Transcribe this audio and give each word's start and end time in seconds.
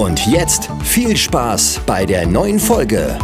Und 0.00 0.26
jetzt 0.26 0.70
viel 0.82 1.14
Spaß 1.14 1.82
bei 1.84 2.06
der 2.06 2.26
neuen 2.26 2.58
Folge. 2.58 3.18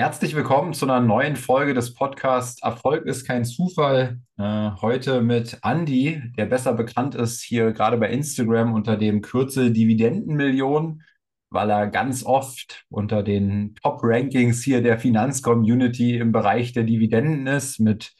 Herzlich 0.00 0.34
willkommen 0.34 0.72
zu 0.72 0.86
einer 0.86 0.98
neuen 0.98 1.36
Folge 1.36 1.74
des 1.74 1.92
Podcasts 1.92 2.62
Erfolg 2.62 3.04
ist 3.04 3.26
kein 3.26 3.44
Zufall. 3.44 4.18
Äh, 4.38 4.70
heute 4.80 5.20
mit 5.20 5.58
Andy, 5.62 6.22
der 6.38 6.46
besser 6.46 6.72
bekannt 6.72 7.14
ist 7.14 7.42
hier 7.42 7.72
gerade 7.72 7.98
bei 7.98 8.08
Instagram 8.08 8.72
unter 8.72 8.96
dem 8.96 9.20
Kürzel 9.20 9.74
Dividendenmillion, 9.74 11.02
weil 11.50 11.68
er 11.68 11.86
ganz 11.88 12.24
oft 12.24 12.86
unter 12.88 13.22
den 13.22 13.74
Top-Rankings 13.74 14.62
hier 14.62 14.82
der 14.82 14.98
Finanzcommunity 14.98 16.16
im 16.16 16.32
Bereich 16.32 16.72
der 16.72 16.84
Dividenden 16.84 17.46
ist, 17.46 17.78
mit 17.78 18.14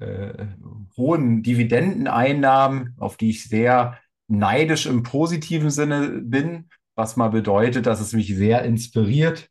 äh, 0.00 0.46
hohen 0.96 1.42
Dividendeneinnahmen, 1.42 2.94
auf 2.98 3.18
die 3.18 3.28
ich 3.28 3.44
sehr 3.44 3.98
neidisch 4.26 4.86
im 4.86 5.02
positiven 5.02 5.68
Sinne 5.68 6.22
bin, 6.22 6.70
was 6.94 7.16
mal 7.16 7.28
bedeutet, 7.28 7.84
dass 7.84 8.00
es 8.00 8.14
mich 8.14 8.34
sehr 8.34 8.64
inspiriert 8.64 9.49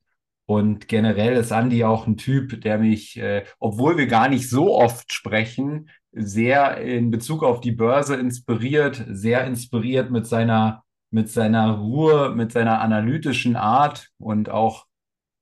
und 0.50 0.88
generell 0.88 1.34
ist 1.34 1.52
Andy 1.52 1.84
auch 1.84 2.08
ein 2.08 2.18
Typ, 2.18 2.62
der 2.62 2.80
mich, 2.80 3.20
äh, 3.20 3.46
obwohl 3.60 3.98
wir 3.98 4.08
gar 4.08 4.30
nicht 4.30 4.50
so 4.50 4.76
oft 4.76 5.14
sprechen, 5.14 5.92
sehr 6.12 6.78
in 6.78 7.12
Bezug 7.12 7.44
auf 7.44 7.62
die 7.62 7.72
Börse 7.72 8.16
inspiriert, 8.16 9.06
sehr 9.08 9.46
inspiriert 9.46 10.10
mit 10.10 10.26
seiner, 10.26 10.84
mit 11.12 11.30
seiner 11.30 11.74
Ruhe, 11.74 12.34
mit 12.34 12.52
seiner 12.52 12.82
analytischen 12.82 13.56
Art 13.56 14.10
und 14.18 14.50
auch 14.50 14.88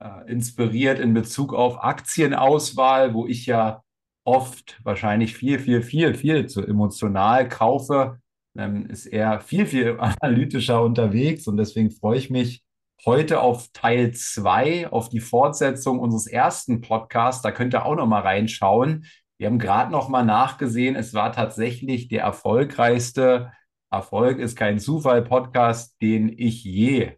äh, 0.03 0.29
inspiriert 0.29 0.99
in 0.99 1.13
Bezug 1.13 1.53
auf 1.53 1.81
Aktienauswahl, 1.81 3.13
wo 3.13 3.27
ich 3.27 3.45
ja 3.45 3.83
oft 4.25 4.77
wahrscheinlich 4.83 5.37
viel, 5.37 5.59
viel, 5.59 5.83
viel, 5.83 6.15
viel 6.15 6.47
zu 6.47 6.67
emotional 6.67 7.47
kaufe, 7.47 8.19
ähm, 8.57 8.87
ist 8.87 9.05
er 9.05 9.39
viel, 9.39 9.67
viel 9.67 9.97
analytischer 10.19 10.83
unterwegs 10.83 11.47
und 11.47 11.55
deswegen 11.55 11.91
freue 11.91 12.17
ich 12.17 12.29
mich, 12.29 12.66
heute 13.05 13.41
auf 13.41 13.69
Teil 13.73 14.13
2, 14.13 14.91
auf 14.91 15.09
die 15.09 15.19
Fortsetzung 15.19 15.99
unseres 15.99 16.27
ersten 16.27 16.81
Podcasts. 16.81 17.41
Da 17.41 17.51
könnt 17.51 17.73
ihr 17.73 17.85
auch 17.85 17.95
noch 17.95 18.07
mal 18.07 18.21
reinschauen. 18.21 19.05
Wir 19.37 19.47
haben 19.47 19.59
gerade 19.59 19.91
noch 19.91 20.09
mal 20.09 20.25
nachgesehen, 20.25 20.95
es 20.95 21.13
war 21.13 21.31
tatsächlich 21.31 22.07
der 22.07 22.23
erfolgreichste 22.23 23.51
Erfolg 23.89 24.39
ist 24.39 24.57
kein 24.57 24.79
Zufall 24.79 25.21
Podcast, 25.21 26.01
den 26.01 26.33
ich 26.37 26.63
je 26.63 27.13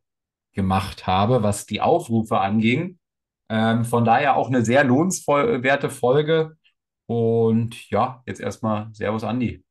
gemacht 0.54 1.08
habe, 1.08 1.42
was 1.42 1.66
die 1.66 1.82
Aufrufe 1.82 2.40
anging. 2.40 3.00
Ähm, 3.50 3.86
von 3.86 4.06
daher 4.06 4.36
auch 4.36 4.48
eine 4.50 4.64
sehr 4.64 4.84
lohnenswerte 4.84 5.90
Folge. 5.90 6.58
Und 7.08 7.90
ja, 7.90 8.22
jetzt 8.28 8.40
erstmal 8.40 8.90
Servus, 8.94 9.24
Andi. 9.24 9.64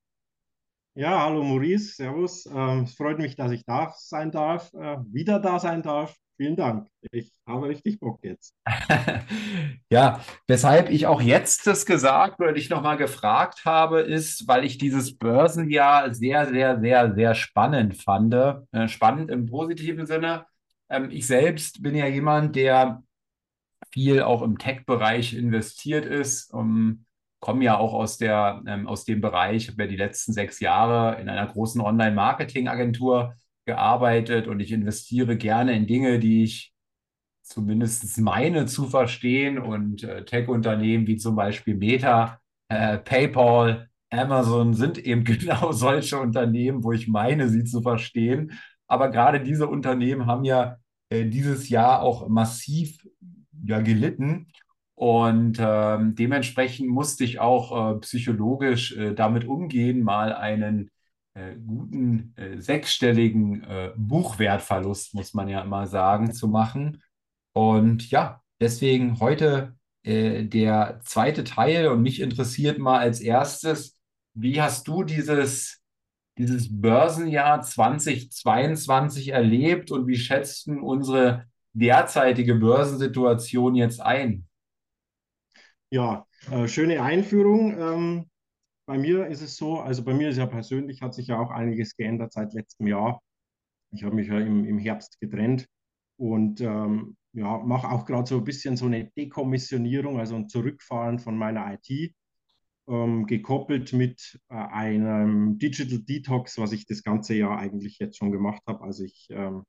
Ja, 1.00 1.20
hallo 1.20 1.44
Maurice, 1.44 1.94
Servus. 1.94 2.44
Ähm, 2.47 2.82
es 2.82 2.97
freut 2.97 3.19
mich, 3.19 3.36
dass 3.36 3.53
ich 3.53 3.64
da 3.64 3.94
sein 3.97 4.32
darf, 4.32 4.75
äh, 4.75 4.97
wieder 5.12 5.38
da 5.38 5.60
sein 5.60 5.81
darf. 5.81 6.16
Vielen 6.36 6.56
Dank. 6.56 6.88
Ich 7.12 7.32
habe 7.47 7.69
richtig 7.69 8.00
Bock 8.00 8.19
jetzt. 8.25 8.53
ja, 9.92 10.20
weshalb 10.48 10.91
ich 10.91 11.06
auch 11.06 11.22
jetzt 11.22 11.69
das 11.69 11.87
gesagt 11.87 12.41
oder 12.41 12.53
dich 12.53 12.69
nochmal 12.69 12.97
gefragt 12.97 13.64
habe, 13.64 14.00
ist, 14.00 14.48
weil 14.48 14.64
ich 14.64 14.76
dieses 14.76 15.16
Börsenjahr 15.16 16.12
sehr, 16.12 16.48
sehr, 16.48 16.81
sehr, 16.81 17.14
sehr 17.14 17.34
spannend 17.37 18.03
fand. 18.03 18.34
Äh, 18.34 18.88
spannend 18.88 19.31
im 19.31 19.47
positiven 19.47 20.04
Sinne. 20.04 20.47
Ähm, 20.91 21.12
ich 21.12 21.28
selbst 21.28 21.81
bin 21.81 21.94
ja 21.94 22.08
jemand, 22.08 22.56
der 22.56 23.04
viel 23.92 24.22
auch 24.22 24.42
im 24.42 24.58
Tech-Bereich 24.58 25.34
investiert 25.34 26.06
ist. 26.06 26.53
Um, 26.53 27.04
komme 27.41 27.65
ja 27.65 27.78
auch 27.78 27.94
aus, 27.94 28.19
der, 28.19 28.62
ähm, 28.66 28.87
aus 28.87 29.04
dem 29.04 29.21
Bereich, 29.21 29.69
habe 29.69 29.84
ja 29.84 29.88
die 29.88 29.97
letzten 29.97 30.32
sechs 30.32 30.60
Jahre 30.60 31.21
in 31.21 31.28
einer 31.28 31.47
großen 31.47 31.81
Online-Marketing-Agentur 31.81 33.34
gearbeitet 33.65 34.49
und 34.49 34.60
ich 34.60 34.72
investiere 34.72 35.37
gerne 35.37 35.76
in 35.76 35.87
Dinge, 35.87 36.19
die 36.19 36.44
ich 36.44 36.72
zumindest 37.43 38.19
meine 38.19 38.66
zu 38.66 38.87
verstehen 38.87 39.59
und 39.59 40.03
äh, 40.03 40.25
Tech-Unternehmen 40.25 41.06
wie 41.06 41.16
zum 41.16 41.37
Beispiel 41.37 41.76
Meta, 41.76 42.41
äh, 42.69 42.99
PayPal, 42.99 43.88
Amazon 44.10 44.75
sind 44.75 44.99
eben 44.99 45.25
genau 45.25 45.72
solche 45.72 46.19
Unternehmen, 46.19 46.82
wo 46.84 46.93
ich 46.93 47.09
meine, 47.09 47.49
sie 47.49 47.65
zu 47.65 47.82
verstehen. 47.82 48.53
Aber 48.87 49.10
gerade 49.10 49.41
diese 49.41 49.66
Unternehmen 49.66 50.26
haben 50.26 50.44
ja 50.44 50.76
äh, 51.10 51.26
dieses 51.26 51.69
Jahr 51.69 52.03
auch 52.03 52.28
massiv 52.28 53.06
ja, 53.65 53.81
gelitten 53.81 54.49
und 54.98 55.59
ähm, 55.60 56.16
dementsprechend 56.16 56.88
musste 56.88 57.22
ich 57.22 57.38
auch 57.38 57.94
äh, 57.94 58.00
psychologisch 58.00 58.97
äh, 58.97 59.14
damit 59.14 59.44
umgehen, 59.44 60.03
mal 60.03 60.32
einen 60.32 60.91
äh, 61.34 61.54
guten 61.54 62.34
äh, 62.34 62.60
sechsstelligen 62.60 63.62
äh, 63.62 63.92
Buchwertverlust, 63.97 65.14
muss 65.14 65.34
man 65.34 65.48
ja 65.48 65.60
immer 65.62 65.87
sagen, 65.87 66.32
zu 66.32 66.48
machen. 66.48 67.00
Und 67.53 68.10
ja, 68.10 68.42
deswegen 68.60 69.20
heute 69.20 69.76
äh, 70.03 70.42
der 70.42 71.00
zweite 71.04 71.44
Teil 71.44 71.87
und 71.87 72.03
mich 72.03 72.20
interessiert 72.20 72.81
mal 72.81 72.98
als 72.98 73.20
erstes, 73.20 74.00
wie 74.34 74.60
hast 74.60 74.88
du 74.88 75.04
dieses, 75.04 75.81
dieses 76.38 76.69
Börsenjahr 76.72 77.62
2022 77.62 79.28
erlebt 79.28 79.92
und 79.92 80.08
wie 80.08 80.16
schätzt 80.16 80.66
du 80.66 80.81
unsere 80.81 81.47
derzeitige 81.72 82.56
Börsensituation 82.56 83.76
jetzt 83.76 84.00
ein? 84.00 84.47
Ja, 85.91 86.26
äh, 86.50 86.69
schöne 86.69 87.03
Einführung. 87.03 87.72
Ähm, 87.78 88.31
bei 88.87 88.99
mir 88.99 89.26
ist 89.26 89.43
es 89.43 89.56
so, 89.56 89.81
also 89.81 90.04
bei 90.04 90.15
mir 90.15 90.31
ist 90.31 90.37
ja 90.37 90.47
persönlich, 90.47 91.03
hat 91.03 91.15
sich 91.15 91.28
ja 91.28 91.38
auch 91.38 91.50
einiges 91.50 91.97
geändert 91.97 92.32
seit 92.32 92.53
letztem 92.54 92.87
Jahr. 92.87 93.22
Ich 93.93 94.04
habe 94.04 94.15
mich 94.15 94.28
ja 94.28 94.38
im, 94.38 94.65
im 94.65 94.78
Herbst 94.78 95.19
getrennt 95.21 95.66
und 96.19 96.60
ähm, 96.60 97.16
ja, 97.32 97.59
mache 97.59 97.88
auch 97.88 98.04
gerade 98.04 98.28
so 98.28 98.38
ein 98.38 98.44
bisschen 98.44 98.76
so 98.76 98.87
eine 98.87 99.10
Dekommissionierung, 99.16 100.19
also 100.19 100.37
ein 100.37 100.49
Zurückfahren 100.49 101.19
von 101.19 101.37
meiner 101.38 101.72
IT, 101.75 102.15
ähm, 102.88 103.26
gekoppelt 103.26 103.93
mit 103.94 104.41
äh, 104.50 104.55
einem 104.56 105.59
Digital 105.59 106.00
Detox, 106.00 106.59
was 106.59 106.72
ich 106.72 106.87
das 106.87 107.03
ganze 107.03 107.34
Jahr 107.34 107.59
eigentlich 107.59 107.99
jetzt 107.99 108.19
schon 108.19 108.32
gemacht 108.32 108.62
habe. 108.66 108.82
Also 108.84 109.05
ich 109.05 109.28
ähm, 109.31 109.65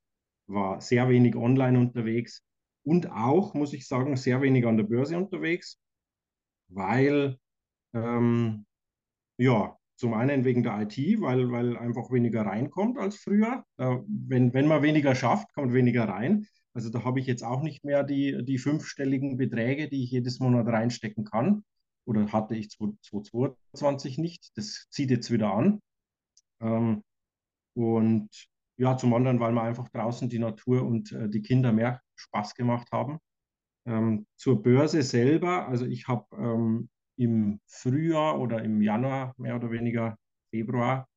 war 0.48 0.82
sehr 0.82 1.10
wenig 1.10 1.36
online 1.36 1.80
unterwegs 1.80 2.44
und 2.84 3.12
auch, 3.12 3.54
muss 3.54 3.74
ich 3.74 3.88
sagen, 3.88 4.18
sehr 4.18 4.42
wenig 4.42 4.66
an 4.66 4.78
der 4.78 4.86
Börse 4.86 5.18
unterwegs 5.18 5.80
weil, 6.70 7.38
ähm, 7.94 8.66
ja, 9.38 9.78
zum 9.96 10.14
einen 10.14 10.46
wegen 10.46 10.64
der 10.64 10.82
IT, 10.82 10.98
weil, 11.22 11.52
weil 11.52 11.78
einfach 11.78 12.12
weniger 12.12 12.46
reinkommt 12.46 12.98
als 12.98 13.18
früher. 13.18 13.66
Äh, 13.78 13.98
wenn, 14.08 14.54
wenn 14.54 14.68
man 14.68 14.82
weniger 14.82 15.16
schafft, 15.16 15.54
kommt 15.54 15.74
weniger 15.74 16.08
rein. 16.08 16.48
Also 16.74 16.90
da 16.90 17.04
habe 17.04 17.20
ich 17.20 17.28
jetzt 17.28 17.44
auch 17.44 17.62
nicht 17.62 17.84
mehr 17.84 18.04
die, 18.04 18.44
die 18.46 18.58
fünfstelligen 18.58 19.38
Beträge, 19.38 19.90
die 19.90 20.04
ich 20.04 20.12
jedes 20.12 20.40
Monat 20.40 20.68
reinstecken 20.68 21.26
kann. 21.26 21.64
Oder 22.06 22.32
hatte 22.32 22.56
ich 22.56 22.70
2022 22.70 24.18
nicht. 24.18 24.58
Das 24.58 24.88
zieht 24.90 25.12
jetzt 25.12 25.32
wieder 25.32 25.54
an. 25.54 25.82
Ähm, 26.62 27.04
und 27.74 28.30
ja, 28.78 28.98
zum 28.98 29.14
anderen, 29.14 29.40
weil 29.40 29.52
mir 29.52 29.64
einfach 29.64 29.90
draußen 29.90 30.30
die 30.30 30.40
Natur 30.40 30.84
und 30.86 31.12
äh, 31.12 31.30
die 31.30 31.42
Kinder 31.42 31.74
mehr 31.74 32.02
Spaß 32.16 32.56
gemacht 32.56 32.88
haben. 32.92 33.20
Ähm, 33.90 34.28
zur 34.36 34.62
Börse 34.62 35.02
selber, 35.02 35.68
also 35.68 35.86
ich 35.86 36.08
habe 36.08 36.26
ähm, 36.38 36.90
im 37.18 37.60
Frühjahr 37.66 38.40
oder 38.40 38.64
im 38.64 38.82
Januar, 38.82 39.34
mehr 39.38 39.56
oder 39.56 39.72
weniger 39.72 40.18
Februar, 40.52 41.08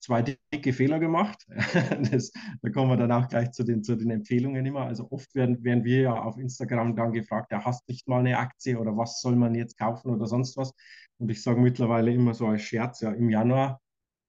zwei 0.00 0.22
dicke 0.22 0.72
Fehler 0.72 0.98
gemacht. 0.98 1.44
das, 2.10 2.32
da 2.62 2.70
kommen 2.70 2.90
wir 2.90 2.96
dann 2.96 3.12
auch 3.12 3.28
gleich 3.28 3.50
zu 3.52 3.62
den, 3.62 3.82
zu 3.82 3.96
den 3.96 4.10
Empfehlungen 4.10 4.64
immer. 4.64 4.86
Also 4.86 5.08
oft 5.10 5.34
werden, 5.34 5.62
werden 5.64 5.84
wir 5.84 6.00
ja 6.00 6.14
auf 6.14 6.38
Instagram 6.38 6.96
dann 6.96 7.12
gefragt, 7.12 7.52
ja, 7.52 7.64
hast 7.64 7.88
nicht 7.88 8.08
mal 8.08 8.20
eine 8.20 8.38
Aktie 8.38 8.78
oder 8.78 8.96
was 8.96 9.20
soll 9.20 9.36
man 9.36 9.54
jetzt 9.54 9.78
kaufen 9.78 10.10
oder 10.10 10.26
sonst 10.26 10.56
was. 10.56 10.72
Und 11.18 11.30
ich 11.30 11.42
sage 11.42 11.60
mittlerweile 11.60 12.12
immer 12.12 12.34
so 12.34 12.46
als 12.46 12.62
Scherz, 12.62 13.00
ja, 13.00 13.12
im 13.12 13.28
Januar 13.28 13.80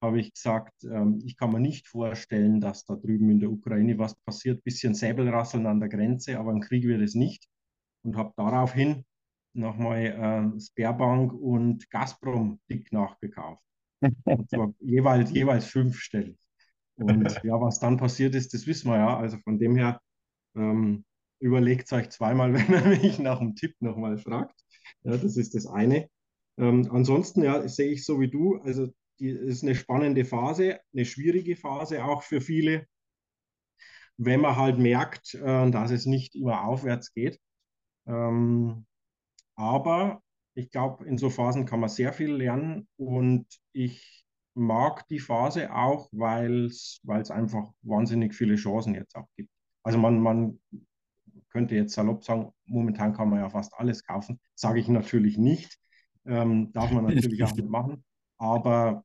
habe 0.02 0.20
ich 0.20 0.32
gesagt, 0.32 0.84
ähm, 0.84 1.20
ich 1.24 1.36
kann 1.36 1.52
mir 1.52 1.60
nicht 1.60 1.86
vorstellen, 1.86 2.60
dass 2.60 2.84
da 2.84 2.96
drüben 2.96 3.30
in 3.30 3.40
der 3.40 3.50
Ukraine 3.50 3.98
was 3.98 4.14
passiert. 4.14 4.64
Bisschen 4.64 4.94
Säbelrasseln 4.94 5.66
an 5.66 5.80
der 5.80 5.88
Grenze, 5.88 6.38
aber 6.38 6.52
ein 6.52 6.60
Krieg 6.60 6.84
wird 6.84 7.02
es 7.02 7.14
nicht. 7.14 7.46
Und 8.02 8.16
habe 8.16 8.32
daraufhin 8.36 9.04
nochmal 9.52 10.54
äh, 10.56 10.60
Sperrbank 10.60 11.32
und 11.32 11.90
Gazprom 11.90 12.60
dick 12.70 12.92
nachgekauft. 12.92 13.62
Und 14.00 14.48
zwar 14.50 14.72
jeweils, 14.80 15.30
jeweils 15.32 15.66
fünfstellig. 15.66 16.38
Und 16.96 17.24
ja, 17.44 17.60
was 17.60 17.80
dann 17.80 17.96
passiert 17.96 18.34
ist, 18.34 18.54
das 18.54 18.66
wissen 18.66 18.90
wir 18.90 18.98
ja. 18.98 19.18
Also 19.18 19.38
von 19.38 19.58
dem 19.58 19.76
her 19.76 20.00
ähm, 20.54 21.04
überlegt 21.40 21.92
euch 21.92 22.10
zweimal, 22.10 22.52
wenn 22.54 22.72
er 22.72 22.88
mich 22.88 23.18
nach 23.18 23.40
einem 23.40 23.56
Tipp 23.56 23.74
nochmal 23.80 24.18
fragt. 24.18 24.58
Ja, 25.02 25.16
das 25.16 25.36
ist 25.36 25.54
das 25.54 25.66
eine. 25.66 26.08
Ähm, 26.58 26.88
ansonsten 26.90 27.42
ja, 27.42 27.66
sehe 27.68 27.90
ich 27.90 28.04
so 28.04 28.20
wie 28.20 28.28
du, 28.28 28.56
also 28.58 28.88
die 29.18 29.30
ist 29.30 29.62
eine 29.62 29.74
spannende 29.74 30.24
Phase, 30.24 30.80
eine 30.92 31.04
schwierige 31.04 31.56
Phase 31.56 32.04
auch 32.04 32.22
für 32.22 32.40
viele, 32.40 32.86
wenn 34.16 34.40
man 34.40 34.56
halt 34.56 34.78
merkt, 34.78 35.34
äh, 35.34 35.70
dass 35.70 35.90
es 35.90 36.06
nicht 36.06 36.34
immer 36.34 36.64
aufwärts 36.64 37.12
geht. 37.14 37.38
Ähm, 38.06 38.86
aber 39.56 40.22
ich 40.54 40.70
glaube, 40.70 41.04
in 41.06 41.18
so 41.18 41.30
Phasen 41.30 41.66
kann 41.66 41.80
man 41.80 41.88
sehr 41.88 42.12
viel 42.12 42.32
lernen 42.32 42.88
und 42.96 43.46
ich 43.72 44.24
mag 44.54 45.06
die 45.08 45.20
Phase 45.20 45.74
auch, 45.74 46.08
weil 46.12 46.64
es 46.66 47.00
einfach 47.30 47.72
wahnsinnig 47.82 48.34
viele 48.34 48.56
Chancen 48.56 48.94
jetzt 48.94 49.14
auch 49.16 49.28
gibt. 49.36 49.50
Also 49.82 49.98
man, 49.98 50.20
man 50.20 50.60
könnte 51.50 51.74
jetzt 51.74 51.94
salopp 51.94 52.24
sagen, 52.24 52.52
momentan 52.66 53.12
kann 53.12 53.28
man 53.28 53.40
ja 53.40 53.48
fast 53.48 53.74
alles 53.74 54.04
kaufen. 54.04 54.40
Sage 54.54 54.80
ich 54.80 54.88
natürlich 54.88 55.38
nicht. 55.38 55.78
Ähm, 56.26 56.72
darf 56.72 56.90
man 56.90 57.04
natürlich 57.04 57.42
auch 57.44 57.54
nicht 57.54 57.68
machen. 57.68 58.04
Aber 58.38 59.04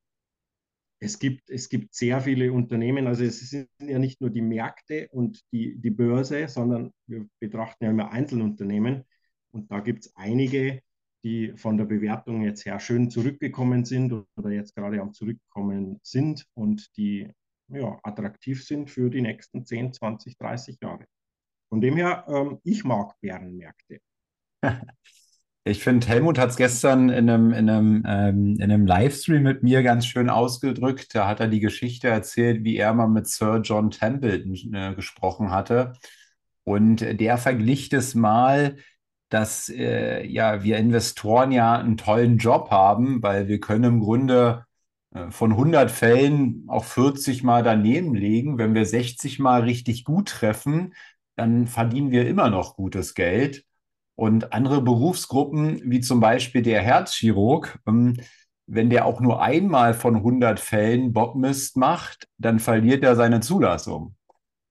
es 1.06 1.20
gibt, 1.20 1.50
es 1.50 1.70
gibt 1.70 1.94
sehr 1.94 2.20
viele 2.22 2.52
Unternehmen, 2.52 3.08
also 3.08 3.24
es 3.24 3.40
sind 3.50 3.70
ja 3.80 4.00
nicht 4.00 4.22
nur 4.22 4.32
die 4.32 4.42
Märkte 4.42 5.08
und 5.12 5.42
die, 5.52 5.76
die 5.80 5.92
Börse, 5.92 6.48
sondern 6.48 6.92
wir 7.08 7.28
betrachten 7.40 7.86
ja 7.86 7.92
immer 7.92 8.12
Einzelunternehmen. 8.12 9.04
Und 9.52 9.72
da 9.72 9.80
gibt 9.80 10.06
es 10.06 10.16
einige, 10.16 10.82
die 11.24 11.54
von 11.56 11.78
der 11.78 11.86
Bewertung 11.86 12.42
jetzt 12.44 12.66
her 12.66 12.80
schön 12.80 13.10
zurückgekommen 13.10 13.86
sind 13.86 14.14
oder 14.36 14.50
jetzt 14.50 14.76
gerade 14.76 15.02
am 15.02 15.14
Zurückkommen 15.14 16.00
sind 16.04 16.46
und 16.56 16.96
die 16.98 17.32
ja, 17.68 18.00
attraktiv 18.04 18.66
sind 18.66 18.90
für 18.90 19.10
die 19.10 19.22
nächsten 19.22 19.66
10, 19.66 19.94
20, 19.94 20.38
30 20.38 20.78
Jahre. 20.82 21.06
Von 21.70 21.82
dem 21.82 21.96
her, 21.98 22.26
ähm, 22.28 22.60
ich 22.64 22.84
mag 22.84 23.16
Bärenmärkte. 23.22 24.00
Ich 25.68 25.84
finde, 25.84 26.06
Helmut 26.08 26.38
hat 26.38 26.52
es 26.52 26.58
gestern 26.58 27.10
in 27.10 27.28
einem, 27.28 27.52
in, 27.52 27.70
einem, 27.70 28.04
ähm, 28.08 28.56
in 28.60 28.64
einem 28.72 28.86
Livestream 28.86 29.42
mit 29.42 29.64
mir 29.64 29.82
ganz 29.82 30.06
schön 30.06 30.30
ausgedrückt. 30.30 31.16
Da 31.16 31.28
hat 31.28 31.40
er 31.40 31.48
die 31.48 31.60
Geschichte 31.60 32.08
erzählt, 32.08 32.64
wie 32.64 32.78
er 32.78 32.94
mal 32.94 33.08
mit 33.08 33.28
Sir 33.28 33.62
John 33.64 33.90
Templeton 33.90 34.74
äh, 34.76 34.94
gesprochen 34.94 35.50
hatte. 35.50 35.94
Und 36.64 37.00
der 37.02 37.38
verglich 37.40 37.90
das 37.90 38.14
mal, 38.16 38.78
dass 39.30 39.70
äh, 39.70 40.26
ja, 40.28 40.64
wir 40.64 40.78
Investoren 40.78 41.52
ja 41.52 41.78
einen 41.80 41.98
tollen 41.98 42.38
Job 42.38 42.70
haben, 42.72 43.24
weil 43.24 43.48
wir 43.48 43.60
können 43.60 43.86
im 43.86 44.00
Grunde 44.02 44.66
äh, 45.16 45.32
von 45.32 45.52
100 45.52 45.90
Fällen 45.92 46.66
auch 46.68 46.86
40 46.86 47.44
Mal 47.44 47.64
daneben 47.64 48.14
legen. 48.16 48.58
Wenn 48.60 48.76
wir 48.76 48.86
60 48.86 49.40
Mal 49.40 49.62
richtig 49.64 50.04
gut 50.06 50.30
treffen, 50.30 50.94
dann 51.36 51.68
verdienen 51.68 52.12
wir 52.12 52.28
immer 52.28 52.50
noch 52.52 52.76
gutes 52.76 53.16
Geld. 53.16 53.66
Und 54.16 54.54
andere 54.54 54.82
Berufsgruppen, 54.82 55.82
wie 55.84 56.00
zum 56.00 56.20
Beispiel 56.20 56.62
der 56.62 56.82
Herzchirurg, 56.82 57.80
ähm, 57.86 58.18
wenn 58.68 58.90
der 58.90 59.06
auch 59.06 59.20
nur 59.20 59.42
einmal 59.42 59.94
von 59.94 60.16
100 60.16 60.60
Fällen 60.60 61.14
Bockmist 61.14 61.78
macht, 61.78 62.28
dann 62.38 62.60
verliert 62.60 63.04
er 63.04 63.16
seine 63.16 63.42
Zulassung. 63.42 64.16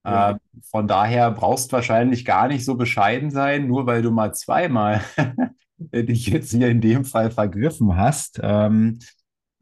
Ja. 0.05 0.33
Äh, 0.33 0.35
von 0.71 0.89
daher 0.89 1.31
brauchst 1.31 1.71
du 1.71 1.77
wahrscheinlich 1.77 2.25
gar 2.25 2.49
nicht 2.49 2.65
so 2.65 2.75
bescheiden 2.75 3.31
sein, 3.31 3.67
nur 3.67 3.87
weil 3.87 4.03
du 4.03 4.11
mal 4.11 4.35
zweimal 4.35 5.03
dich 5.79 6.27
jetzt 6.27 6.51
hier 6.51 6.69
in 6.69 6.81
dem 6.81 7.05
Fall 7.05 7.31
vergriffen 7.31 7.97
hast, 7.97 8.41
ähm, 8.43 8.99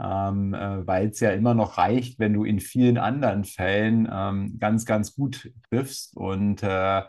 ähm, 0.01 0.55
äh, 0.55 0.87
weil 0.87 1.09
es 1.09 1.21
ja 1.21 1.31
immer 1.31 1.55
noch 1.55 1.79
reicht, 1.79 2.19
wenn 2.19 2.33
du 2.33 2.45
in 2.45 2.59
vielen 2.59 2.99
anderen 2.99 3.45
Fällen 3.45 4.09
ähm, 4.11 4.59
ganz, 4.59 4.85
ganz 4.85 5.15
gut 5.15 5.53
triffst. 5.71 6.17
Und 6.17 6.63
äh, 6.63 7.03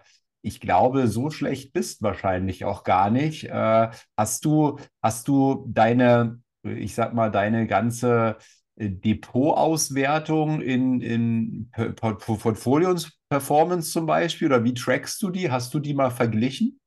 ich 0.44 0.60
glaube, 0.60 1.08
so 1.08 1.30
schlecht 1.30 1.74
bist 1.74 2.02
wahrscheinlich 2.02 2.66
auch 2.66 2.84
gar 2.84 3.10
nicht. 3.10 3.46
Äh, 3.46 3.90
hast 4.18 4.46
du, 4.46 4.78
hast 5.02 5.30
du 5.30 5.66
deine, 5.70 6.42
ich 6.64 6.94
sag 6.94 7.14
mal, 7.14 7.32
deine 7.32 7.66
ganze 7.66 8.38
äh, 8.76 8.90
Depotauswertung 8.90 10.62
in, 10.62 11.00
in 11.00 11.72
Portfolios-Performance 11.72 13.92
zum 13.92 14.06
Beispiel 14.06 14.48
oder 14.48 14.66
wie 14.66 14.74
trackst 14.74 15.22
du 15.24 15.30
die? 15.30 15.50
Hast 15.50 15.74
du 15.74 15.80
die 15.80 15.94
mal 15.94 16.12
verglichen? 16.12 16.78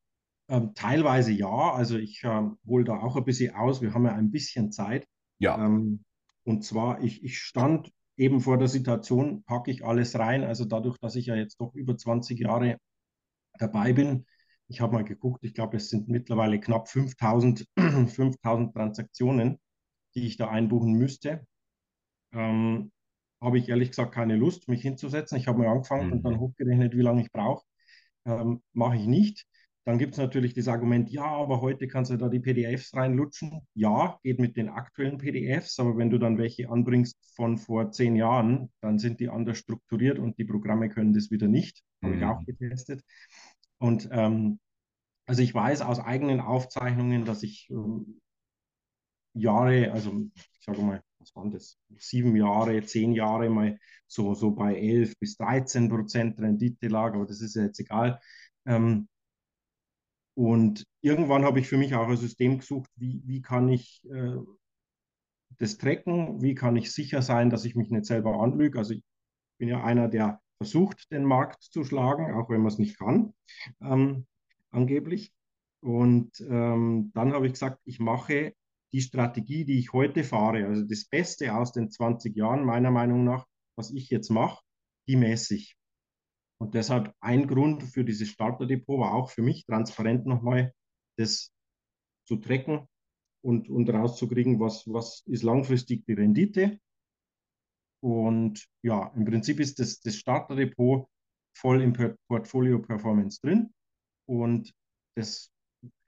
Ähm, 0.49 0.73
teilweise 0.75 1.32
ja, 1.32 1.73
also 1.73 1.97
ich 1.97 2.23
äh, 2.25 2.43
hole 2.67 2.85
da 2.85 3.00
auch 3.00 3.17
ein 3.17 3.25
bisschen 3.25 3.55
aus. 3.55 3.81
Wir 3.81 3.94
haben 3.94 4.05
ja 4.05 4.12
ein 4.12 4.31
bisschen 4.31 4.70
Zeit. 4.70 5.08
Ja. 5.38 5.64
Ähm, 5.64 6.05
und 6.44 6.62
zwar, 6.62 7.03
ich, 7.03 7.25
ich 7.25 7.38
stand 7.38 7.91
eben 8.19 8.41
vor 8.41 8.58
der 8.58 8.69
Situation, 8.69 9.44
packe 9.44 9.70
ich 9.70 9.82
alles 9.82 10.19
rein. 10.19 10.44
Also 10.44 10.67
dadurch, 10.67 10.99
dass 10.99 11.17
ich 11.17 11.26
ja 11.26 11.37
jetzt 11.37 11.58
doch 11.58 11.75
über 11.75 11.97
20 11.97 12.38
Jahre 12.38 12.76
dabei 13.56 13.93
bin. 13.93 14.26
Ich 14.69 14.81
habe 14.81 14.94
mal 14.94 15.05
geguckt, 15.05 15.44
ich 15.44 15.55
glaube, 15.55 15.76
es 15.76 15.91
sind 15.91 16.08
mittlerweile 16.08 16.58
knapp 16.61 16.88
5000, 16.88 17.67
5000 17.76 18.75
Transaktionen, 18.75 19.58
die 20.14 20.26
ich 20.26 20.37
da 20.37 20.49
einbuchen 20.49 20.93
müsste. 20.93 21.47
Ähm, 22.32 22.91
habe 23.41 23.58
ich 23.58 23.69
ehrlich 23.69 23.91
gesagt 23.91 24.14
keine 24.14 24.37
Lust, 24.37 24.69
mich 24.69 24.82
hinzusetzen. 24.82 25.38
Ich 25.38 25.47
habe 25.47 25.58
mal 25.58 25.69
angefangen 25.69 26.06
mhm. 26.06 26.12
und 26.12 26.23
dann 26.23 26.35
mhm. 26.35 26.41
hochgerechnet, 26.41 26.97
wie 26.97 27.03
lange 27.03 27.23
ich 27.23 27.32
brauche. 27.32 27.64
Ähm, 28.25 28.62
Mache 28.73 28.97
ich 28.97 29.06
nicht. 29.06 29.47
Dann 29.86 29.98
gibt 29.98 30.14
es 30.14 30.18
natürlich 30.18 30.52
das 30.52 30.66
Argument, 30.66 31.08
ja, 31.10 31.24
aber 31.24 31.60
heute 31.60 31.86
kannst 31.86 32.10
du 32.10 32.16
da 32.16 32.28
die 32.28 32.40
PDFs 32.40 32.92
reinlutschen. 32.92 33.60
Ja, 33.74 34.18
geht 34.24 34.40
mit 34.40 34.56
den 34.56 34.68
aktuellen 34.68 35.18
PDFs, 35.18 35.78
aber 35.78 35.96
wenn 35.96 36.10
du 36.10 36.18
dann 36.18 36.38
welche 36.38 36.68
anbringst 36.68 37.16
von 37.36 37.56
vor 37.56 37.92
zehn 37.92 38.16
Jahren, 38.16 38.72
dann 38.80 38.98
sind 38.98 39.20
die 39.20 39.28
anders 39.28 39.58
strukturiert 39.58 40.18
und 40.18 40.38
die 40.38 40.44
Programme 40.44 40.88
können 40.88 41.14
das 41.14 41.30
wieder 41.30 41.46
nicht. 41.46 41.84
Habe 42.02 42.14
mhm. 42.14 42.18
ich 42.18 42.26
auch 42.26 42.44
getestet. 42.44 43.04
Und 43.78 44.08
ähm, 44.10 44.58
also 45.24 45.40
ich 45.40 45.54
weiß 45.54 45.82
aus 45.82 46.00
eigenen 46.00 46.40
Aufzeichnungen, 46.40 47.24
dass 47.24 47.44
ich 47.44 47.68
ähm, 47.70 48.20
Jahre, 49.34 49.92
also 49.92 50.26
ich 50.34 50.64
sage 50.64 50.82
mal, 50.82 51.00
was 51.20 51.36
waren 51.36 51.52
das, 51.52 51.78
sieben 51.96 52.34
Jahre, 52.34 52.82
zehn 52.82 53.12
Jahre 53.12 53.48
mal 53.50 53.78
so, 54.08 54.34
so 54.34 54.50
bei 54.50 54.74
11 54.74 55.16
bis 55.20 55.36
13 55.36 55.88
Prozent 55.88 56.40
Rendite 56.40 56.88
lag, 56.88 57.14
aber 57.14 57.26
das 57.26 57.40
ist 57.40 57.55
ja 57.55 57.62
jetzt 57.62 57.78
egal. 57.78 58.19
Ähm, 58.66 59.06
und 60.36 60.84
irgendwann 61.00 61.44
habe 61.44 61.60
ich 61.60 61.69
für 61.69 61.78
mich 61.78 61.94
auch 61.94 62.08
ein 62.08 62.16
System 62.19 62.58
gesucht, 62.58 62.90
wie, 62.96 63.22
wie 63.24 63.40
kann 63.40 63.70
ich 63.70 64.02
äh, 64.05 64.36
das 65.56 65.78
tracken, 65.78 66.43
wie 66.43 66.55
kann 66.55 66.76
ich 66.76 66.93
sicher 66.93 67.22
sein, 67.22 67.48
dass 67.48 67.64
ich 67.64 67.74
mich 67.74 67.90
nicht 67.90 68.05
selber 68.05 68.40
anlüge. 68.40 68.78
Also 68.78 68.93
ich 68.93 69.02
bin 69.58 69.70
ja 69.70 69.82
einer, 69.82 70.08
der 70.08 70.40
versucht, 70.58 71.10
den 71.10 71.24
Markt 71.24 71.62
zu 71.62 71.84
schlagen, 71.84 72.34
auch 72.34 72.50
wenn 72.50 72.60
man 72.60 72.70
es 72.70 72.78
nicht 72.78 72.98
kann, 72.98 73.32
ähm, 73.81 74.26
angeblich. 74.70 75.32
Und 75.81 76.38
ähm, 76.40 77.12
dann 77.14 77.32
habe 77.32 77.46
ich 77.46 77.55
gesagt, 77.55 77.81
ich 77.86 77.98
mache 77.98 78.52
die 78.93 79.00
Strategie, 79.00 79.64
die 79.64 79.78
ich 79.78 79.94
heute 79.94 80.22
fahre, 80.22 80.66
also 80.66 80.82
das 80.82 81.06
Beste 81.06 81.55
aus 81.55 81.72
den 81.72 81.90
20 81.90 82.36
Jahren, 82.36 82.64
meiner 82.64 82.90
Meinung 82.90 83.24
nach, 83.24 83.46
was 83.74 83.90
ich 83.90 84.10
jetzt 84.10 84.28
mache, 84.28 84.62
die 85.08 85.16
mäßig. 85.16 85.76
Und 86.58 86.75
deshalb 86.75 87.15
ein 87.20 87.46
Grund 87.46 87.82
für 87.82 88.05
dieses 88.05 88.29
Starterdepot 88.29 88.98
war 88.98 89.15
auch 89.15 89.31
für 89.31 89.43
mich 89.43 89.67
transparent 89.67 90.27
nochmal, 90.27 90.72
das 91.19 91.53
zu 92.27 92.36
tracken 92.36 92.86
und, 93.44 93.69
und 93.69 93.89
rauszukriegen, 93.91 94.58
was, 94.58 94.86
was 94.86 95.22
ist 95.27 95.43
langfristig 95.43 96.05
die 96.06 96.15
Rendite. 96.15 96.81
Und 98.03 98.67
ja, 98.82 99.13
im 99.15 99.25
Prinzip 99.25 99.60
ist 99.60 99.79
das, 99.79 100.01
das 100.01 100.17
Starterdepot 100.17 101.08
voll 101.56 101.82
im 101.82 102.17
Portfolio 102.29 102.81
Performance 102.81 103.41
drin 103.41 103.72
und 104.27 104.75
das 105.17 105.51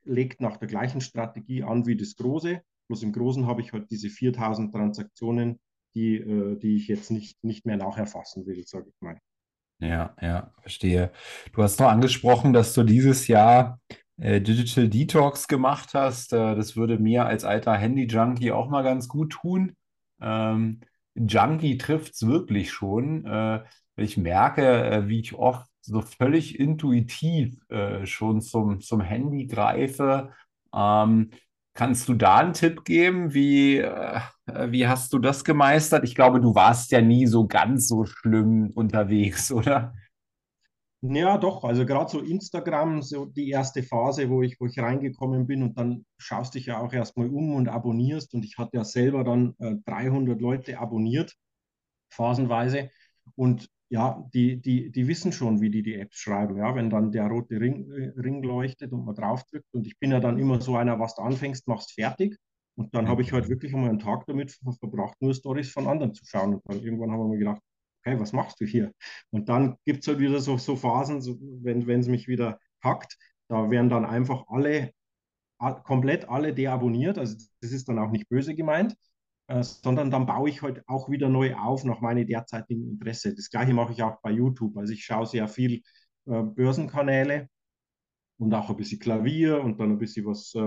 legt 0.04 0.40
nach 0.40 0.56
der 0.56 0.68
gleichen 0.68 1.00
Strategie 1.00 1.62
an 1.62 1.86
wie 1.86 1.96
das 1.96 2.16
große. 2.16 2.62
Bloß 2.88 3.02
im 3.02 3.12
Großen 3.12 3.46
habe 3.46 3.60
ich 3.60 3.72
halt 3.72 3.90
diese 3.90 4.10
4000 4.10 4.72
Transaktionen, 4.72 5.60
die, 5.94 6.16
äh, 6.16 6.56
die 6.58 6.76
ich 6.76 6.88
jetzt 6.88 7.10
nicht, 7.10 7.42
nicht 7.42 7.66
mehr 7.66 7.76
nacherfassen 7.76 8.46
will, 8.46 8.66
sage 8.66 8.88
ich 8.88 9.00
mal. 9.00 9.18
Ja, 9.80 10.14
ja, 10.20 10.52
verstehe. 10.60 11.12
Du 11.52 11.62
hast 11.62 11.78
noch 11.78 11.88
angesprochen, 11.88 12.52
dass 12.52 12.74
du 12.74 12.82
dieses 12.82 13.28
Jahr 13.28 13.80
äh, 14.16 14.40
Digital 14.40 14.88
Detox 14.88 15.46
gemacht 15.46 15.90
hast. 15.94 16.32
Äh, 16.32 16.56
das 16.56 16.76
würde 16.76 16.98
mir 16.98 17.26
als 17.26 17.44
alter 17.44 17.74
Handy-Junkie 17.74 18.50
auch 18.52 18.68
mal 18.68 18.82
ganz 18.82 19.08
gut 19.08 19.30
tun. 19.32 19.76
Ähm, 20.20 20.80
Junkie 21.14 21.78
trifft 21.78 22.14
es 22.14 22.26
wirklich 22.26 22.72
schon. 22.72 23.24
Äh, 23.24 23.62
ich 23.96 24.16
merke, 24.16 24.62
äh, 24.84 25.08
wie 25.08 25.20
ich 25.20 25.34
oft 25.34 25.68
so 25.80 26.00
völlig 26.02 26.58
intuitiv 26.58 27.56
äh, 27.68 28.04
schon 28.04 28.40
zum, 28.40 28.80
zum 28.80 29.00
Handy 29.00 29.46
greife. 29.46 30.32
Ähm, 30.74 31.30
Kannst 31.78 32.08
du 32.08 32.14
da 32.14 32.38
einen 32.38 32.54
Tipp 32.54 32.84
geben? 32.84 33.34
Wie, 33.34 33.76
äh, 33.76 34.20
wie 34.68 34.88
hast 34.88 35.12
du 35.12 35.20
das 35.20 35.44
gemeistert? 35.44 36.02
Ich 36.02 36.16
glaube, 36.16 36.40
du 36.40 36.56
warst 36.56 36.90
ja 36.90 37.00
nie 37.00 37.28
so 37.28 37.46
ganz 37.46 37.86
so 37.86 38.04
schlimm 38.04 38.72
unterwegs, 38.74 39.52
oder? 39.52 39.94
Ja, 41.02 41.38
doch. 41.38 41.62
Also 41.62 41.86
gerade 41.86 42.10
so 42.10 42.18
Instagram, 42.18 43.02
so 43.02 43.26
die 43.26 43.50
erste 43.50 43.84
Phase, 43.84 44.28
wo 44.28 44.42
ich, 44.42 44.58
wo 44.58 44.66
ich 44.66 44.76
reingekommen 44.80 45.46
bin 45.46 45.62
und 45.62 45.78
dann 45.78 46.04
schaust 46.18 46.56
dich 46.56 46.66
ja 46.66 46.80
auch 46.80 46.92
erstmal 46.92 47.28
um 47.28 47.54
und 47.54 47.68
abonnierst. 47.68 48.34
Und 48.34 48.44
ich 48.44 48.58
hatte 48.58 48.76
ja 48.78 48.82
selber 48.82 49.22
dann 49.22 49.54
äh, 49.60 49.76
300 49.86 50.40
Leute 50.40 50.80
abonniert, 50.80 51.36
phasenweise. 52.10 52.90
Und 53.36 53.70
ja, 53.90 54.22
die, 54.34 54.60
die, 54.60 54.90
die 54.90 55.08
wissen 55.08 55.32
schon, 55.32 55.60
wie 55.60 55.70
die 55.70 55.82
die 55.82 55.94
Apps 55.94 56.18
schreiben. 56.18 56.56
Ja, 56.58 56.74
wenn 56.74 56.90
dann 56.90 57.10
der 57.10 57.26
rote 57.26 57.60
Ring, 57.60 57.90
äh, 57.90 58.12
Ring 58.20 58.42
leuchtet 58.42 58.92
und 58.92 59.04
man 59.04 59.14
draufdrückt. 59.14 59.66
Und 59.72 59.86
ich 59.86 59.98
bin 59.98 60.10
ja 60.10 60.20
dann 60.20 60.38
immer 60.38 60.60
so 60.60 60.76
einer, 60.76 60.98
was 61.00 61.14
du 61.14 61.22
anfängst, 61.22 61.66
machst 61.66 61.92
fertig. 61.92 62.36
Und 62.76 62.94
dann 62.94 63.08
habe 63.08 63.22
ich 63.22 63.32
halt 63.32 63.48
wirklich 63.48 63.74
einmal 63.74 63.90
einen 63.90 63.98
Tag 63.98 64.26
damit 64.26 64.58
verbracht, 64.78 65.16
nur 65.20 65.34
Stories 65.34 65.70
von 65.72 65.88
anderen 65.88 66.14
zu 66.14 66.24
schauen. 66.24 66.54
Und 66.54 66.62
dann 66.66 66.80
irgendwann 66.82 67.10
haben 67.10 67.20
wir 67.20 67.28
mir 67.28 67.38
gedacht, 67.38 67.62
okay, 68.04 68.20
was 68.20 68.32
machst 68.32 68.60
du 68.60 68.66
hier? 68.66 68.92
Und 69.30 69.48
dann 69.48 69.76
gibt 69.84 70.02
es 70.02 70.08
halt 70.08 70.20
wieder 70.20 70.40
so, 70.40 70.58
so 70.58 70.76
Phasen, 70.76 71.20
so, 71.20 71.38
wenn 71.40 71.88
es 71.88 72.08
mich 72.08 72.28
wieder 72.28 72.60
packt, 72.80 73.16
da 73.48 73.70
werden 73.70 73.88
dann 73.90 74.04
einfach 74.04 74.44
alle, 74.48 74.92
komplett 75.84 76.28
alle 76.28 76.54
deabonniert. 76.54 77.18
Also 77.18 77.36
das 77.60 77.72
ist 77.72 77.88
dann 77.88 77.98
auch 77.98 78.10
nicht 78.10 78.28
böse 78.28 78.54
gemeint, 78.54 78.94
sondern 79.48 80.10
dann 80.10 80.26
baue 80.26 80.50
ich 80.50 80.62
halt 80.62 80.82
auch 80.86 81.08
wieder 81.08 81.28
neu 81.28 81.54
auf 81.54 81.84
nach 81.84 82.00
meinem 82.00 82.26
derzeitigen 82.26 82.88
Interesse. 82.90 83.34
Das 83.34 83.50
gleiche 83.50 83.72
mache 83.72 83.92
ich 83.92 84.02
auch 84.02 84.20
bei 84.20 84.30
YouTube. 84.30 84.76
Also 84.76 84.92
ich 84.92 85.04
schaue 85.04 85.26
sehr 85.26 85.48
viel 85.48 85.82
äh, 86.26 86.42
Börsenkanäle 86.42 87.48
und 88.38 88.54
auch 88.54 88.70
ein 88.70 88.76
bisschen 88.76 88.98
Klavier 88.98 89.62
und 89.62 89.80
dann 89.80 89.92
ein 89.92 89.98
bisschen 89.98 90.26
was 90.26 90.54
äh, 90.54 90.60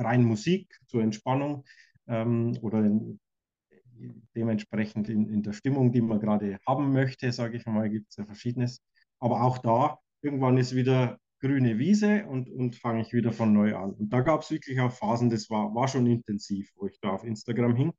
rein 0.00 0.24
Musik 0.24 0.78
zur 0.86 1.02
Entspannung 1.02 1.64
ähm, 2.06 2.56
oder 2.62 2.78
in, 2.84 3.18
dementsprechend 4.36 5.08
in, 5.08 5.28
in 5.28 5.42
der 5.42 5.52
Stimmung, 5.52 5.92
die 5.92 6.00
man 6.00 6.20
gerade 6.20 6.58
haben 6.66 6.92
möchte, 6.92 7.32
sage 7.32 7.56
ich 7.56 7.66
mal, 7.66 7.90
gibt 7.90 8.10
es 8.10 8.16
ja 8.16 8.24
verschiedenes. 8.24 8.82
Aber 9.18 9.42
auch 9.42 9.58
da, 9.58 9.98
irgendwann 10.22 10.56
ist 10.58 10.74
wieder 10.74 11.18
grüne 11.40 11.78
Wiese 11.78 12.26
und, 12.26 12.48
und 12.48 12.76
fange 12.76 13.02
ich 13.02 13.12
wieder 13.12 13.32
von 13.32 13.52
neu 13.52 13.76
an. 13.76 13.92
Und 13.92 14.10
da 14.12 14.20
gab 14.20 14.42
es 14.42 14.50
wirklich 14.50 14.80
auch 14.80 14.92
Phasen, 14.92 15.30
das 15.30 15.50
war, 15.50 15.74
war 15.74 15.88
schon 15.88 16.06
intensiv, 16.06 16.70
wo 16.76 16.86
ich 16.86 16.98
da 17.00 17.10
auf 17.10 17.24
Instagram 17.24 17.76
hing. 17.76 17.92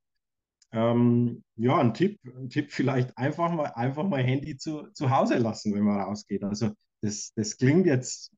Ähm, 0.75 1.41
ja, 1.55 1.77
ein 1.77 1.93
Tipp, 1.93 2.19
ein 2.25 2.49
Tipp 2.49 2.71
vielleicht 2.73 3.17
einfach 3.17 3.49
mal, 3.51 3.67
einfach 3.67 4.03
mal 4.09 4.21
Handy 4.21 4.57
zu, 4.57 4.91
zu 4.91 5.09
Hause 5.09 5.37
lassen, 5.37 5.73
wenn 5.73 5.83
man 5.83 6.01
rausgeht. 6.01 6.43
Also 6.43 6.71
das, 7.01 7.31
das 7.35 7.57
klingt 7.57 7.85
jetzt 7.85 8.33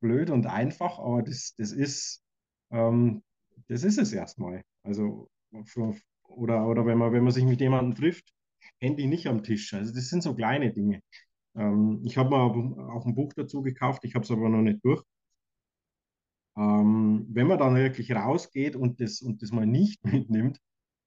blöd 0.00 0.30
und 0.30 0.46
einfach, 0.46 0.98
aber 0.98 1.22
das, 1.22 1.54
das, 1.58 1.72
ist, 1.72 2.22
ähm, 2.70 3.22
das 3.68 3.84
ist 3.84 3.98
es 3.98 4.12
erstmal. 4.12 4.62
Also 4.84 5.28
für, 5.66 5.94
oder, 6.24 6.66
oder 6.66 6.86
wenn 6.86 6.96
man, 6.96 7.12
wenn 7.12 7.24
man 7.24 7.32
sich 7.32 7.44
mit 7.44 7.60
jemandem 7.60 7.94
trifft, 7.94 8.32
Handy 8.80 9.06
nicht 9.06 9.26
am 9.26 9.42
Tisch. 9.42 9.74
Also 9.74 9.92
das 9.94 10.08
sind 10.08 10.22
so 10.22 10.34
kleine 10.34 10.72
Dinge. 10.72 11.02
Ähm, 11.56 12.00
ich 12.04 12.16
habe 12.16 12.30
mir 12.30 12.38
auch 12.38 13.04
ein 13.04 13.14
Buch 13.14 13.34
dazu 13.34 13.60
gekauft, 13.62 14.04
ich 14.04 14.14
habe 14.14 14.24
es 14.24 14.30
aber 14.30 14.48
noch 14.48 14.62
nicht 14.62 14.82
durch. 14.82 15.02
Ähm, 16.56 17.26
wenn 17.28 17.46
man 17.48 17.58
dann 17.58 17.74
wirklich 17.76 18.12
rausgeht 18.12 18.76
und 18.76 19.00
das, 19.00 19.20
und 19.20 19.42
das 19.42 19.52
mal 19.52 19.66
nicht 19.66 20.02
mitnimmt, 20.06 20.58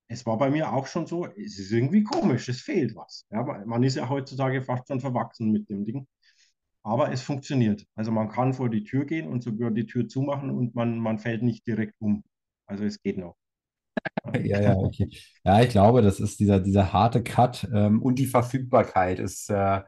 es 0.09 0.25
war 0.27 0.37
bei 0.39 0.51
mir 0.51 0.73
auch 0.73 0.87
schon 0.87 1.07
so, 1.07 1.27
es 1.27 1.59
ist 1.59 1.71
irgendwie 1.71 2.03
komisch, 2.03 2.49
es 2.49 2.61
fehlt 2.61 2.95
was. 2.95 3.27
Ja, 3.31 3.43
man 3.65 3.83
ist 3.83 3.95
ja 3.97 4.09
heutzutage 4.09 4.63
fast 4.63 4.87
schon 4.89 5.01
verwachsen 5.01 5.51
mit 5.53 5.69
dem 5.69 5.85
Ding. 5.85 6.07
Aber 6.83 7.11
es 7.11 7.21
funktioniert. 7.23 7.85
Also 7.95 8.11
man 8.11 8.29
kann 8.29 8.53
vor 8.53 8.69
die 8.69 8.83
Tür 8.83 9.05
gehen 9.05 9.27
und 9.29 9.43
sogar 9.43 9.71
die 9.71 9.85
Tür 9.87 10.07
zumachen 10.07 10.51
und 10.51 10.75
man, 10.75 10.99
man 10.99 11.19
fällt 11.19 11.43
nicht 11.43 11.67
direkt 11.67 11.95
um. 11.99 12.23
Also 12.67 12.85
es 12.85 13.01
geht 13.01 13.17
noch. 13.17 13.37
Ja, 14.43 14.61
ja, 14.61 14.75
okay. 14.75 15.09
Ja, 15.43 15.61
ich 15.61 15.69
glaube, 15.69 16.01
das 16.01 16.19
ist 16.19 16.39
dieser, 16.39 16.59
dieser 16.59 16.93
harte 16.93 17.23
Cut 17.23 17.67
ähm, 17.73 18.01
und 18.01 18.19
die 18.19 18.25
Verfügbarkeit 18.27 19.19
ist 19.19 19.49
äh, 19.49 19.81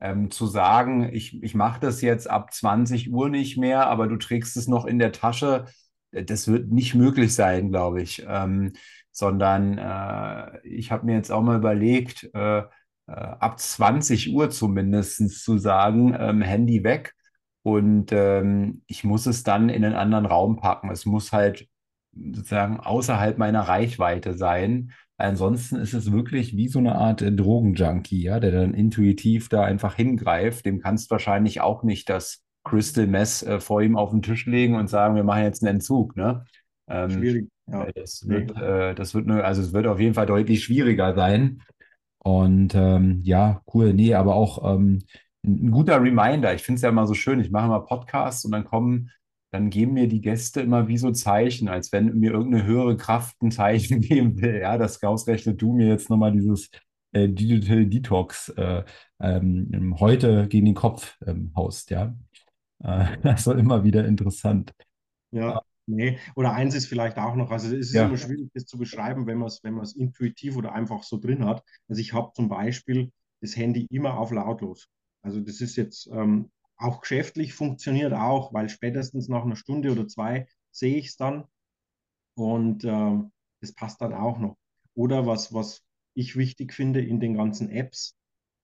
ähm, 0.00 0.30
zu 0.30 0.46
sagen, 0.46 1.10
ich, 1.12 1.42
ich 1.42 1.54
mache 1.54 1.80
das 1.80 2.00
jetzt 2.02 2.28
ab 2.30 2.52
20 2.52 3.12
Uhr 3.12 3.28
nicht 3.28 3.56
mehr, 3.58 3.86
aber 3.88 4.06
du 4.06 4.16
trägst 4.16 4.56
es 4.56 4.68
noch 4.68 4.84
in 4.86 4.98
der 4.98 5.12
Tasche. 5.12 5.66
Äh, 6.12 6.24
das 6.24 6.46
wird 6.48 6.70
nicht 6.70 6.94
möglich 6.94 7.34
sein, 7.34 7.70
glaube 7.70 8.02
ich. 8.02 8.24
Ähm, 8.28 8.72
sondern 9.18 9.78
äh, 9.78 10.66
ich 10.66 10.92
habe 10.92 11.06
mir 11.06 11.14
jetzt 11.14 11.30
auch 11.30 11.42
mal 11.42 11.56
überlegt, 11.58 12.30
äh, 12.34 12.58
äh 12.60 12.64
ab 13.06 13.58
20 13.58 14.32
Uhr 14.32 14.50
zumindest 14.50 15.42
zu 15.42 15.58
sagen, 15.58 16.16
ähm, 16.18 16.42
Handy 16.42 16.84
weg. 16.84 17.14
Und 17.62 18.12
ähm, 18.12 18.82
ich 18.86 19.04
muss 19.04 19.26
es 19.26 19.42
dann 19.42 19.68
in 19.68 19.84
einen 19.84 19.96
anderen 19.96 20.26
Raum 20.26 20.56
packen. 20.56 20.90
Es 20.90 21.04
muss 21.04 21.32
halt 21.32 21.68
sozusagen 22.14 22.80
außerhalb 22.80 23.36
meiner 23.38 23.62
Reichweite 23.62 24.34
sein. 24.34 24.92
Ansonsten 25.16 25.76
ist 25.76 25.94
es 25.94 26.12
wirklich 26.12 26.56
wie 26.56 26.68
so 26.68 26.78
eine 26.78 26.94
Art 26.94 27.20
äh, 27.22 27.32
Drogenjunkie, 27.32 28.22
ja, 28.22 28.38
der 28.40 28.52
dann 28.52 28.72
intuitiv 28.72 29.48
da 29.48 29.64
einfach 29.64 29.96
hingreift. 29.96 30.64
Dem 30.64 30.80
kannst 30.80 31.10
wahrscheinlich 31.10 31.60
auch 31.60 31.82
nicht 31.82 32.08
das 32.08 32.44
Crystal 32.62 33.06
Mess 33.06 33.42
äh, 33.42 33.58
vor 33.58 33.82
ihm 33.82 33.96
auf 33.96 34.10
den 34.10 34.22
Tisch 34.22 34.46
legen 34.46 34.76
und 34.76 34.88
sagen, 34.88 35.16
wir 35.16 35.24
machen 35.24 35.42
jetzt 35.42 35.62
einen 35.62 35.76
Entzug, 35.76 36.16
ne? 36.16 36.44
Ähm, 36.88 37.10
Schwierig, 37.10 37.48
ja. 37.70 37.84
Äh, 37.84 37.92
das 37.94 38.28
wird, 38.28 38.56
äh, 38.56 38.94
das 38.94 39.14
wird 39.14 39.26
nur, 39.26 39.44
also 39.44 39.62
es 39.62 39.72
wird 39.72 39.86
auf 39.86 40.00
jeden 40.00 40.14
Fall 40.14 40.26
deutlich 40.26 40.64
schwieriger 40.64 41.14
sein. 41.14 41.62
Und 42.18 42.74
ähm, 42.74 43.20
ja, 43.22 43.62
cool. 43.72 43.94
Nee, 43.94 44.14
aber 44.14 44.34
auch 44.34 44.74
ähm, 44.74 45.02
ein 45.44 45.70
guter 45.70 46.02
Reminder. 46.02 46.54
Ich 46.54 46.62
finde 46.62 46.76
es 46.76 46.82
ja 46.82 46.88
immer 46.88 47.06
so 47.06 47.14
schön. 47.14 47.40
Ich 47.40 47.50
mache 47.50 47.66
immer 47.66 47.80
Podcasts 47.80 48.44
und 48.44 48.52
dann 48.52 48.64
kommen 48.64 49.10
dann 49.50 49.70
geben 49.70 49.94
mir 49.94 50.08
die 50.08 50.20
Gäste 50.20 50.60
immer 50.60 50.88
wie 50.88 50.98
so 50.98 51.10
Zeichen, 51.10 51.68
als 51.68 51.92
wenn 51.92 52.18
mir 52.18 52.32
irgendeine 52.32 52.64
höhere 52.64 52.96
Kraft 52.96 53.40
ein 53.42 53.50
Zeichen 53.50 54.00
geben 54.02 54.40
will. 54.40 54.60
Ja, 54.60 54.76
das 54.78 55.02
ausgerechnet 55.02 55.60
du 55.60 55.72
mir 55.72 55.88
jetzt 55.88 56.10
nochmal 56.10 56.32
dieses 56.32 56.70
äh, 57.12 57.28
Digital 57.28 57.86
Detox 57.86 58.50
äh, 58.50 58.84
ähm, 59.20 59.96
heute 59.98 60.48
gegen 60.48 60.66
den 60.66 60.74
Kopf 60.74 61.16
ähm, 61.26 61.52
haust. 61.56 61.90
Ja, 61.90 62.14
äh, 62.84 63.06
das 63.22 63.46
war 63.46 63.58
immer 63.58 63.84
wieder 63.84 64.04
interessant. 64.04 64.72
Ja, 65.30 65.62
nee. 65.88 66.18
Oder 66.36 66.52
eins 66.52 66.74
ist 66.74 66.86
vielleicht 66.86 67.18
auch 67.18 67.34
noch, 67.34 67.50
also 67.50 67.68
es 67.68 67.88
ist 67.88 67.94
ja. 67.94 68.06
immer 68.06 68.16
schwierig, 68.16 68.50
das 68.54 68.66
zu 68.66 68.78
beschreiben, 68.78 69.26
wenn 69.26 69.38
man 69.38 69.48
es 69.48 69.62
wenn 69.62 69.80
intuitiv 69.96 70.56
oder 70.56 70.72
einfach 70.72 71.02
so 71.02 71.18
drin 71.18 71.44
hat. 71.44 71.62
Also 71.88 72.00
ich 72.00 72.12
habe 72.12 72.32
zum 72.34 72.48
Beispiel 72.48 73.10
das 73.40 73.56
Handy 73.56 73.86
immer 73.90 74.18
auf 74.18 74.30
lautlos. 74.30 74.88
Also 75.22 75.40
das 75.40 75.60
ist 75.60 75.76
jetzt 75.76 76.08
ähm, 76.12 76.50
auch 76.76 77.00
geschäftlich 77.00 77.54
funktioniert 77.54 78.12
auch, 78.12 78.52
weil 78.52 78.68
spätestens 78.68 79.28
nach 79.28 79.44
einer 79.44 79.56
Stunde 79.56 79.90
oder 79.90 80.06
zwei 80.06 80.46
sehe 80.70 80.96
ich 80.96 81.08
es 81.08 81.16
dann 81.16 81.44
und 82.34 82.84
äh, 82.84 83.18
das 83.60 83.72
passt 83.72 84.00
dann 84.00 84.14
auch 84.14 84.38
noch. 84.38 84.56
Oder 84.94 85.26
was, 85.26 85.52
was 85.52 85.82
ich 86.14 86.36
wichtig 86.36 86.72
finde 86.72 87.00
in 87.00 87.20
den 87.20 87.34
ganzen 87.34 87.70
Apps, 87.70 88.16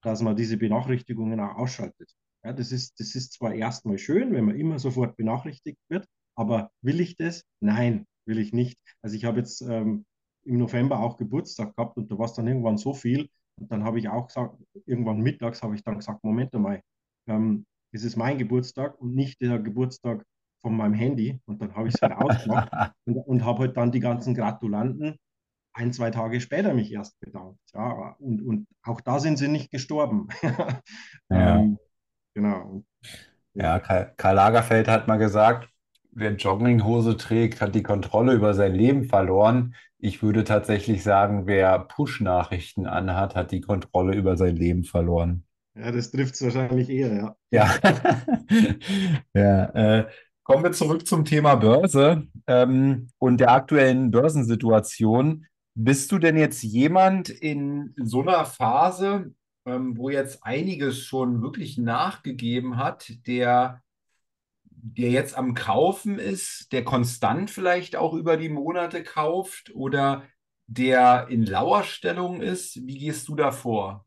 dass 0.03 0.23
man 0.23 0.37
diese 0.37 0.57
Benachrichtigungen 0.57 1.41
auch 1.41 1.57
ausschaltet. 1.57 2.15
Ja, 2.45 2.53
das, 2.53 2.73
ist, 2.73 3.01
das 3.01 3.15
ist 3.15 3.33
zwar 3.33 3.55
erstmal 3.55 3.99
schön, 3.99 4.33
wenn 4.33 4.45
man 4.45 4.57
immer 4.57 4.79
sofort 4.79 5.17
benachrichtigt 5.17 5.79
wird, 5.89 6.07
aber 6.37 6.71
will 6.83 7.01
ich 7.01 7.17
das? 7.17 7.45
Nein, 7.61 8.07
will 8.27 8.39
ich 8.39 8.53
nicht. 8.53 8.79
Also 9.03 9.17
ich 9.17 9.25
habe 9.25 9.39
jetzt 9.39 9.61
ähm, 9.63 10.05
im 10.45 10.59
November 10.59 11.01
auch 11.01 11.17
Geburtstag 11.17 11.75
gehabt 11.77 11.97
und 11.97 12.11
da 12.11 12.19
war 12.19 12.27
es 12.27 12.35
dann 12.35 12.47
irgendwann 12.47 12.79
so 12.79 12.93
viel. 12.95 13.29
Und 13.61 13.71
dann 13.71 13.85
habe 13.85 13.99
ich 13.99 14.09
auch 14.09 14.27
gesagt, 14.27 14.57
irgendwann 14.87 15.21
mittags 15.21 15.63
habe 15.63 15.75
ich 15.75 15.85
dann 15.85 15.97
gesagt, 15.97 16.25
Moment 16.25 16.53
mal, 16.55 16.81
ähm, 17.29 17.67
es 17.93 18.05
ist 18.05 18.17
mein 18.17 18.39
Geburtstag 18.39 19.01
und 19.01 19.15
nicht 19.15 19.41
der 19.41 19.59
Geburtstag 19.59 20.25
von 20.63 20.77
meinem 20.77 20.95
Handy. 20.95 21.41
Und 21.47 21.63
dann 21.63 21.75
habe 21.77 21.89
ich 21.89 21.95
es 21.95 22.03
halt 22.03 22.13
ausgemacht 22.13 22.73
und, 23.07 23.19
und 23.19 23.45
habe 23.45 23.61
halt 23.61 23.77
dann 23.77 23.93
die 23.93 24.01
ganzen 24.01 24.35
Gratulanten 24.35 25.17
ein, 25.75 25.93
zwei 25.93 26.11
Tage 26.11 26.41
später 26.41 26.73
mich 26.73 26.93
erst 26.93 27.19
bedankt. 27.21 27.59
Ja, 27.75 28.17
und, 28.19 28.43
und 28.43 28.67
auch 28.83 29.01
da 29.01 29.19
sind 29.19 29.37
sie 29.37 29.49
nicht 29.49 29.71
gestorben. 29.71 30.29
ja. 31.31 31.59
ähm, 31.59 31.79
genau. 32.35 32.85
Ja, 33.55 33.79
Karl, 33.81 34.15
Karl 34.17 34.37
Lagerfeld 34.37 34.89
hat 34.89 35.07
mal 35.07 35.17
gesagt, 35.17 35.69
wer 36.15 36.33
Jogginghose 36.33 37.17
trägt, 37.17 37.61
hat 37.61 37.75
die 37.75 37.83
Kontrolle 37.83 38.33
über 38.33 38.55
sein 38.55 38.75
Leben 38.75 39.05
verloren. 39.05 39.75
Ich 39.99 40.23
würde 40.23 40.45
tatsächlich 40.45 41.03
sagen, 41.03 41.47
wer 41.47 41.79
Push-Nachrichten 41.79 42.87
anhat, 42.87 43.35
hat 43.35 43.51
die 43.51 43.61
Kontrolle 43.61 44.15
über 44.15 44.37
sein 44.37 44.57
Leben 44.57 44.85
verloren. 44.85 45.45
Ja, 45.77 45.91
das 45.91 46.11
trifft 46.11 46.35
es 46.35 46.43
wahrscheinlich 46.43 46.89
eher, 46.89 47.15
ja. 47.15 47.37
Ja, 47.51 47.75
ja 49.35 49.65
äh, 49.71 50.07
kommen 50.45 50.63
wir 50.63 50.73
zurück 50.73 51.07
zum 51.07 51.25
Thema 51.25 51.57
Börse 51.57 52.29
ähm, 52.47 53.09
und 53.19 53.41
der 53.41 53.51
aktuellen 53.51 54.11
Börsensituation. 54.11 55.47
Bist 55.77 56.13
du 56.13 56.19
denn 56.19 56.37
jetzt 56.37 56.63
jemand 56.63 57.29
in 57.29 57.95
so 57.97 58.23
einer 58.23 58.45
Phase, 58.45 59.33
ähm, 59.67 59.97
wo 59.97 60.11
jetzt 60.11 60.45
einiges 60.45 61.01
schon 61.01 61.43
wirklich 61.43 61.79
nachgegeben 61.79 62.77
hat, 62.77 63.13
der, 63.27 63.83
der 64.87 65.11
jetzt 65.11 65.37
am 65.37 65.55
Kaufen 65.55 66.19
ist, 66.19 66.71
der 66.73 66.85
konstant 66.85 67.51
vielleicht 67.51 67.97
auch 67.97 68.13
über 68.13 68.37
die 68.37 68.51
Monate 68.51 69.03
kauft 69.03 69.75
oder 69.75 70.25
der 70.67 71.29
in 71.31 71.47
Lauerstellung 71.47 72.43
ist? 72.43 72.87
Wie 72.87 72.99
gehst 72.99 73.29
du 73.29 73.35
da 73.35 73.51
vor? 73.51 74.05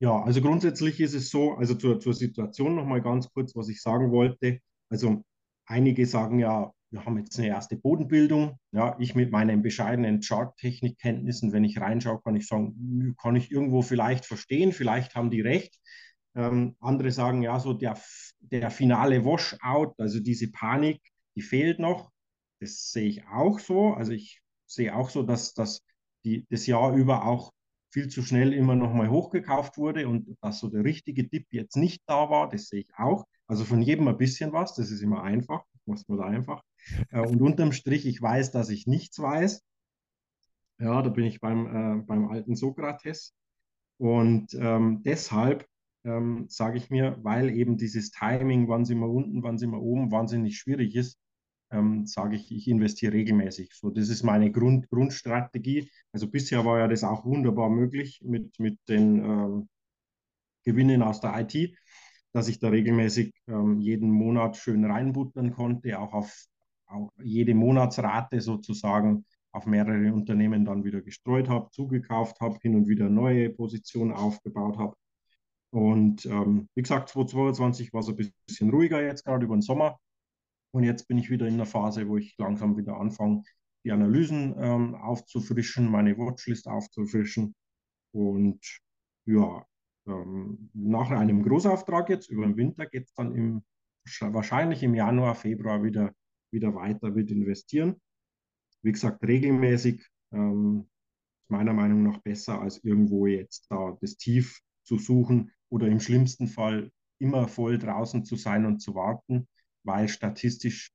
Ja, 0.00 0.20
also 0.24 0.40
grundsätzlich 0.40 0.98
ist 0.98 1.14
es 1.14 1.30
so, 1.30 1.52
also 1.52 1.76
zur, 1.76 2.00
zur 2.00 2.12
Situation 2.12 2.74
nochmal 2.74 3.02
ganz 3.02 3.32
kurz, 3.32 3.54
was 3.54 3.68
ich 3.68 3.80
sagen 3.80 4.10
wollte. 4.10 4.58
Also 4.90 5.22
einige 5.66 6.06
sagen 6.06 6.40
ja, 6.40 6.72
wir 6.90 7.04
haben 7.04 7.18
jetzt 7.18 7.38
eine 7.38 7.46
erste 7.46 7.76
Bodenbildung. 7.76 8.58
Ja, 8.72 8.96
ich 8.98 9.14
mit 9.14 9.30
meinen 9.30 9.62
bescheidenen 9.62 10.22
Charttechnikkenntnissen, 10.22 11.52
wenn 11.52 11.62
ich 11.62 11.80
reinschaue, 11.80 12.20
kann 12.20 12.34
ich 12.34 12.48
sagen, 12.48 13.14
kann 13.22 13.36
ich 13.36 13.52
irgendwo 13.52 13.82
vielleicht 13.82 14.26
verstehen, 14.26 14.72
vielleicht 14.72 15.14
haben 15.14 15.30
die 15.30 15.40
recht. 15.40 15.78
Ähm, 16.34 16.76
andere 16.80 17.10
sagen, 17.10 17.42
ja, 17.42 17.58
so 17.60 17.72
der, 17.74 17.98
der 18.40 18.70
finale 18.70 19.24
Washout, 19.24 19.94
also 19.98 20.20
diese 20.20 20.50
Panik, 20.50 21.00
die 21.36 21.42
fehlt 21.42 21.78
noch. 21.78 22.10
Das 22.60 22.90
sehe 22.90 23.08
ich 23.08 23.26
auch 23.26 23.58
so. 23.58 23.94
Also 23.94 24.12
ich 24.12 24.40
sehe 24.66 24.94
auch 24.94 25.10
so, 25.10 25.22
dass, 25.22 25.54
dass 25.54 25.84
die, 26.24 26.46
das 26.48 26.66
Jahr 26.66 26.94
über 26.94 27.24
auch 27.24 27.52
viel 27.90 28.08
zu 28.08 28.22
schnell 28.22 28.52
immer 28.54 28.74
noch 28.74 28.94
mal 28.94 29.10
hochgekauft 29.10 29.76
wurde 29.76 30.08
und 30.08 30.36
dass 30.40 30.60
so 30.60 30.68
der 30.68 30.84
richtige 30.84 31.24
Dip 31.24 31.46
jetzt 31.50 31.76
nicht 31.76 32.02
da 32.06 32.30
war, 32.30 32.48
das 32.48 32.68
sehe 32.68 32.80
ich 32.80 32.90
auch. 32.96 33.26
Also 33.46 33.64
von 33.64 33.82
jedem 33.82 34.08
ein 34.08 34.16
bisschen 34.16 34.52
was, 34.52 34.74
das 34.74 34.90
ist 34.90 35.02
immer 35.02 35.22
einfach, 35.22 35.62
macht 35.84 36.08
man 36.08 36.20
einfach. 36.20 36.62
Äh, 37.10 37.20
und 37.20 37.42
unterm 37.42 37.72
Strich, 37.72 38.06
ich 38.06 38.20
weiß, 38.20 38.50
dass 38.50 38.70
ich 38.70 38.86
nichts 38.86 39.18
weiß. 39.18 39.62
Ja, 40.78 41.02
da 41.02 41.10
bin 41.10 41.26
ich 41.26 41.40
beim, 41.40 41.66
äh, 41.66 42.02
beim 42.02 42.28
alten 42.28 42.56
Sokrates. 42.56 43.34
Und 43.98 44.54
ähm, 44.54 45.02
deshalb 45.04 45.66
ähm, 46.04 46.46
sage 46.48 46.78
ich 46.78 46.90
mir, 46.90 47.18
weil 47.22 47.50
eben 47.50 47.76
dieses 47.76 48.10
Timing, 48.10 48.68
wann 48.68 48.84
sind 48.84 48.98
wir 49.00 49.08
unten, 49.08 49.42
wann 49.42 49.58
sind 49.58 49.70
wir 49.70 49.80
oben, 49.80 50.10
wahnsinnig 50.10 50.58
schwierig 50.58 50.94
ist, 50.96 51.18
ähm, 51.70 52.06
sage 52.06 52.36
ich, 52.36 52.50
ich 52.52 52.68
investiere 52.68 53.12
regelmäßig. 53.14 53.72
So, 53.74 53.90
das 53.90 54.08
ist 54.08 54.22
meine 54.22 54.50
Grund, 54.50 54.88
Grundstrategie. 54.90 55.90
Also 56.12 56.28
bisher 56.28 56.64
war 56.64 56.78
ja 56.78 56.88
das 56.88 57.04
auch 57.04 57.24
wunderbar 57.24 57.70
möglich 57.70 58.20
mit, 58.24 58.58
mit 58.58 58.78
den 58.88 59.24
ähm, 59.24 59.68
Gewinnen 60.64 61.02
aus 61.02 61.20
der 61.20 61.34
IT, 61.40 61.76
dass 62.32 62.48
ich 62.48 62.58
da 62.58 62.68
regelmäßig 62.68 63.32
ähm, 63.48 63.80
jeden 63.80 64.10
Monat 64.10 64.56
schön 64.56 64.84
reinbuttern 64.84 65.52
konnte, 65.52 65.98
auch 65.98 66.12
auf 66.12 66.46
auch 66.92 67.10
jede 67.22 67.54
Monatsrate 67.54 68.40
sozusagen 68.40 69.24
auf 69.52 69.66
mehrere 69.66 70.12
Unternehmen 70.12 70.64
dann 70.64 70.84
wieder 70.84 71.00
gestreut 71.02 71.48
habe, 71.48 71.70
zugekauft 71.70 72.40
habe, 72.40 72.58
hin 72.62 72.74
und 72.74 72.88
wieder 72.88 73.08
neue 73.08 73.50
Positionen 73.50 74.12
aufgebaut 74.12 74.78
habe. 74.78 74.94
Und 75.72 76.26
ähm, 76.26 76.68
wie 76.74 76.82
gesagt, 76.82 77.08
2022 77.08 77.94
war 77.94 78.00
es 78.00 78.08
ein 78.08 78.32
bisschen 78.46 78.70
ruhiger 78.70 79.02
jetzt 79.02 79.24
gerade 79.24 79.46
über 79.46 79.56
den 79.56 79.62
Sommer. 79.62 79.98
Und 80.74 80.84
jetzt 80.84 81.08
bin 81.08 81.16
ich 81.16 81.30
wieder 81.30 81.46
in 81.46 81.54
einer 81.54 81.66
Phase, 81.66 82.08
wo 82.08 82.18
ich 82.18 82.36
langsam 82.36 82.76
wieder 82.76 82.98
anfange, 82.98 83.42
die 83.84 83.92
Analysen 83.92 84.54
ähm, 84.58 84.94
aufzufrischen, 84.94 85.90
meine 85.90 86.16
Watchlist 86.18 86.68
aufzufrischen. 86.68 87.54
Und 88.14 88.60
ja, 89.24 89.66
ähm, 90.06 90.70
nach 90.74 91.10
einem 91.10 91.42
Großauftrag 91.42 92.10
jetzt 92.10 92.28
über 92.28 92.44
den 92.44 92.56
Winter 92.56 92.86
geht 92.86 93.06
es 93.06 93.14
dann 93.14 93.34
im, 93.34 93.64
wahrscheinlich 94.20 94.82
im 94.82 94.94
Januar, 94.94 95.34
Februar 95.34 95.82
wieder, 95.82 96.12
wieder 96.52 96.74
weiter 96.74 97.10
mit 97.10 97.30
investieren. 97.30 97.98
Wie 98.82 98.92
gesagt, 98.92 99.22
regelmäßig 99.26 100.06
ähm, 100.32 100.90
meiner 101.48 101.72
Meinung 101.72 102.02
nach 102.02 102.18
besser, 102.18 102.60
als 102.60 102.84
irgendwo 102.84 103.26
jetzt 103.26 103.70
da 103.70 103.96
das 104.02 104.16
Tief 104.16 104.60
zu 104.84 104.98
suchen 104.98 105.50
oder 105.72 105.88
im 105.88 106.00
schlimmsten 106.00 106.48
Fall 106.48 106.92
immer 107.20 107.48
voll 107.48 107.78
draußen 107.78 108.24
zu 108.26 108.36
sein 108.36 108.66
und 108.66 108.80
zu 108.80 108.94
warten, 108.96 109.48
weil 109.84 110.08
statistisch 110.08 110.92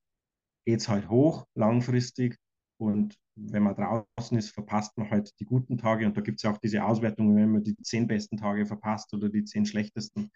geht 0.66 0.82
es 0.82 0.90
halt 0.90 1.10
hoch 1.10 1.46
langfristig 1.56 2.38
und 2.80 3.16
wenn 3.36 3.64
man 3.64 3.76
draußen 3.76 4.38
ist, 4.38 4.52
verpasst 4.52 4.98
man 4.98 5.10
halt 5.12 5.32
die 5.40 5.46
guten 5.46 5.78
Tage 5.78 6.06
und 6.06 6.18
da 6.18 6.22
gibt 6.22 6.40
es 6.40 6.44
ja 6.44 6.52
auch 6.54 6.58
diese 6.58 6.84
Auswertungen, 6.84 7.36
wenn 7.36 7.52
man 7.52 7.64
die 7.64 7.76
zehn 7.78 8.08
besten 8.08 8.38
Tage 8.38 8.66
verpasst 8.66 9.14
oder 9.14 9.30
die 9.30 9.44
zehn 9.46 9.66
schlechtesten. 9.66 10.32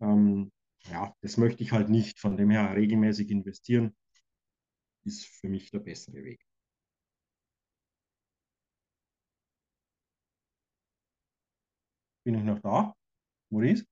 Ähm, 0.00 0.50
ja, 0.90 1.14
das 1.22 1.36
möchte 1.36 1.62
ich 1.62 1.72
halt 1.72 1.88
nicht. 1.90 2.20
Von 2.20 2.36
dem 2.36 2.50
her 2.50 2.74
regelmäßig 2.76 3.30
investieren 3.30 3.94
ist 5.04 5.26
für 5.26 5.48
mich 5.48 5.72
der 5.72 5.80
bessere 5.80 6.22
Weg. 6.22 6.40
Bin 12.24 12.34
ich 12.36 12.44
noch 12.44 12.60
da? 12.60 12.94
Maurice? 13.50 13.84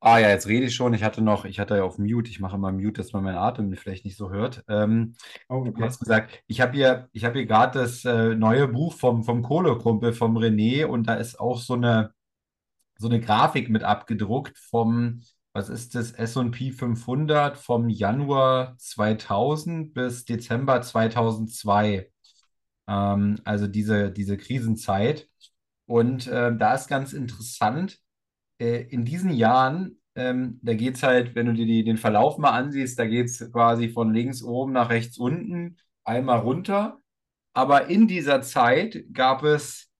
Ah 0.00 0.18
ja, 0.20 0.28
jetzt 0.30 0.46
rede 0.46 0.66
ich 0.66 0.74
schon. 0.76 0.94
Ich 0.94 1.02
hatte 1.02 1.22
noch, 1.22 1.44
ich 1.44 1.58
hatte 1.58 1.76
ja 1.76 1.82
auf 1.82 1.98
Mute. 1.98 2.30
Ich 2.30 2.38
mache 2.40 2.56
mal 2.56 2.72
Mute, 2.72 2.92
dass 3.02 3.12
man 3.12 3.24
meinen 3.24 3.36
Atem 3.38 3.74
vielleicht 3.76 4.04
nicht 4.04 4.16
so 4.16 4.30
hört. 4.30 4.62
Ähm, 4.68 5.16
Oh, 5.50 5.64
du 5.74 5.82
okay. 5.82 5.84
hast 5.84 5.98
gesagt, 6.00 6.42
ich 6.46 6.60
habe 6.60 6.72
hier, 6.74 7.08
ich 7.12 7.24
habe 7.24 7.38
hier 7.38 7.46
gerade 7.46 7.80
das 7.80 8.04
äh, 8.04 8.34
neue 8.36 8.68
Buch 8.68 8.94
vom, 8.94 9.24
vom 9.24 9.42
Kohlekumpel, 9.42 10.12
vom 10.12 10.36
René, 10.38 10.86
und 10.86 11.08
da 11.08 11.14
ist 11.14 11.40
auch 11.40 11.58
so 11.60 11.74
eine, 11.74 12.12
so 12.98 13.08
eine 13.08 13.20
Grafik 13.20 13.70
mit 13.70 13.84
abgedruckt 13.84 14.58
vom, 14.58 15.22
was 15.52 15.68
ist 15.70 15.94
das, 15.96 16.12
S&P 16.12 16.72
500 16.72 17.58
vom 17.58 17.88
Januar 17.90 18.76
2000 18.78 19.94
bis 19.94 20.24
Dezember 20.26 20.82
2002. 20.82 22.10
Ähm, 22.88 23.36
also 23.44 23.66
diese, 23.68 24.10
diese 24.12 24.36
Krisenzeit. 24.38 25.28
Und 25.86 26.26
äh, 26.28 26.56
da 26.56 26.74
ist 26.74 26.88
ganz 26.88 27.12
interessant, 27.14 27.98
äh, 28.58 28.82
in 28.88 29.04
diesen 29.04 29.30
Jahren, 29.30 30.00
ähm, 30.14 30.58
da 30.62 30.74
geht 30.74 30.96
es 30.96 31.02
halt, 31.02 31.34
wenn 31.34 31.46
du 31.46 31.54
dir 31.54 31.66
die, 31.66 31.84
den 31.84 31.96
Verlauf 31.96 32.38
mal 32.38 32.50
ansiehst, 32.50 32.98
da 32.98 33.06
geht 33.06 33.26
es 33.26 33.52
quasi 33.52 33.88
von 33.88 34.12
links 34.12 34.42
oben 34.42 34.72
nach 34.72 34.90
rechts 34.90 35.18
unten, 35.18 35.76
einmal 36.04 36.40
runter. 36.40 37.00
Aber 37.54 37.86
in 37.88 38.08
dieser 38.08 38.42
Zeit 38.42 39.04
gab 39.12 39.42
es 39.42 39.90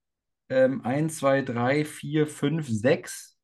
ähm, 0.49 0.85
1, 0.85 1.19
2, 1.19 1.43
3, 1.43 1.85
4, 1.85 2.27
5, 2.27 2.69
6 2.69 3.37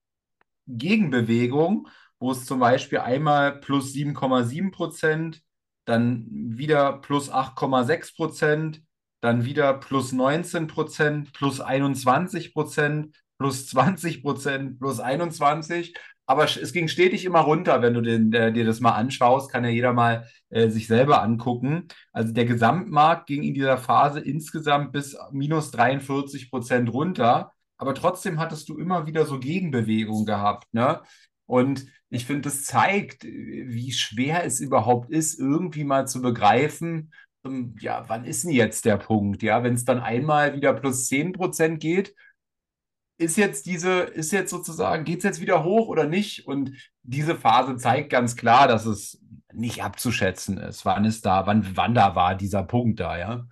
Gegenbewegungen, 0.67 1.87
wo 2.19 2.33
es 2.33 2.47
zum 2.47 2.61
Beispiel 2.61 2.99
einmal 2.99 3.61
plus 3.61 3.93
7,7 3.93 4.71
Prozent, 4.71 5.43
dann 5.85 6.27
wieder 6.31 6.99
plus 7.01 7.31
8,6 7.31 8.17
Prozent, 8.17 8.83
dann 9.21 9.45
wieder 9.45 9.75
plus 9.75 10.13
19 10.13 10.67
Prozent, 10.67 11.33
plus 11.33 11.61
21 11.61 12.55
Prozent, 12.55 13.24
plus 13.45 13.67
20 13.67 14.23
Prozent, 14.23 14.79
plus 14.79 15.01
21. 15.01 15.95
Aber 16.25 16.45
es 16.45 16.73
ging 16.73 16.89
stetig 16.89 17.27
immer 17.27 17.41
runter, 17.41 17.83
wenn 17.83 17.93
du 17.93 18.01
den, 18.01 18.33
äh, 18.33 18.51
dir 18.51 18.65
das 18.65 18.81
mal 18.81 18.93
anschaust, 18.93 19.53
kann 19.53 19.65
ja 19.65 19.69
jeder 19.69 19.93
mal 19.93 20.27
äh, 20.49 20.71
sich 20.71 20.87
selber 20.87 21.23
angucken. 21.23 21.89
Also 22.13 22.33
der 22.33 22.47
Gesamtmarkt 22.47 23.27
ging 23.27 23.43
in 23.43 23.53
dieser 23.53 23.77
Phase 23.77 24.21
insgesamt 24.21 24.93
bis 24.93 25.15
minus 25.31 25.71
43 25.73 26.51
Prozent 26.51 26.91
runter, 26.91 27.53
aber 27.77 27.95
trotzdem 27.95 28.39
hattest 28.39 28.71
du 28.71 28.79
immer 28.79 29.07
wieder 29.07 29.27
so 29.27 29.39
Gegenbewegungen 29.39 30.25
gehabt, 30.25 30.73
ne? 30.73 31.03
Und 31.45 31.85
ich 32.09 32.25
finde, 32.25 32.43
das 32.49 32.65
zeigt, 32.65 33.25
wie 33.25 33.93
schwer 33.93 34.45
es 34.45 34.61
überhaupt 34.61 35.11
ist, 35.11 35.39
irgendwie 35.39 35.85
mal 35.85 36.07
zu 36.07 36.23
begreifen, 36.23 37.13
ähm, 37.45 37.75
ja, 37.79 38.05
wann 38.09 38.25
ist 38.25 38.45
denn 38.45 38.53
jetzt 38.53 38.87
der 38.87 38.97
Punkt? 38.97 39.43
Ja, 39.43 39.63
wenn 39.63 39.75
es 39.75 39.85
dann 39.85 40.01
einmal 40.01 40.55
wieder 40.55 40.73
plus 40.73 41.07
10 41.09 41.33
Prozent 41.33 41.81
geht, 41.81 42.15
ist 43.17 43.37
jetzt 43.37 43.67
diese, 43.67 44.01
ist 44.01 44.33
jetzt 44.33 44.51
sozusagen, 44.51 45.05
geht 45.05 45.19
es 45.19 45.25
jetzt 45.25 45.41
wieder 45.41 45.65
hoch 45.65 45.89
oder 45.89 46.07
nicht? 46.07 46.47
Und 46.47 46.73
diese 47.03 47.37
Phase 47.37 47.77
zeigt 47.77 48.11
ganz 48.11 48.37
klar, 48.37 48.69
dass 48.69 48.87
es 48.87 49.21
nicht 49.53 49.83
abzuschätzen 49.83 50.59
ist, 50.59 50.85
wann 50.85 51.05
ist 51.05 51.25
da, 51.27 51.47
wann, 51.47 51.77
wann 51.77 51.95
da 51.95 52.17
war 52.17 52.35
dieser 52.35 52.65
Punkt 52.65 53.01
da, 53.01 53.19
ja. 53.19 53.47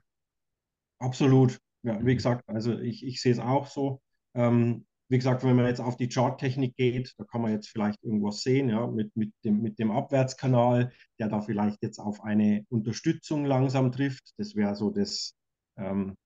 Absolut. 0.99 1.59
Ja, 1.83 2.05
wie 2.05 2.15
gesagt, 2.15 2.49
also 2.49 2.79
ich, 2.79 3.05
ich 3.05 3.21
sehe 3.21 3.33
es 3.33 3.39
auch 3.39 3.67
so. 3.67 4.01
Ähm, 4.35 4.87
wie 5.09 5.19
gesagt, 5.19 5.45
wenn 5.45 5.57
man 5.57 5.67
jetzt 5.67 5.81
auf 5.81 5.97
die 5.97 6.09
Charttechnik 6.09 6.75
geht, 6.77 7.13
da 7.19 7.25
kann 7.25 7.43
man 7.43 7.53
jetzt 7.53 7.69
vielleicht 7.69 8.03
irgendwas 8.03 8.41
sehen, 8.41 8.71
ja, 8.71 8.87
mit, 8.87 9.15
mit 9.15 9.33
dem, 9.45 9.61
mit 9.61 9.79
dem 9.79 9.91
Abwärtskanal, 9.91 10.91
der 11.19 11.29
da 11.29 11.41
vielleicht 11.41 11.83
jetzt 11.83 11.99
auf 11.99 12.23
eine 12.23 12.65
Unterstützung 12.71 13.45
langsam 13.45 13.93
trifft. 13.93 14.33
Das 14.39 14.57
wäre 14.57 14.75
so 14.75 14.91
das, 14.91 15.35
ähm, 15.77 16.17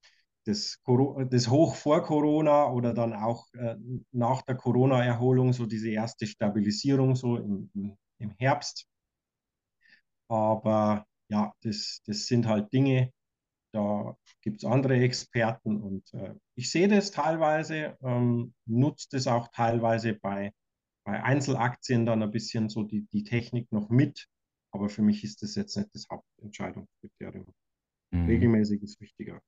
das, 0.46 0.80
das 1.30 1.48
Hoch 1.48 1.74
vor 1.74 2.02
Corona 2.02 2.70
oder 2.70 2.94
dann 2.94 3.12
auch 3.12 3.46
äh, 3.54 3.76
nach 4.12 4.42
der 4.42 4.54
Corona-Erholung, 4.54 5.52
so 5.52 5.66
diese 5.66 5.90
erste 5.90 6.26
Stabilisierung 6.26 7.16
so 7.16 7.36
im, 7.36 7.70
im 8.18 8.30
Herbst. 8.38 8.86
Aber 10.28 11.06
ja, 11.28 11.52
das, 11.62 12.00
das 12.06 12.26
sind 12.26 12.46
halt 12.46 12.72
Dinge, 12.72 13.12
da 13.72 14.16
gibt 14.40 14.58
es 14.58 14.64
andere 14.64 14.96
Experten 14.96 15.82
und 15.82 16.14
äh, 16.14 16.34
ich 16.54 16.70
sehe 16.70 16.88
das 16.88 17.10
teilweise, 17.10 17.96
ähm, 18.02 18.54
nutze 18.64 19.08
das 19.10 19.26
auch 19.26 19.48
teilweise 19.48 20.14
bei, 20.14 20.52
bei 21.04 21.22
Einzelaktien 21.22 22.06
dann 22.06 22.22
ein 22.22 22.30
bisschen 22.30 22.68
so 22.68 22.84
die, 22.84 23.06
die 23.12 23.24
Technik 23.24 23.70
noch 23.72 23.90
mit. 23.90 24.28
Aber 24.72 24.88
für 24.88 25.02
mich 25.02 25.24
ist 25.24 25.42
das 25.42 25.54
jetzt 25.54 25.76
nicht 25.76 25.94
das 25.94 26.06
Hauptentscheidungskriterium. 26.10 27.52
Mhm. 28.12 28.26
Regelmäßig 28.26 28.82
ist 28.82 29.00
wichtiger. 29.00 29.40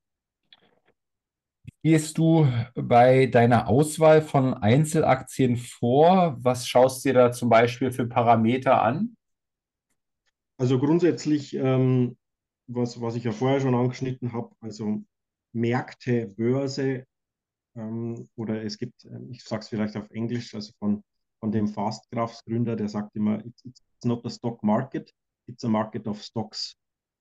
Gehst 1.82 2.18
du 2.18 2.46
bei 2.74 3.26
deiner 3.26 3.68
Auswahl 3.68 4.22
von 4.22 4.54
Einzelaktien 4.54 5.56
vor? 5.56 6.36
Was 6.40 6.66
schaust 6.66 7.04
du 7.04 7.10
dir 7.10 7.14
da 7.14 7.32
zum 7.32 7.48
Beispiel 7.48 7.90
für 7.90 8.06
Parameter 8.06 8.82
an? 8.82 9.16
Also 10.56 10.78
grundsätzlich, 10.78 11.54
ähm, 11.54 12.16
was, 12.66 13.00
was 13.00 13.14
ich 13.14 13.24
ja 13.24 13.32
vorher 13.32 13.60
schon 13.60 13.74
angeschnitten 13.74 14.32
habe, 14.32 14.50
also 14.60 15.02
Märkte, 15.52 16.26
Börse 16.36 17.04
ähm, 17.76 18.28
oder 18.36 18.62
es 18.62 18.76
gibt, 18.78 19.04
äh, 19.04 19.20
ich 19.30 19.44
sage 19.44 19.62
es 19.62 19.68
vielleicht 19.68 19.96
auf 19.96 20.10
Englisch, 20.10 20.54
also 20.54 20.72
von, 20.78 21.02
von 21.40 21.52
dem 21.52 21.68
Fastgraphs 21.68 22.44
Gründer, 22.44 22.76
der 22.76 22.88
sagt 22.88 23.14
immer, 23.16 23.44
it's, 23.44 23.64
it's 23.64 24.04
not 24.04 24.24
a 24.26 24.30
stock 24.30 24.62
market, 24.62 25.12
it's 25.46 25.64
a 25.64 25.68
market 25.68 26.06
of 26.06 26.22
stocks. 26.22 26.76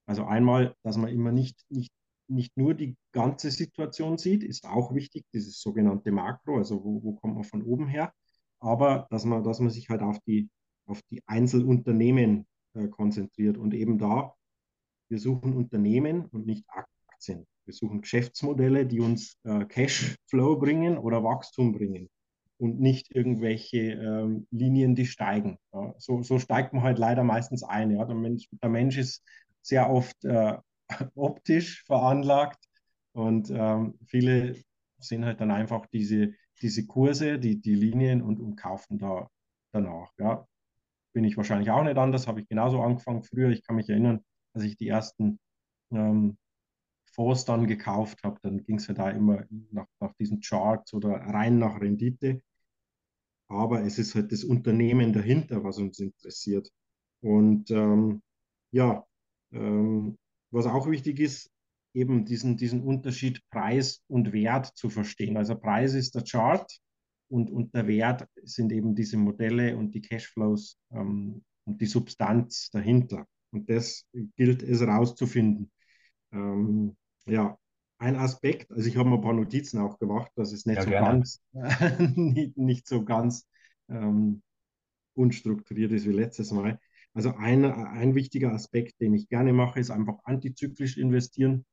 Also 0.06 0.24
einmal, 0.24 0.74
dass 0.82 0.96
man 0.96 1.10
immer 1.10 1.32
nicht, 1.32 1.64
nicht, 1.68 1.92
nicht 2.28 2.56
nur 2.56 2.74
die 2.74 2.96
ganze 3.12 3.50
Situation 3.50 4.18
sieht, 4.18 4.44
ist 4.44 4.66
auch 4.66 4.94
wichtig, 4.94 5.24
dieses 5.32 5.60
sogenannte 5.60 6.12
Makro, 6.12 6.56
also 6.56 6.82
wo, 6.84 7.02
wo 7.02 7.12
kommt 7.14 7.34
man 7.34 7.44
von 7.44 7.62
oben 7.62 7.88
her, 7.88 8.12
aber 8.60 9.06
dass 9.10 9.24
man, 9.24 9.42
dass 9.42 9.60
man 9.60 9.70
sich 9.70 9.88
halt 9.88 10.02
auf 10.02 10.18
die, 10.20 10.48
auf 10.86 11.02
die 11.10 11.22
Einzelunternehmen 11.26 12.46
äh, 12.74 12.88
konzentriert 12.88 13.56
und 13.56 13.74
eben 13.74 13.98
da, 13.98 14.34
wir 15.08 15.18
suchen 15.18 15.54
Unternehmen 15.54 16.26
und 16.26 16.46
nicht 16.46 16.64
Aktien. 16.68 17.46
Wir 17.64 17.74
suchen 17.74 18.02
Geschäftsmodelle, 18.02 18.86
die 18.86 19.00
uns 19.00 19.36
äh, 19.44 19.64
Cashflow 19.64 20.58
bringen 20.58 20.98
oder 20.98 21.24
Wachstum 21.24 21.72
bringen 21.72 22.08
und 22.58 22.80
nicht 22.80 23.14
irgendwelche 23.14 23.78
ähm, 23.78 24.46
Linien, 24.50 24.94
die 24.94 25.06
steigen. 25.06 25.58
Ja, 25.72 25.94
so, 25.98 26.22
so, 26.22 26.38
steigt 26.38 26.72
man 26.72 26.82
halt 26.82 26.98
leider 26.98 27.24
meistens 27.24 27.62
ein. 27.62 27.90
Ja. 27.90 28.04
Der, 28.04 28.16
Mensch, 28.16 28.48
der 28.50 28.68
Mensch 28.68 28.98
ist 28.98 29.22
sehr 29.62 29.90
oft 29.90 30.24
äh, 30.24 30.56
optisch 31.14 31.84
veranlagt 31.84 32.64
und 33.12 33.50
ähm, 33.50 33.98
viele 34.06 34.56
sehen 34.98 35.24
halt 35.24 35.40
dann 35.40 35.50
einfach 35.50 35.86
diese, 35.86 36.32
diese 36.60 36.86
Kurse, 36.86 37.38
die, 37.38 37.60
die 37.60 37.74
Linien 37.74 38.22
und, 38.22 38.40
und 38.40 38.56
kaufen 38.56 38.98
da 38.98 39.28
danach. 39.72 40.12
Ja. 40.18 40.46
Bin 41.12 41.24
ich 41.24 41.36
wahrscheinlich 41.36 41.70
auch 41.70 41.82
nicht 41.82 41.96
anders, 41.96 42.26
habe 42.26 42.40
ich 42.40 42.48
genauso 42.48 42.80
angefangen 42.82 43.22
früher. 43.22 43.50
Ich 43.50 43.62
kann 43.62 43.76
mich 43.76 43.88
erinnern, 43.88 44.24
als 44.54 44.64
ich 44.64 44.76
die 44.76 44.88
ersten 44.88 45.38
ähm, 45.90 46.36
Fonds 47.12 47.44
dann 47.44 47.66
gekauft 47.66 48.22
habe, 48.22 48.38
dann 48.42 48.62
ging 48.64 48.76
es 48.76 48.86
ja 48.86 48.94
da 48.94 49.10
immer 49.10 49.44
nach, 49.70 49.86
nach 50.00 50.14
diesen 50.14 50.40
Charts 50.40 50.94
oder 50.94 51.10
rein 51.10 51.58
nach 51.58 51.80
Rendite. 51.80 52.42
Aber 53.48 53.82
es 53.82 53.98
ist 53.98 54.14
halt 54.14 54.30
das 54.30 54.44
Unternehmen 54.44 55.12
dahinter, 55.12 55.64
was 55.64 55.78
uns 55.78 55.98
interessiert. 55.98 56.70
Und 57.20 57.70
ähm, 57.70 58.22
ja, 58.70 59.06
ähm, 59.52 60.18
was 60.50 60.66
auch 60.66 60.88
wichtig 60.88 61.20
ist, 61.20 61.50
eben 61.94 62.24
diesen, 62.24 62.56
diesen 62.56 62.82
Unterschied 62.82 63.42
Preis 63.50 64.02
und 64.08 64.32
Wert 64.32 64.66
zu 64.76 64.90
verstehen. 64.90 65.36
Also 65.36 65.56
Preis 65.56 65.94
ist 65.94 66.14
der 66.14 66.24
Chart 66.24 66.70
und, 67.28 67.50
und 67.50 67.74
der 67.74 67.86
Wert 67.86 68.26
sind 68.42 68.72
eben 68.72 68.94
diese 68.94 69.16
Modelle 69.16 69.76
und 69.76 69.92
die 69.94 70.00
Cashflows 70.00 70.78
ähm, 70.92 71.44
und 71.64 71.80
die 71.80 71.86
Substanz 71.86 72.70
dahinter. 72.70 73.26
Und 73.50 73.68
das 73.70 74.04
gilt 74.36 74.62
es 74.62 74.80
herauszufinden. 74.80 75.70
Ähm, 76.32 76.96
ja, 77.26 77.56
ein 77.98 78.16
Aspekt, 78.16 78.70
also 78.70 78.88
ich 78.88 78.96
habe 78.96 79.08
mir 79.08 79.16
ein 79.16 79.22
paar 79.22 79.32
Notizen 79.32 79.78
auch 79.80 79.98
gemacht, 79.98 80.30
dass 80.36 80.52
es 80.52 80.66
nicht 80.66 80.76
ja, 80.76 80.82
so 80.82 80.90
gerne. 80.90 81.06
ganz, 81.06 81.42
nicht, 82.16 82.56
nicht, 82.56 82.86
so 82.86 83.04
ganz 83.04 83.46
ähm, 83.88 84.42
unstrukturiert 85.14 85.92
ist 85.92 86.06
wie 86.06 86.12
letztes 86.12 86.52
Mal. 86.52 86.78
Also 87.14 87.34
ein, 87.36 87.64
ein 87.64 88.14
wichtiger 88.14 88.52
Aspekt, 88.52 89.00
den 89.00 89.14
ich 89.14 89.28
gerne 89.28 89.52
mache, 89.52 89.80
ist 89.80 89.90
einfach 89.90 90.18
antizyklisch 90.24 90.96
investieren. 90.96 91.64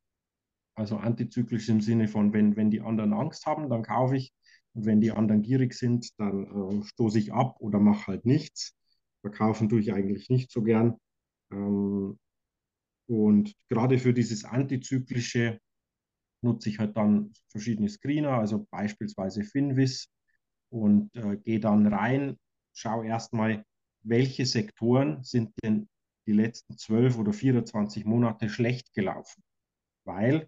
Also 0.75 0.97
antizyklisch 0.97 1.69
im 1.69 1.81
Sinne 1.81 2.07
von, 2.07 2.33
wenn, 2.33 2.55
wenn 2.55 2.71
die 2.71 2.81
anderen 2.81 3.13
Angst 3.13 3.45
haben, 3.45 3.69
dann 3.69 3.83
kaufe 3.83 4.17
ich. 4.17 4.33
Und 4.73 4.85
wenn 4.85 5.01
die 5.01 5.11
anderen 5.11 5.41
gierig 5.41 5.73
sind, 5.73 6.09
dann 6.19 6.81
äh, 6.81 6.83
stoße 6.83 7.19
ich 7.19 7.33
ab 7.33 7.55
oder 7.59 7.79
mache 7.79 8.07
halt 8.07 8.25
nichts. 8.25 8.75
Verkaufen 9.21 9.69
tue 9.69 9.79
ich 9.79 9.93
eigentlich 9.93 10.29
nicht 10.29 10.51
so 10.51 10.63
gern. 10.63 10.97
Ähm, 11.51 12.19
und 13.07 13.53
gerade 13.69 13.99
für 13.99 14.13
dieses 14.13 14.45
antizyklische 14.45 15.59
nutze 16.41 16.69
ich 16.69 16.79
halt 16.79 16.97
dann 16.97 17.33
verschiedene 17.49 17.89
Screener, 17.89 18.31
also 18.31 18.67
beispielsweise 18.69 19.43
Finvis 19.43 20.09
und 20.69 21.15
äh, 21.15 21.37
gehe 21.37 21.59
dann 21.59 21.87
rein, 21.87 22.37
schaue 22.73 23.07
erstmal, 23.07 23.65
welche 24.05 24.45
Sektoren 24.45 25.23
sind 25.23 25.51
denn 25.63 25.89
die 26.27 26.33
letzten 26.33 26.77
12 26.77 27.17
oder 27.17 27.33
24 27.33 28.05
Monate 28.05 28.49
schlecht 28.49 28.93
gelaufen. 28.93 29.43
Weil 30.05 30.47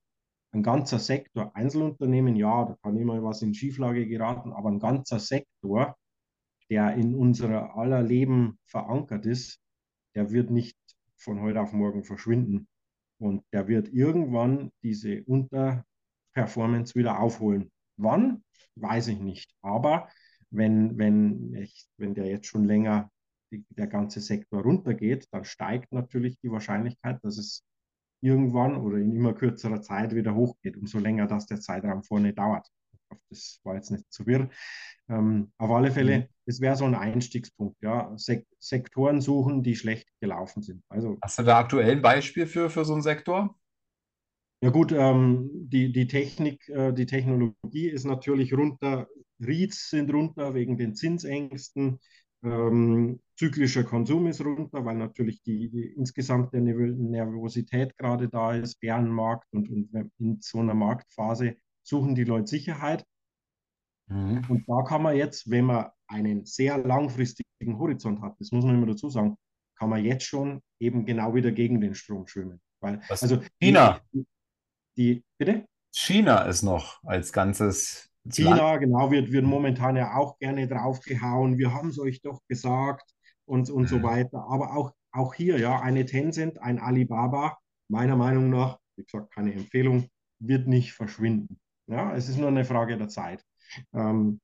ein 0.51 0.63
ganzer 0.63 0.99
Sektor, 0.99 1.55
Einzelunternehmen, 1.55 2.35
ja, 2.35 2.65
da 2.65 2.77
kann 2.81 2.97
immer 2.97 3.21
was 3.23 3.41
in 3.41 3.53
Schieflage 3.53 4.07
geraten, 4.07 4.53
aber 4.53 4.69
ein 4.69 4.79
ganzer 4.79 5.19
Sektor, 5.19 5.95
der 6.69 6.95
in 6.95 7.15
unserer 7.15 7.75
aller 7.75 8.01
Leben 8.01 8.59
verankert 8.65 9.25
ist, 9.25 9.59
der 10.15 10.31
wird 10.31 10.49
nicht 10.49 10.77
von 11.17 11.41
heute 11.41 11.61
auf 11.61 11.73
morgen 11.73 12.03
verschwinden. 12.03 12.67
Und 13.19 13.43
der 13.51 13.67
wird 13.67 13.89
irgendwann 13.89 14.71
diese 14.83 15.23
Unterperformance 15.23 16.95
wieder 16.95 17.19
aufholen. 17.19 17.71
Wann? 17.97 18.43
Weiß 18.75 19.07
ich 19.07 19.19
nicht. 19.19 19.51
Aber 19.61 20.09
wenn, 20.49 20.97
wenn, 20.97 21.53
ich, 21.55 21.87
wenn 21.97 22.13
der 22.13 22.27
jetzt 22.27 22.47
schon 22.47 22.65
länger 22.65 23.11
die, 23.51 23.65
der 23.69 23.87
ganze 23.87 24.21
Sektor 24.21 24.61
runtergeht, 24.61 25.27
dann 25.31 25.45
steigt 25.45 25.91
natürlich 25.91 26.37
die 26.39 26.51
Wahrscheinlichkeit, 26.51 27.19
dass 27.23 27.37
es 27.37 27.63
irgendwann 28.21 28.77
oder 28.77 28.97
in 28.97 29.11
immer 29.15 29.33
kürzerer 29.33 29.81
Zeit 29.81 30.15
wieder 30.15 30.35
hochgeht, 30.35 30.77
umso 30.77 30.99
länger 30.99 31.27
das 31.27 31.45
der 31.45 31.59
Zeitraum 31.59 32.03
vorne 32.03 32.33
dauert. 32.33 32.67
Das 33.29 33.59
war 33.63 33.75
jetzt 33.75 33.91
nicht 33.91 34.05
zu 34.11 34.25
wirr. 34.25 34.49
Ähm, 35.09 35.51
auf 35.57 35.71
alle 35.71 35.91
Fälle, 35.91 36.19
mhm. 36.19 36.25
das 36.45 36.59
wäre 36.59 36.75
so 36.75 36.85
ein 36.85 36.95
Einstiegspunkt, 36.95 37.81
ja. 37.81 38.11
Sek 38.17 38.45
Sektoren 38.59 39.21
suchen, 39.21 39.63
die 39.63 39.75
schlecht 39.75 40.09
gelaufen 40.19 40.61
sind. 40.61 40.83
Also, 40.89 41.17
Hast 41.21 41.39
du 41.39 41.43
da 41.43 41.59
aktuell 41.59 41.91
ein 41.91 42.01
Beispiel 42.01 42.47
für, 42.47 42.69
für 42.69 42.83
so 42.83 42.93
einen 42.93 43.01
Sektor? 43.01 43.55
Ja 44.61 44.71
gut, 44.71 44.91
ähm, 44.91 45.49
die, 45.53 45.91
die 45.91 46.07
Technik, 46.07 46.67
äh, 46.69 46.91
die 46.91 47.05
Technologie 47.05 47.89
ist 47.89 48.05
natürlich 48.05 48.53
runter, 48.53 49.07
REITs 49.39 49.91
sind 49.91 50.11
runter 50.11 50.55
wegen 50.55 50.77
den 50.77 50.95
Zinsängsten, 50.95 51.99
ähm, 52.43 53.19
zyklischer 53.35 53.83
Konsum 53.83 54.27
ist 54.27 54.43
runter, 54.43 54.85
weil 54.85 54.95
natürlich 54.95 55.41
die, 55.41 55.69
die 55.69 55.85
insgesamt 55.93 56.53
der 56.53 56.61
Nervosität 56.61 57.97
gerade 57.97 58.29
da 58.29 58.53
ist, 58.53 58.79
Bärenmarkt 58.79 59.47
und, 59.51 59.69
und 59.69 60.11
in 60.19 60.39
so 60.41 60.59
einer 60.59 60.73
Marktphase 60.73 61.57
suchen 61.83 62.15
die 62.15 62.23
Leute 62.23 62.47
Sicherheit. 62.47 63.05
Mhm. 64.07 64.43
Und 64.47 64.67
da 64.67 64.83
kann 64.83 65.01
man 65.01 65.15
jetzt, 65.15 65.49
wenn 65.49 65.65
man 65.65 65.89
einen 66.07 66.45
sehr 66.45 66.77
langfristigen 66.77 67.77
Horizont 67.77 68.21
hat, 68.21 68.35
das 68.39 68.51
muss 68.51 68.63
man 68.63 68.75
immer 68.75 68.87
dazu 68.87 69.09
sagen, 69.09 69.37
kann 69.77 69.89
man 69.89 70.03
jetzt 70.03 70.25
schon 70.25 70.61
eben 70.79 71.05
genau 71.05 71.35
wieder 71.35 71.51
gegen 71.51 71.81
den 71.81 71.95
Strom 71.95 72.27
schwimmen. 72.27 72.61
Weil, 72.79 73.01
Was? 73.09 73.23
also 73.23 73.41
China. 73.59 73.99
Die, 74.13 74.25
die, 74.97 75.23
bitte? 75.37 75.65
China 75.93 76.43
ist 76.43 76.63
noch 76.63 77.03
als 77.03 77.31
ganzes 77.31 78.09
China, 78.29 78.77
genau, 78.77 79.11
wird, 79.11 79.31
wird 79.31 79.45
momentan 79.45 79.95
ja 79.95 80.15
auch 80.15 80.37
gerne 80.39 80.67
draufgehauen. 80.67 81.57
Wir 81.57 81.73
haben 81.73 81.89
es 81.89 81.99
euch 81.99 82.21
doch 82.21 82.41
gesagt 82.47 83.13
und, 83.45 83.69
und 83.69 83.83
mhm. 83.83 83.87
so 83.87 84.03
weiter. 84.03 84.45
Aber 84.49 84.75
auch, 84.75 84.93
auch 85.11 85.33
hier, 85.33 85.59
ja, 85.59 85.79
eine 85.79 86.05
Tencent, 86.05 86.61
ein 86.61 86.79
Alibaba, 86.79 87.57
meiner 87.89 88.15
Meinung 88.15 88.49
nach, 88.49 88.79
wie 88.95 89.03
gesagt, 89.03 89.33
keine 89.33 89.53
Empfehlung, 89.53 90.09
wird 90.39 90.67
nicht 90.67 90.93
verschwinden. 90.93 91.59
Ja, 91.87 92.15
es 92.15 92.29
ist 92.29 92.37
nur 92.37 92.49
eine 92.49 92.65
Frage 92.65 92.97
der 92.97 93.07
Zeit. 93.07 93.43
Ähm, 93.93 94.39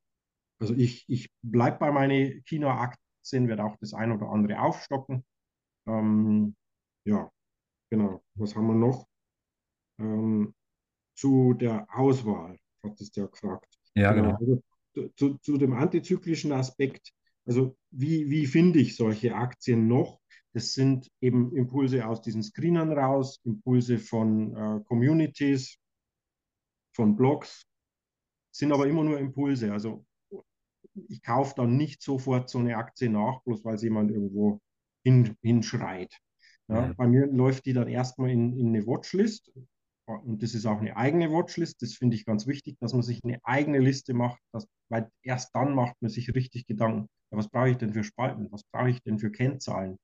also 0.59 0.73
ich, 0.73 1.05
ich 1.09 1.29
bleibe 1.41 1.77
bei 1.79 1.91
meinen 1.91 2.43
China-Aktien, 2.45 3.47
werde 3.47 3.65
auch 3.65 3.75
das 3.77 3.93
ein 3.93 4.11
oder 4.11 4.29
andere 4.29 4.59
aufstocken. 4.59 5.25
Ähm, 5.87 6.55
ja, 7.05 7.29
genau. 7.89 8.23
Was 8.35 8.55
haben 8.55 8.67
wir 8.67 8.75
noch? 8.75 9.07
Ähm, 9.99 10.53
zu 11.15 11.53
der 11.53 11.85
Auswahl, 11.89 12.57
hat 12.83 12.99
es 12.99 13.13
ja 13.15 13.25
gefragt. 13.25 13.72
Ja, 13.95 14.13
genau. 14.13 14.37
genau. 14.37 14.61
Also, 14.95 15.09
zu, 15.15 15.37
zu 15.39 15.57
dem 15.57 15.73
antizyklischen 15.73 16.51
Aspekt, 16.51 17.11
also 17.45 17.75
wie, 17.91 18.29
wie 18.29 18.45
finde 18.45 18.79
ich 18.79 18.95
solche 18.95 19.35
Aktien 19.35 19.87
noch? 19.87 20.19
Das 20.53 20.73
sind 20.73 21.09
eben 21.19 21.55
Impulse 21.55 22.07
aus 22.07 22.21
diesen 22.21 22.43
Screenern 22.43 22.91
raus, 22.91 23.41
Impulse 23.43 23.97
von 23.97 24.55
äh, 24.55 24.83
Communities, 24.85 25.77
von 26.93 27.15
Blogs, 27.15 27.65
sind 28.51 28.71
aber 28.71 28.87
immer 28.87 29.03
nur 29.03 29.19
Impulse. 29.19 29.71
Also 29.71 30.05
ich 31.07 31.23
kaufe 31.23 31.53
dann 31.57 31.75
nicht 31.75 32.03
sofort 32.03 32.49
so 32.49 32.59
eine 32.59 32.77
Aktie 32.77 33.09
nach, 33.09 33.41
bloß 33.43 33.65
weil 33.65 33.75
es 33.75 33.81
jemand 33.81 34.11
irgendwo 34.11 34.61
hin, 35.03 35.35
hinschreit. 35.41 36.15
Ja, 36.67 36.87
mhm. 36.87 36.95
Bei 36.95 37.07
mir 37.07 37.27
läuft 37.27 37.65
die 37.65 37.73
dann 37.73 37.87
erstmal 37.87 38.29
in, 38.29 38.57
in 38.57 38.67
eine 38.67 38.85
Watchlist. 38.85 39.51
Und 40.05 40.43
das 40.43 40.53
ist 40.53 40.65
auch 40.65 40.79
eine 40.79 40.97
eigene 40.97 41.31
Watchlist. 41.31 41.81
Das 41.81 41.93
finde 41.95 42.15
ich 42.15 42.25
ganz 42.25 42.45
wichtig, 42.45 42.77
dass 42.79 42.93
man 42.93 43.03
sich 43.03 43.23
eine 43.23 43.39
eigene 43.43 43.79
Liste 43.79 44.13
macht, 44.13 44.41
dass, 44.51 44.67
weil 44.89 45.09
erst 45.21 45.55
dann 45.55 45.73
macht 45.73 45.95
man 46.01 46.11
sich 46.11 46.33
richtig 46.35 46.67
Gedanken. 46.67 47.07
Ja, 47.31 47.37
was 47.37 47.49
brauche 47.49 47.69
ich 47.69 47.77
denn 47.77 47.93
für 47.93 48.03
Spalten? 48.03 48.51
Was 48.51 48.63
brauche 48.65 48.89
ich 48.89 49.01
denn 49.03 49.19
für 49.19 49.31
Kennzahlen? 49.31 49.97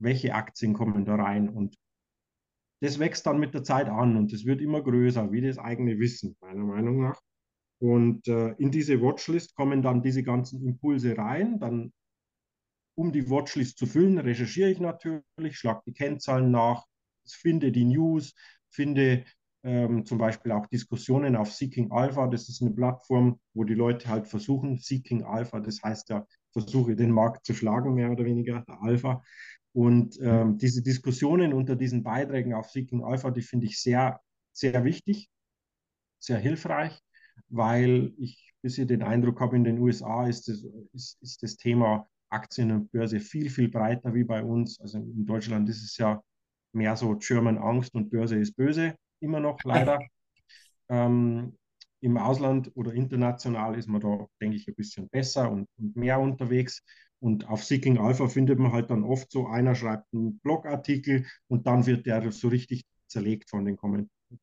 Welche 0.00 0.34
Aktien 0.34 0.74
kommen 0.74 1.04
da 1.04 1.14
rein? 1.14 1.48
Und 1.48 1.76
das 2.80 2.98
wächst 2.98 3.26
dann 3.26 3.38
mit 3.38 3.54
der 3.54 3.62
Zeit 3.62 3.88
an 3.88 4.16
und 4.16 4.32
es 4.32 4.44
wird 4.44 4.60
immer 4.60 4.82
größer, 4.82 5.32
wie 5.32 5.40
das 5.40 5.58
eigene 5.58 5.98
Wissen, 5.98 6.36
meiner 6.40 6.64
Meinung 6.64 7.00
nach. 7.00 7.20
Und 7.78 8.28
äh, 8.28 8.50
in 8.58 8.70
diese 8.70 9.00
Watchlist 9.00 9.54
kommen 9.54 9.82
dann 9.82 10.02
diese 10.02 10.22
ganzen 10.22 10.66
Impulse 10.66 11.16
rein. 11.16 11.58
Dann, 11.58 11.92
um 12.96 13.12
die 13.12 13.30
Watchlist 13.30 13.78
zu 13.78 13.86
füllen, 13.86 14.18
recherchiere 14.18 14.70
ich 14.70 14.80
natürlich, 14.80 15.22
schlage 15.52 15.82
die 15.86 15.92
Kennzahlen 15.92 16.50
nach, 16.50 16.84
finde 17.26 17.72
die 17.72 17.84
News, 17.84 18.34
finde 18.70 19.24
ähm, 19.64 20.04
zum 20.04 20.18
Beispiel 20.18 20.52
auch 20.52 20.66
Diskussionen 20.66 21.36
auf 21.36 21.52
Seeking 21.52 21.90
Alpha. 21.90 22.26
Das 22.26 22.48
ist 22.48 22.62
eine 22.62 22.70
Plattform, 22.70 23.40
wo 23.54 23.64
die 23.64 23.74
Leute 23.74 24.08
halt 24.08 24.28
versuchen, 24.28 24.78
Seeking 24.78 25.24
Alpha, 25.24 25.60
das 25.60 25.82
heißt 25.82 26.10
ja, 26.10 26.26
versuche 26.52 26.94
den 26.94 27.10
Markt 27.10 27.46
zu 27.46 27.54
schlagen, 27.54 27.94
mehr 27.94 28.10
oder 28.10 28.24
weniger, 28.24 28.62
der 28.68 28.80
Alpha. 28.82 29.22
Und 29.72 30.18
ähm, 30.20 30.58
diese 30.58 30.82
Diskussionen 30.82 31.52
unter 31.52 31.74
diesen 31.76 32.02
Beiträgen 32.02 32.54
auf 32.54 32.70
Seeking 32.70 33.02
Alpha, 33.02 33.30
die 33.30 33.42
finde 33.42 33.66
ich 33.66 33.80
sehr, 33.80 34.20
sehr 34.52 34.84
wichtig, 34.84 35.30
sehr 36.20 36.38
hilfreich, 36.38 37.00
weil 37.48 38.12
ich 38.18 38.52
bisher 38.62 38.86
den 38.86 39.02
Eindruck 39.02 39.40
habe, 39.40 39.56
in 39.56 39.64
den 39.64 39.78
USA 39.78 40.26
ist 40.26 40.48
das, 40.48 40.64
ist, 40.92 41.20
ist 41.22 41.42
das 41.42 41.56
Thema 41.56 42.08
Aktien 42.28 42.70
und 42.70 42.92
Börse 42.92 43.18
viel, 43.18 43.50
viel 43.50 43.68
breiter 43.68 44.14
wie 44.14 44.24
bei 44.24 44.42
uns. 44.42 44.80
Also 44.80 44.98
in 44.98 45.26
Deutschland 45.26 45.68
ist 45.68 45.82
es 45.82 45.96
ja 45.96 46.22
mehr 46.72 46.96
so 46.96 47.16
German 47.16 47.58
Angst 47.58 47.94
und 47.94 48.10
Börse 48.10 48.36
ist 48.36 48.56
böse, 48.56 48.94
immer 49.24 49.40
noch 49.40 49.64
leider. 49.64 49.98
ähm, 50.88 51.56
Im 52.00 52.18
Ausland 52.18 52.70
oder 52.74 52.92
international 52.92 53.78
ist 53.78 53.88
man 53.88 54.00
da, 54.00 54.26
denke 54.40 54.56
ich, 54.56 54.68
ein 54.68 54.74
bisschen 54.74 55.08
besser 55.08 55.50
und, 55.50 55.68
und 55.78 55.96
mehr 55.96 56.20
unterwegs. 56.20 56.82
Und 57.20 57.48
auf 57.48 57.64
Seeking 57.64 57.98
Alpha 57.98 58.28
findet 58.28 58.58
man 58.58 58.72
halt 58.72 58.90
dann 58.90 59.04
oft 59.04 59.30
so, 59.30 59.46
einer 59.46 59.74
schreibt 59.74 60.12
einen 60.12 60.38
Blogartikel 60.40 61.26
und 61.48 61.66
dann 61.66 61.86
wird 61.86 62.06
der 62.06 62.30
so 62.32 62.48
richtig 62.48 62.84
zerlegt 63.06 63.48
von 63.50 63.64
den 63.64 63.78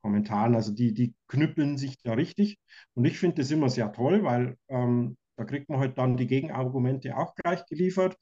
Kommentaren. 0.02 0.56
Also 0.56 0.74
die, 0.74 0.94
die 0.94 1.14
knüppeln 1.28 1.78
sich 1.78 1.98
da 2.02 2.14
richtig. 2.14 2.58
Und 2.96 3.06
ich 3.06 3.20
finde 3.20 3.38
das 3.42 3.52
immer 3.52 3.70
sehr 3.70 3.92
toll, 3.94 4.24
weil 4.24 4.58
ähm, 4.70 5.18
da 5.38 5.46
kriegt 5.46 5.70
man 5.70 5.80
halt 5.80 5.98
dann 5.98 6.18
die 6.18 6.28
Gegenargumente 6.28 7.16
auch 7.18 7.36
gleich 7.36 7.66
geliefert, 7.68 8.18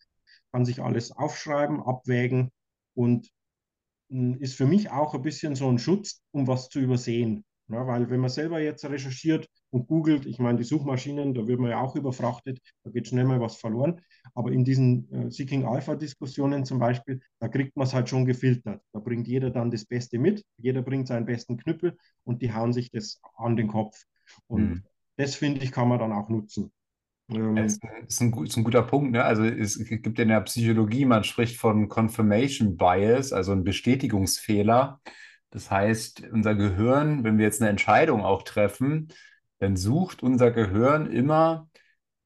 kann 0.51 0.65
sich 0.65 0.81
alles 0.81 1.11
aufschreiben, 1.11 1.81
abwägen 1.81 2.51
und 2.95 3.29
ist 4.09 4.55
für 4.55 4.65
mich 4.65 4.91
auch 4.91 5.13
ein 5.13 5.21
bisschen 5.21 5.55
so 5.55 5.69
ein 5.69 5.79
Schutz, 5.79 6.21
um 6.31 6.47
was 6.47 6.69
zu 6.69 6.79
übersehen. 6.79 7.43
Ja, 7.71 7.85
weil 7.85 8.09
wenn 8.09 8.19
man 8.19 8.31
selber 8.31 8.59
jetzt 8.59 8.83
recherchiert 8.83 9.47
und 9.69 9.87
googelt, 9.87 10.25
ich 10.25 10.39
meine, 10.39 10.57
die 10.57 10.63
Suchmaschinen, 10.63 11.35
da 11.35 11.47
wird 11.47 11.59
man 11.59 11.69
ja 11.69 11.79
auch 11.79 11.95
überfrachtet, 11.95 12.59
da 12.83 12.89
geht 12.89 13.07
schnell 13.07 13.25
mal 13.25 13.39
was 13.39 13.57
verloren. 13.57 14.01
Aber 14.33 14.51
in 14.51 14.65
diesen 14.65 15.11
äh, 15.11 15.29
Seeking 15.29 15.65
Alpha-Diskussionen 15.65 16.65
zum 16.65 16.79
Beispiel, 16.79 17.21
da 17.39 17.47
kriegt 17.47 17.77
man 17.77 17.85
es 17.85 17.93
halt 17.93 18.09
schon 18.09 18.25
gefiltert. 18.25 18.81
Da 18.91 18.99
bringt 18.99 19.27
jeder 19.27 19.51
dann 19.51 19.69
das 19.69 19.85
Beste 19.85 20.17
mit, 20.17 20.43
jeder 20.57 20.81
bringt 20.81 21.07
seinen 21.07 21.27
besten 21.27 21.57
Knüppel 21.57 21.95
und 22.23 22.41
die 22.41 22.51
hauen 22.51 22.73
sich 22.73 22.89
das 22.89 23.21
an 23.37 23.55
den 23.55 23.67
Kopf. 23.67 24.03
Und 24.47 24.69
mhm. 24.69 24.83
das, 25.17 25.35
finde 25.35 25.63
ich, 25.63 25.71
kann 25.71 25.89
man 25.89 25.99
dann 25.99 26.11
auch 26.11 26.29
nutzen. 26.29 26.71
Ähm, 27.29 27.55
das 27.55 27.73
ist 27.73 27.83
ein, 27.83 28.05
ist, 28.07 28.21
ein, 28.21 28.43
ist 28.43 28.57
ein, 28.57 28.63
guter 28.63 28.83
Punkt. 28.83 29.11
Ne? 29.11 29.23
Also 29.23 29.43
es 29.43 29.77
gibt 29.85 30.19
in 30.19 30.29
der 30.29 30.41
Psychologie, 30.41 31.05
man 31.05 31.23
spricht 31.23 31.57
von 31.57 31.89
Confirmation 31.89 32.77
Bias, 32.77 33.33
also 33.33 33.51
ein 33.51 33.63
Bestätigungsfehler. 33.63 34.99
Das 35.51 35.71
heißt, 35.71 36.23
unser 36.31 36.55
Gehirn, 36.55 37.23
wenn 37.23 37.37
wir 37.37 37.45
jetzt 37.45 37.61
eine 37.61 37.69
Entscheidung 37.69 38.23
auch 38.23 38.43
treffen, 38.43 39.09
dann 39.59 39.75
sucht 39.75 40.23
unser 40.23 40.51
Gehirn 40.51 41.11
immer 41.11 41.67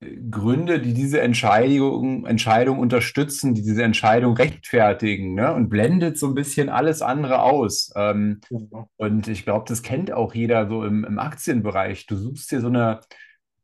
äh, 0.02 0.18
Gründe, 0.30 0.80
die 0.80 0.94
diese 0.94 1.22
Entscheidung, 1.22 2.26
Entscheidung 2.26 2.80
unterstützen, 2.80 3.54
die 3.54 3.64
diese 3.64 3.84
Entscheidung 3.84 4.36
rechtfertigen 4.36 5.34
ne? 5.36 5.54
und 5.54 5.70
blendet 5.70 6.18
so 6.18 6.28
ein 6.28 6.36
bisschen 6.36 6.70
alles 6.70 7.02
andere 7.02 7.42
aus. 7.42 7.92
Ähm, 7.96 8.42
ja. 8.50 8.88
Und 8.98 9.28
ich 9.28 9.44
glaube, 9.44 9.66
das 9.68 9.82
kennt 9.84 10.12
auch 10.12 10.36
jeder 10.36 10.68
so 10.68 10.84
im, 10.84 11.04
im 11.06 11.20
Aktienbereich. 11.20 12.06
Du 12.06 12.16
suchst 12.18 12.52
dir 12.52 12.62
so 12.62 12.68
eine, 12.68 13.00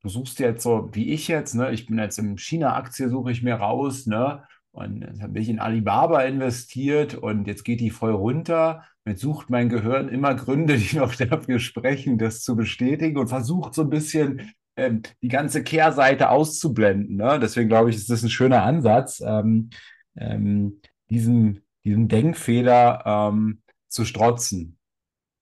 du 0.02 0.10
suchst 0.10 0.40
jetzt 0.40 0.64
so, 0.64 0.90
wie 0.94 1.12
ich 1.12 1.28
jetzt, 1.28 1.56
ne? 1.56 1.72
ich 1.72 1.86
bin 1.86 1.98
jetzt 1.98 2.20
im 2.20 2.38
China-Aktie, 2.38 3.10
suche 3.10 3.32
ich 3.32 3.44
mir 3.44 3.56
raus, 3.56 4.06
ne? 4.06 4.44
Und 4.72 5.02
dann 5.02 5.34
bin 5.34 5.42
ich 5.42 5.50
in 5.50 5.60
Alibaba 5.60 6.22
investiert 6.24 7.16
und 7.16 7.48
jetzt 7.48 7.64
geht 7.64 7.80
die 7.80 7.90
voll 7.90 8.14
runter. 8.14 8.84
Jetzt 9.06 9.22
sucht 9.22 9.50
mein 9.50 9.68
Gehirn 9.68 10.10
immer 10.10 10.36
Gründe, 10.36 10.78
die 10.78 10.96
noch 10.96 11.16
dafür 11.16 11.60
sprechen, 11.60 12.18
das 12.18 12.44
zu 12.44 12.56
bestätigen 12.56 13.18
und 13.18 13.28
versucht 13.28 13.74
so 13.74 13.82
ein 13.82 13.90
bisschen 13.90 14.54
ähm, 14.76 15.02
die 15.22 15.28
ganze 15.28 15.64
Kehrseite 15.64 16.30
auszublenden. 16.30 17.18
Ne? 17.18 17.40
Deswegen 17.40 17.68
glaube 17.68 17.90
ich, 17.90 17.96
ist 17.96 18.10
das 18.10 18.24
ein 18.24 18.30
schöner 18.30 18.64
Ansatz, 18.64 19.22
ähm, 19.26 19.72
ähm, 20.16 20.82
diesen, 21.10 21.66
diesen 21.84 22.08
Denkfehler 22.08 23.04
ähm, 23.06 23.62
zu 23.88 24.06
strotzen. 24.06 24.78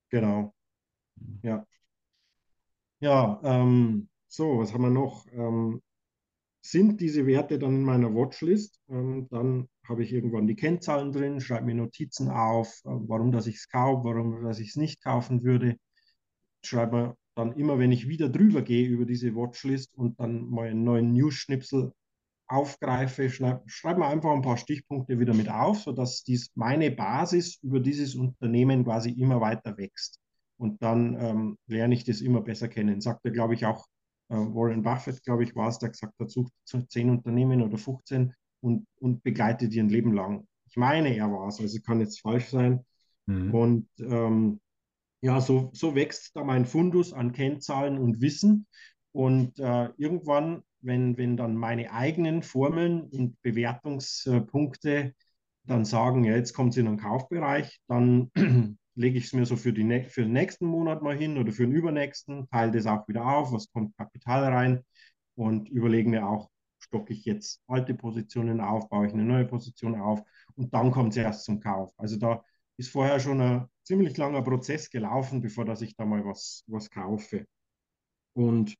Genau. 0.09 0.53
Ja. 1.43 1.65
Ja, 2.99 3.39
ähm, 3.43 4.09
so, 4.37 4.59
was 4.59 4.71
haben 4.73 4.83
wir 4.83 4.91
noch? 4.91 5.25
Ähm, 5.33 5.81
sind 6.61 7.01
diese 7.01 7.25
Werte 7.25 7.59
dann 7.59 7.75
in 7.75 7.83
meiner 7.83 8.13
Watchlist. 8.13 8.79
Ähm, 8.89 9.27
dann 9.31 9.67
habe 9.87 10.03
ich 10.03 10.13
irgendwann 10.13 10.47
die 10.47 10.55
Kennzahlen 10.55 11.11
drin, 11.11 11.41
schreibe 11.41 11.65
mir 11.65 11.75
Notizen 11.75 12.29
auf, 12.29 12.67
äh, 12.85 12.89
warum 13.07 13.31
dass 13.31 13.47
ich 13.47 13.55
es 13.55 13.69
kaufe, 13.69 14.03
warum 14.03 14.43
dass 14.43 14.59
ich 14.59 14.69
es 14.69 14.75
nicht 14.75 15.03
kaufen 15.03 15.43
würde. 15.43 15.77
Schreibe 16.63 16.95
mir 16.95 17.17
dann 17.35 17.53
immer, 17.53 17.79
wenn 17.79 17.91
ich 17.91 18.07
wieder 18.07 18.29
drüber 18.29 18.61
gehe 18.61 18.87
über 18.87 19.05
diese 19.05 19.33
Watchlist 19.35 19.95
und 19.95 20.19
dann 20.19 20.49
mal 20.49 20.67
einen 20.69 20.83
neuen 20.83 21.13
News-Schnipsel 21.13 21.91
aufgreife, 22.47 23.29
schreibe 23.29 23.63
schreib 23.65 23.97
mir 23.97 24.07
einfach 24.07 24.31
ein 24.31 24.41
paar 24.41 24.57
Stichpunkte 24.57 25.19
wieder 25.19 25.33
mit 25.33 25.49
auf, 25.49 25.79
sodass 25.79 26.23
dies 26.23 26.51
meine 26.55 26.91
Basis 26.91 27.57
über 27.63 27.79
dieses 27.79 28.15
Unternehmen 28.15 28.83
quasi 28.85 29.11
immer 29.11 29.41
weiter 29.41 29.77
wächst. 29.77 30.19
Und 30.57 30.81
dann 30.81 31.17
ähm, 31.19 31.57
lerne 31.67 31.93
ich 31.95 32.03
das 32.05 32.21
immer 32.21 32.41
besser 32.41 32.67
kennen. 32.67 33.01
Sagt 33.01 33.25
er, 33.25 33.31
glaube 33.31 33.53
ich, 33.53 33.65
auch 33.65 33.85
Warren 34.35 34.83
Buffett, 34.83 35.23
glaube 35.23 35.43
ich, 35.43 35.55
war 35.55 35.69
es, 35.69 35.79
der 35.79 35.89
gesagt 35.89 36.19
hat, 36.19 36.29
sucht 36.29 36.51
zehn 36.89 37.09
Unternehmen 37.09 37.61
oder 37.61 37.77
15 37.77 38.33
und, 38.61 38.85
und 38.99 39.23
begleitet 39.23 39.73
die 39.73 39.79
ein 39.79 39.89
Leben 39.89 40.13
lang. 40.13 40.47
Ich 40.69 40.75
meine, 40.75 41.15
er 41.15 41.31
war 41.31 41.47
es, 41.47 41.59
also 41.59 41.79
kann 41.81 41.99
jetzt 41.99 42.21
falsch 42.21 42.49
sein. 42.49 42.85
Mhm. 43.25 43.53
Und 43.53 43.89
ähm, 43.99 44.59
ja, 45.21 45.41
so, 45.41 45.71
so 45.73 45.95
wächst 45.95 46.35
da 46.35 46.43
mein 46.43 46.65
Fundus 46.65 47.13
an 47.13 47.31
Kennzahlen 47.31 47.97
und 47.97 48.21
Wissen. 48.21 48.67
Und 49.11 49.59
äh, 49.59 49.89
irgendwann, 49.97 50.63
wenn, 50.81 51.17
wenn 51.17 51.37
dann 51.37 51.55
meine 51.55 51.91
eigenen 51.91 52.43
Formeln 52.43 53.01
und 53.01 53.41
Bewertungspunkte 53.41 55.13
dann 55.63 55.85
sagen, 55.85 56.23
ja, 56.23 56.35
jetzt 56.35 56.53
kommt 56.53 56.71
es 56.71 56.77
in 56.77 56.85
den 56.85 56.97
Kaufbereich, 56.97 57.79
dann 57.87 58.31
lege 58.97 59.17
ich 59.19 59.25
es 59.25 59.33
mir 59.33 59.45
so 59.45 59.55
für, 59.55 59.73
die, 59.73 60.03
für 60.05 60.23
den 60.23 60.33
nächsten 60.33 60.65
Monat 60.65 61.01
mal 61.01 61.15
hin 61.15 61.37
oder 61.37 61.51
für 61.51 61.67
den 61.67 61.75
übernächsten, 61.75 62.49
teile 62.49 62.71
das 62.71 62.87
auch 62.87 63.07
wieder 63.07 63.25
auf, 63.25 63.51
was 63.51 63.71
kommt 63.71 63.95
Kapital 63.95 64.43
rein 64.45 64.83
und 65.35 65.69
überlege 65.69 66.09
mir 66.09 66.27
auch, 66.27 66.49
stocke 66.79 67.13
ich 67.13 67.25
jetzt 67.25 67.61
alte 67.67 67.93
Positionen 67.93 68.59
auf, 68.59 68.89
baue 68.89 69.07
ich 69.07 69.13
eine 69.13 69.23
neue 69.23 69.45
Position 69.45 69.95
auf 69.99 70.21
und 70.55 70.73
dann 70.73 70.91
kommt 70.91 71.11
es 71.11 71.17
erst 71.17 71.45
zum 71.45 71.59
Kauf. 71.59 71.93
Also 71.97 72.17
da 72.17 72.43
ist 72.77 72.89
vorher 72.89 73.19
schon 73.19 73.41
ein 73.41 73.65
ziemlich 73.83 74.17
langer 74.17 74.41
Prozess 74.41 74.89
gelaufen, 74.89 75.41
bevor 75.41 75.65
dass 75.65 75.81
ich 75.81 75.95
da 75.95 76.05
mal 76.05 76.25
was, 76.25 76.63
was 76.67 76.89
kaufe. 76.89 77.45
Und 78.33 78.75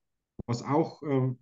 was 0.48 0.64
auch 0.64 1.02
äh, 1.04 1.34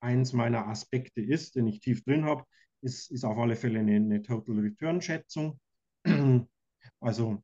eins 0.00 0.32
meiner 0.32 0.68
Aspekte 0.68 1.20
ist, 1.20 1.56
den 1.56 1.66
ich 1.66 1.80
tief 1.80 2.02
drin 2.04 2.24
habe, 2.24 2.44
ist, 2.80 3.10
ist 3.10 3.24
auf 3.24 3.38
alle 3.38 3.56
Fälle 3.56 3.80
eine, 3.80 3.96
eine 3.96 4.22
Total 4.22 4.58
Return 4.58 5.00
Schätzung. 5.00 5.58
Also 7.00 7.42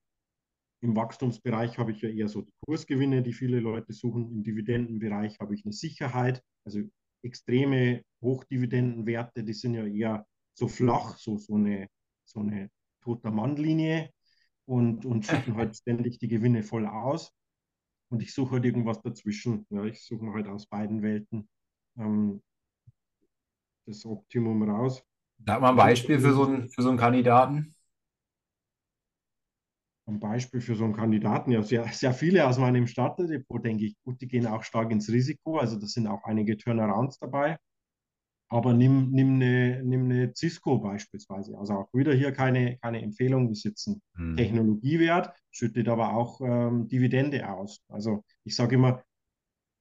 im 0.87 0.96
Wachstumsbereich 0.96 1.79
habe 1.79 1.92
ich 1.92 2.01
ja 2.01 2.09
eher 2.09 2.29
so 2.29 2.42
die 2.42 2.53
Kursgewinne, 2.64 3.22
die 3.22 3.33
viele 3.33 3.61
Leute 3.61 3.92
suchen. 3.92 4.31
Im 4.31 4.42
Dividendenbereich 4.44 5.38
habe 5.40 5.55
ich 5.55 5.64
eine 5.64 5.72
Sicherheit. 5.72 6.42
Also 6.64 6.81
extreme 7.22 8.03
Hochdividendenwerte, 8.22 9.42
die 9.42 9.53
sind 9.53 9.75
ja 9.75 9.85
eher 9.85 10.27
so 10.55 10.68
flach, 10.68 11.18
so, 11.18 11.37
so 11.38 11.57
eine, 11.57 11.88
so 12.25 12.40
eine 12.40 12.70
toter 13.03 13.31
Mannlinie 13.31 14.11
und, 14.64 15.05
und 15.05 15.27
schütten 15.27 15.57
halt 15.57 15.77
ständig 15.77 16.18
die 16.18 16.29
Gewinne 16.29 16.62
voll 16.62 16.87
aus. 16.87 17.33
Und 18.09 18.22
ich 18.22 18.33
suche 18.33 18.53
halt 18.53 18.64
irgendwas 18.64 19.03
dazwischen. 19.03 19.66
Ja, 19.70 19.85
ich 19.85 20.05
suche 20.05 20.33
halt 20.33 20.46
aus 20.46 20.66
beiden 20.66 21.03
Welten 21.03 21.49
ähm, 21.99 22.40
das 23.87 24.07
Optimum 24.07 24.62
raus. 24.62 25.03
Sag 25.44 25.61
mal 25.61 25.70
ein 25.70 25.77
Beispiel 25.77 26.20
für 26.20 26.33
so 26.33 26.44
einen, 26.44 26.68
für 26.68 26.83
so 26.83 26.88
einen 26.88 26.99
Kandidaten 26.99 27.75
ein 30.07 30.21
Beispiel 30.21 30.61
für 30.61 30.77
so 30.77 30.85
einen 30.85 30.95
Kandidaten, 30.95 31.51
ja, 31.51 31.62
sehr, 31.62 31.87
sehr 31.88 32.12
viele 32.12 32.47
aus 32.47 32.59
meinem 32.59 32.87
Starterdepot, 32.87 33.64
denke 33.64 33.87
ich, 33.87 33.97
gut, 34.05 34.21
die 34.21 34.29
gehen 34.29 34.47
auch 34.47 34.62
stark 34.62 34.90
ins 34.92 35.11
Risiko, 35.11 35.59
also 35.59 35.79
da 35.79 35.87
sind 35.87 36.07
auch 36.07 36.25
einige 36.25 36.57
Turnarounds 36.57 37.19
dabei. 37.19 37.59
Aber 38.49 38.73
nimm, 38.73 39.11
nimm, 39.11 39.35
eine, 39.35 39.83
nimm 39.83 40.05
eine 40.05 40.33
Cisco 40.33 40.79
beispielsweise. 40.79 41.59
Also 41.59 41.75
auch 41.75 41.92
wieder 41.92 42.14
hier 42.14 42.31
keine, 42.31 42.79
keine 42.79 43.03
Empfehlung, 43.03 43.51
ist 43.51 43.64
jetzt 43.64 43.88
ein 43.88 44.01
hm. 44.14 44.37
Technologiewert, 44.37 45.35
schüttet 45.51 45.88
aber 45.88 46.14
auch 46.14 46.40
ähm, 46.40 46.87
Dividende 46.87 47.49
aus. 47.49 47.81
Also 47.88 48.23
ich 48.45 48.55
sage 48.55 48.77
immer, 48.77 49.03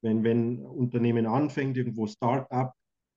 wenn, 0.02 0.24
wenn 0.24 0.54
ein 0.54 0.66
Unternehmen 0.66 1.28
anfängt, 1.28 1.78
irgendwo 1.78 2.08
Start-up, 2.08 2.74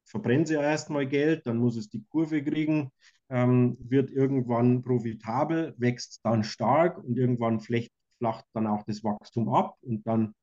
verbrennt 0.09 0.49
sie 0.49 0.55
erstmal 0.55 1.07
Geld, 1.07 1.47
dann 1.47 1.59
muss 1.59 1.77
es 1.77 1.89
die 1.89 2.05
Kurve 2.09 2.43
kriegen, 2.43 2.91
ähm, 3.31 3.77
wird 3.81 4.11
irgendwann 4.11 4.83
profitabel, 4.83 5.75
wächst 5.77 6.21
dann 6.25 6.45
stark 6.45 6.99
und 7.03 7.17
irgendwann 7.17 7.61
flacht, 7.61 7.91
flacht 8.19 8.45
dann 8.55 8.67
auch 8.67 8.85
das 8.85 9.05
Wachstum 9.05 9.49
ab 9.49 9.77
und 9.83 10.07
dann 10.07 10.35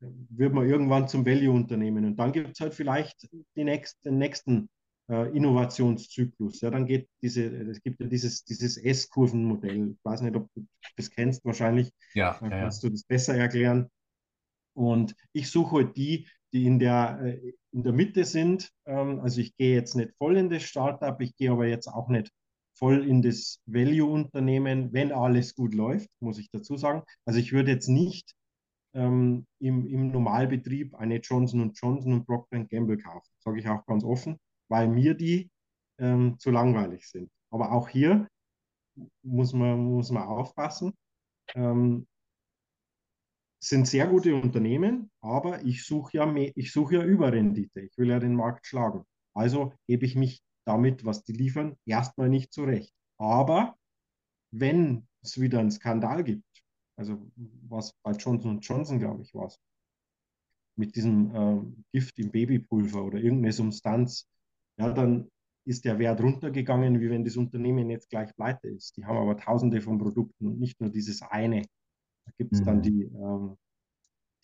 äh, 0.00 0.06
wird 0.30 0.52
man 0.52 0.68
irgendwann 0.68 1.08
zum 1.08 1.24
Value-Unternehmen. 1.24 2.04
Und 2.04 2.16
dann 2.16 2.32
gibt 2.32 2.50
es 2.52 2.60
halt 2.60 2.74
vielleicht 2.74 3.28
die 3.56 3.64
nächst, 3.64 4.04
den 4.04 4.18
nächsten 4.18 4.68
äh, 5.08 5.34
Innovationszyklus. 5.36 6.60
Ja, 6.60 6.70
dann 6.70 6.86
geht 6.86 7.08
diese, 7.22 7.44
es 7.44 7.82
gibt 7.82 8.00
ja 8.00 8.06
dieses, 8.06 8.44
dieses 8.44 8.76
S-Kurvenmodell. 8.76 9.92
Ich 9.92 10.04
weiß 10.04 10.22
nicht, 10.22 10.36
ob 10.36 10.48
du 10.54 10.66
das 10.96 11.10
kennst, 11.10 11.44
wahrscheinlich. 11.44 11.90
Ja, 12.14 12.36
dann 12.40 12.50
ja, 12.50 12.60
kannst 12.60 12.82
du 12.82 12.90
das 12.90 13.04
besser 13.04 13.36
erklären. 13.36 13.88
Und 14.74 15.14
ich 15.32 15.50
suche 15.50 15.76
halt 15.76 15.96
die, 15.96 16.26
die 16.52 16.66
in 16.66 16.78
der, 16.78 17.20
äh, 17.22 17.52
in 17.72 17.82
der 17.82 17.92
Mitte 17.92 18.24
sind. 18.24 18.70
Ähm, 18.86 19.20
also 19.20 19.40
ich 19.40 19.56
gehe 19.56 19.74
jetzt 19.74 19.94
nicht 19.94 20.12
voll 20.18 20.36
in 20.36 20.50
das 20.50 20.62
Startup, 20.62 21.18
ich 21.20 21.36
gehe 21.36 21.50
aber 21.50 21.66
jetzt 21.66 21.88
auch 21.88 22.08
nicht 22.08 22.30
voll 22.74 23.06
in 23.06 23.22
das 23.22 23.60
Value-Unternehmen, 23.66 24.92
wenn 24.92 25.12
alles 25.12 25.54
gut 25.54 25.74
läuft, 25.74 26.08
muss 26.20 26.38
ich 26.38 26.50
dazu 26.50 26.76
sagen. 26.76 27.02
Also 27.24 27.38
ich 27.38 27.52
würde 27.52 27.70
jetzt 27.70 27.88
nicht 27.88 28.34
ähm, 28.94 29.46
im, 29.60 29.86
im 29.86 30.10
Normalbetrieb 30.10 30.94
eine 30.94 31.16
Johnson 31.18 31.72
Johnson 31.74 32.12
und 32.12 32.26
Procter 32.26 32.64
Gamble 32.64 32.98
kaufen, 32.98 33.30
sage 33.38 33.60
ich 33.60 33.68
auch 33.68 33.84
ganz 33.86 34.04
offen, 34.04 34.38
weil 34.68 34.88
mir 34.88 35.14
die 35.14 35.50
ähm, 35.98 36.38
zu 36.38 36.50
langweilig 36.50 37.06
sind. 37.08 37.30
Aber 37.50 37.72
auch 37.72 37.88
hier 37.88 38.28
muss 39.22 39.52
man, 39.52 39.78
muss 39.78 40.10
man 40.10 40.24
aufpassen. 40.24 40.92
Ähm, 41.54 42.06
sind 43.62 43.86
sehr 43.86 44.08
gute 44.08 44.34
Unternehmen, 44.34 45.10
aber 45.20 45.64
ich 45.64 45.84
suche 45.84 46.16
ja, 46.16 46.26
mehr, 46.26 46.52
ja 46.56 47.04
Überrendite. 47.04 47.80
Ich 47.80 47.96
will 47.96 48.08
ja 48.08 48.18
den 48.18 48.34
Markt 48.34 48.66
schlagen. 48.66 49.04
Also 49.34 49.72
gebe 49.86 50.04
ich 50.04 50.16
mich 50.16 50.42
damit, 50.64 51.04
was 51.04 51.22
die 51.22 51.32
liefern, 51.32 51.76
erstmal 51.86 52.28
nicht 52.28 52.52
zurecht. 52.52 52.92
Aber 53.18 53.76
wenn 54.50 55.06
es 55.22 55.40
wieder 55.40 55.60
einen 55.60 55.70
Skandal 55.70 56.24
gibt, 56.24 56.44
also 56.96 57.30
was 57.68 57.94
bei 58.02 58.12
Johnson 58.12 58.60
Johnson, 58.60 58.98
glaube 58.98 59.22
ich, 59.22 59.32
war 59.34 59.46
es, 59.46 59.58
mit 60.76 60.96
diesem 60.96 61.34
äh, 61.34 61.60
Gift 61.92 62.18
im 62.18 62.30
Babypulver 62.30 63.04
oder 63.04 63.18
irgendeine 63.18 63.52
Substanz, 63.52 64.28
ja, 64.76 64.90
dann 64.92 65.30
ist 65.64 65.84
der 65.84 66.00
Wert 66.00 66.20
runtergegangen, 66.20 67.00
wie 67.00 67.10
wenn 67.10 67.24
das 67.24 67.36
Unternehmen 67.36 67.90
jetzt 67.90 68.10
gleich 68.10 68.34
pleite 68.34 68.68
ist. 68.68 68.96
Die 68.96 69.04
haben 69.04 69.18
aber 69.18 69.36
tausende 69.36 69.80
von 69.80 69.98
Produkten 69.98 70.46
und 70.46 70.58
nicht 70.58 70.80
nur 70.80 70.90
dieses 70.90 71.22
eine. 71.22 71.62
Da 72.26 72.32
gibt 72.38 72.52
es 72.52 72.60
mhm. 72.60 72.64
dann 72.64 72.82
die, 72.82 73.02
ähm, 73.04 73.56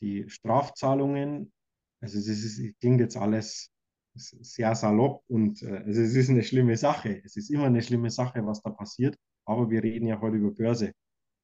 die 0.01 0.29
Strafzahlungen. 0.29 1.53
Also 2.01 2.19
es, 2.19 2.29
ist, 2.29 2.59
es 2.59 2.79
klingt 2.79 3.01
jetzt 3.01 3.17
alles 3.17 3.71
sehr 4.15 4.75
salopp 4.75 5.23
und 5.29 5.63
äh, 5.63 5.83
also 5.87 6.01
es 6.01 6.15
ist 6.15 6.31
eine 6.31 6.43
schlimme 6.43 6.77
Sache. 6.77 7.23
Es 7.25 7.37
ist 7.37 7.51
immer 7.51 7.67
eine 7.67 7.83
schlimme 7.83 8.11
Sache, 8.11 8.45
was 8.45 8.63
da 8.63 8.71
passiert. 8.71 9.17
Aber 9.45 9.71
wir 9.71 9.83
reden 9.83 10.07
ja 10.07 10.21
heute 10.21 10.37
über 10.37 10.51
Börse. 10.51 10.93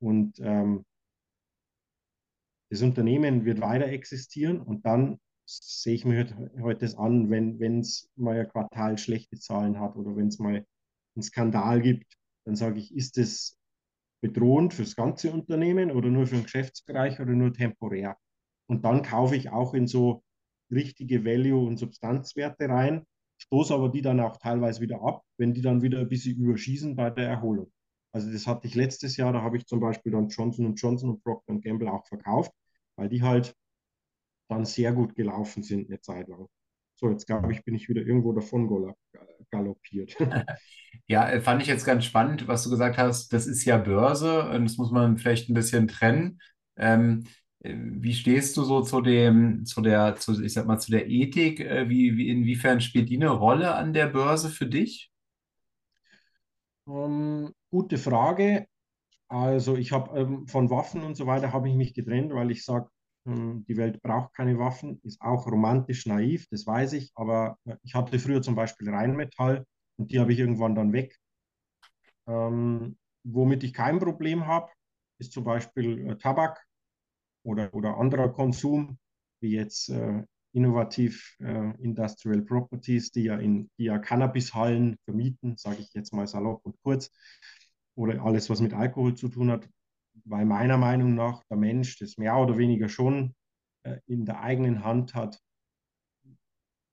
Und 0.00 0.38
ähm, 0.40 0.84
das 2.70 2.82
Unternehmen 2.82 3.44
wird 3.44 3.60
weiter 3.60 3.86
existieren 3.86 4.60
und 4.60 4.84
dann 4.84 5.20
sehe 5.46 5.94
ich 5.94 6.04
mir 6.04 6.26
heute 6.60 6.80
das 6.80 6.96
an, 6.96 7.30
wenn 7.30 7.80
es 7.80 8.10
mal 8.16 8.40
ein 8.40 8.48
Quartal 8.48 8.98
schlechte 8.98 9.38
Zahlen 9.38 9.78
hat 9.78 9.96
oder 9.96 10.16
wenn 10.16 10.28
es 10.28 10.38
mal 10.38 10.66
einen 11.14 11.22
Skandal 11.22 11.80
gibt, 11.82 12.16
dann 12.44 12.56
sage 12.56 12.80
ich, 12.80 12.94
ist 12.94 13.16
das 13.18 13.56
bedrohend 14.24 14.72
für 14.72 14.84
das 14.84 14.96
ganze 14.96 15.30
Unternehmen 15.30 15.90
oder 15.90 16.08
nur 16.08 16.26
für 16.26 16.36
den 16.36 16.44
Geschäftsbereich 16.44 17.20
oder 17.20 17.32
nur 17.32 17.52
temporär? 17.52 18.16
Und 18.66 18.82
dann 18.86 19.02
kaufe 19.02 19.36
ich 19.36 19.50
auch 19.50 19.74
in 19.74 19.86
so 19.86 20.22
richtige 20.70 21.26
Value- 21.26 21.66
und 21.66 21.76
Substanzwerte 21.76 22.70
rein, 22.70 23.04
stoße 23.36 23.74
aber 23.74 23.90
die 23.90 24.00
dann 24.00 24.20
auch 24.20 24.38
teilweise 24.38 24.80
wieder 24.80 25.02
ab, 25.02 25.22
wenn 25.36 25.52
die 25.52 25.60
dann 25.60 25.82
wieder 25.82 25.98
ein 26.00 26.08
bisschen 26.08 26.38
überschießen 26.38 26.96
bei 26.96 27.10
der 27.10 27.28
Erholung. 27.28 27.70
Also 28.12 28.32
das 28.32 28.46
hatte 28.46 28.66
ich 28.66 28.74
letztes 28.74 29.18
Jahr, 29.18 29.34
da 29.34 29.42
habe 29.42 29.58
ich 29.58 29.66
zum 29.66 29.80
Beispiel 29.80 30.12
dann 30.12 30.28
Johnson 30.28 30.74
Johnson 30.74 31.10
und 31.10 31.22
Procter 31.22 31.58
Gamble 31.60 31.92
auch 31.92 32.06
verkauft, 32.06 32.50
weil 32.96 33.10
die 33.10 33.22
halt 33.22 33.54
dann 34.48 34.64
sehr 34.64 34.94
gut 34.94 35.14
gelaufen 35.14 35.62
sind 35.62 35.90
eine 35.90 36.00
Zeit 36.00 36.28
lang. 36.28 36.46
So, 36.96 37.10
jetzt 37.10 37.26
glaube 37.26 37.52
ich, 37.52 37.64
bin 37.64 37.74
ich 37.74 37.88
wieder 37.88 38.02
irgendwo 38.02 38.32
davon 38.32 38.94
galoppiert. 39.50 40.16
Ja, 41.06 41.28
äh, 41.28 41.40
fand 41.42 41.60
ich 41.60 41.68
jetzt 41.68 41.84
ganz 41.84 42.04
spannend, 42.04 42.48
was 42.48 42.64
du 42.64 42.70
gesagt 42.70 42.96
hast. 42.96 43.32
Das 43.32 43.46
ist 43.46 43.64
ja 43.64 43.76
Börse 43.76 44.48
und 44.50 44.64
das 44.64 44.78
muss 44.78 44.90
man 44.90 45.18
vielleicht 45.18 45.50
ein 45.50 45.54
bisschen 45.54 45.86
trennen. 45.86 46.40
Ähm, 46.76 47.24
äh, 47.60 47.74
wie 47.76 48.14
stehst 48.14 48.56
du 48.56 48.62
so 48.64 48.80
zu 48.80 49.02
dem, 49.02 49.66
zu 49.66 49.82
der, 49.82 50.16
zu, 50.16 50.42
ich 50.42 50.54
sag 50.54 50.66
mal, 50.66 50.78
zu 50.78 50.90
der 50.92 51.08
Ethik? 51.10 51.60
Äh, 51.60 51.88
wie, 51.90 52.16
wie, 52.16 52.30
inwiefern 52.30 52.80
spielt 52.80 53.10
die 53.10 53.16
eine 53.16 53.28
Rolle 53.30 53.74
an 53.74 53.92
der 53.92 54.06
Börse 54.06 54.48
für 54.48 54.66
dich? 54.66 55.10
Ähm, 56.86 57.54
gute 57.70 57.98
Frage. 57.98 58.66
Also 59.28 59.76
ich 59.76 59.92
habe 59.92 60.18
ähm, 60.20 60.46
von 60.48 60.70
Waffen 60.70 61.02
und 61.04 61.16
so 61.16 61.26
weiter 61.26 61.52
habe 61.52 61.68
ich 61.68 61.74
mich 61.76 61.94
getrennt, 61.94 62.34
weil 62.34 62.50
ich 62.50 62.64
sage, 62.64 62.90
die 63.26 63.76
Welt 63.76 64.02
braucht 64.02 64.34
keine 64.34 64.58
Waffen, 64.58 65.00
ist 65.02 65.20
auch 65.20 65.46
romantisch 65.46 66.06
naiv, 66.06 66.46
das 66.50 66.66
weiß 66.66 66.92
ich, 66.94 67.10
aber 67.14 67.58
äh, 67.64 67.76
ich 67.82 67.94
hatte 67.94 68.18
früher 68.18 68.42
zum 68.42 68.54
Beispiel 68.54 68.90
Rheinmetall 68.90 69.66
und 69.96 70.10
die 70.10 70.20
habe 70.20 70.32
ich 70.32 70.38
irgendwann 70.38 70.74
dann 70.74 70.92
weg. 70.92 71.18
Ähm, 72.26 72.98
womit 73.24 73.64
ich 73.64 73.72
kein 73.72 73.98
Problem 73.98 74.46
habe, 74.46 74.70
ist 75.18 75.32
zum 75.32 75.44
Beispiel 75.44 76.10
äh, 76.10 76.16
Tabak 76.18 76.64
oder, 77.44 77.72
oder 77.74 77.96
anderer 77.96 78.32
Konsum, 78.32 78.98
wie 79.40 79.52
jetzt 79.52 79.88
äh, 79.88 80.22
innovativ 80.52 81.36
äh, 81.40 81.70
Industrial 81.82 82.42
Properties, 82.42 83.10
die 83.10 83.24
ja 83.24 83.36
in 83.38 83.70
die 83.78 83.84
ja 83.84 83.98
Cannabishallen 83.98 84.96
vermieten, 85.04 85.56
sage 85.56 85.78
ich 85.80 85.92
jetzt 85.94 86.12
mal 86.12 86.26
salopp 86.26 86.64
und 86.64 86.76
kurz, 86.82 87.10
oder 87.96 88.22
alles, 88.22 88.50
was 88.50 88.60
mit 88.60 88.74
Alkohol 88.74 89.14
zu 89.14 89.28
tun 89.28 89.50
hat, 89.50 89.68
weil 90.24 90.44
meiner 90.44 90.78
Meinung 90.78 91.14
nach 91.14 91.42
der 91.44 91.56
Mensch 91.56 91.98
das 91.98 92.16
mehr 92.16 92.36
oder 92.36 92.56
weniger 92.56 92.88
schon 92.88 93.34
äh, 93.82 93.98
in 94.06 94.24
der 94.24 94.40
eigenen 94.40 94.84
Hand 94.84 95.14
hat, 95.14 95.40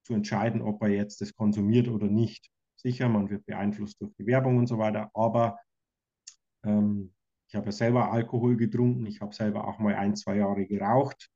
zu 0.04 0.14
entscheiden, 0.14 0.62
ob 0.62 0.82
er 0.82 0.90
jetzt 0.90 1.22
das 1.22 1.34
konsumiert 1.34 1.88
oder 1.88 2.08
nicht. 2.08 2.50
Sicher, 2.76 3.08
man 3.08 3.30
wird 3.30 3.46
beeinflusst 3.46 4.02
durch 4.02 4.14
die 4.16 4.26
Werbung 4.26 4.58
und 4.58 4.68
so 4.68 4.78
weiter, 4.78 5.12
aber 5.14 5.60
ähm, 6.64 7.14
ich 7.48 7.56
habe 7.56 7.68
ja 7.68 7.72
selber 7.72 8.12
Alkohol 8.12 8.58
getrunken, 8.58 9.06
ich 9.06 9.22
habe 9.22 9.36
selber 9.36 9.68
auch 9.68 9.78
mal 9.80 9.96
ein, 9.96 10.16
zwei 10.16 10.38
Jahre 10.38 10.66
geraucht. 10.66 11.30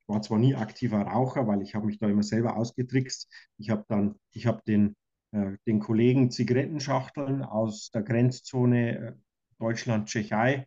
Ich 0.00 0.08
war 0.08 0.20
zwar 0.20 0.38
nie 0.38 0.54
aktiver 0.54 1.02
Raucher, 1.02 1.46
weil 1.46 1.62
ich 1.62 1.74
habe 1.74 1.86
mich 1.86 1.98
da 1.98 2.08
immer 2.08 2.22
selber 2.22 2.56
ausgetrickst. 2.56 3.32
Ich 3.56 3.70
habe 3.70 3.84
dann, 3.88 4.16
ich 4.32 4.46
habe 4.46 4.60
den, 4.66 4.96
äh, 5.32 5.56
den 5.66 5.80
Kollegen 5.80 6.30
Zigarettenschachteln 6.30 7.42
aus 7.42 7.90
der 7.90 8.02
Grenzzone 8.02 8.98
äh, 8.98 9.12
Deutschland-Tschechei 9.58 10.66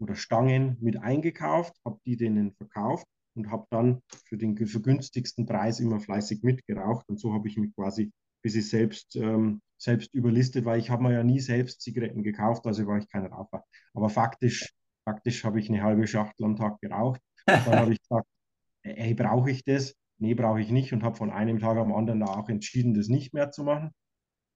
oder 0.00 0.14
Stangen 0.14 0.76
mit 0.80 0.96
eingekauft, 1.02 1.74
habe 1.84 2.00
die 2.06 2.16
denen 2.16 2.52
verkauft 2.52 3.06
und 3.34 3.50
habe 3.50 3.66
dann 3.70 4.02
für 4.26 4.36
den 4.36 4.56
vergünstigsten 4.66 5.46
Preis 5.46 5.80
immer 5.80 6.00
fleißig 6.00 6.42
mitgeraucht. 6.42 7.06
Und 7.08 7.20
so 7.20 7.32
habe 7.32 7.48
ich 7.48 7.56
mich 7.56 7.74
quasi 7.74 8.10
bis 8.42 8.54
ich 8.54 8.68
selbst, 8.68 9.16
ähm, 9.16 9.60
selbst 9.76 10.12
überlistet, 10.14 10.64
weil 10.64 10.78
ich 10.78 10.90
habe 10.90 11.02
mir 11.02 11.12
ja 11.12 11.22
nie 11.22 11.40
selbst 11.40 11.80
Zigaretten 11.80 12.22
gekauft, 12.22 12.66
also 12.66 12.86
war 12.86 12.98
ich 12.98 13.08
kein 13.08 13.26
Raucher. 13.26 13.64
Aber 13.94 14.08
faktisch, 14.08 14.72
faktisch 15.04 15.44
habe 15.44 15.60
ich 15.60 15.68
eine 15.68 15.82
halbe 15.82 16.06
Schachtel 16.06 16.44
am 16.44 16.56
Tag 16.56 16.80
geraucht. 16.80 17.20
Dann 17.46 17.66
habe 17.66 17.92
ich 17.92 18.00
gesagt, 18.00 18.26
hey, 18.82 19.14
brauche 19.14 19.50
ich 19.50 19.64
das? 19.64 19.94
Nee, 20.18 20.34
brauche 20.34 20.60
ich 20.60 20.70
nicht 20.70 20.92
und 20.92 21.02
habe 21.02 21.16
von 21.16 21.30
einem 21.30 21.58
Tag 21.58 21.78
am 21.78 21.94
anderen 21.94 22.20
da 22.20 22.26
auch 22.26 22.48
entschieden, 22.48 22.94
das 22.94 23.08
nicht 23.08 23.32
mehr 23.32 23.50
zu 23.50 23.64
machen. 23.64 23.90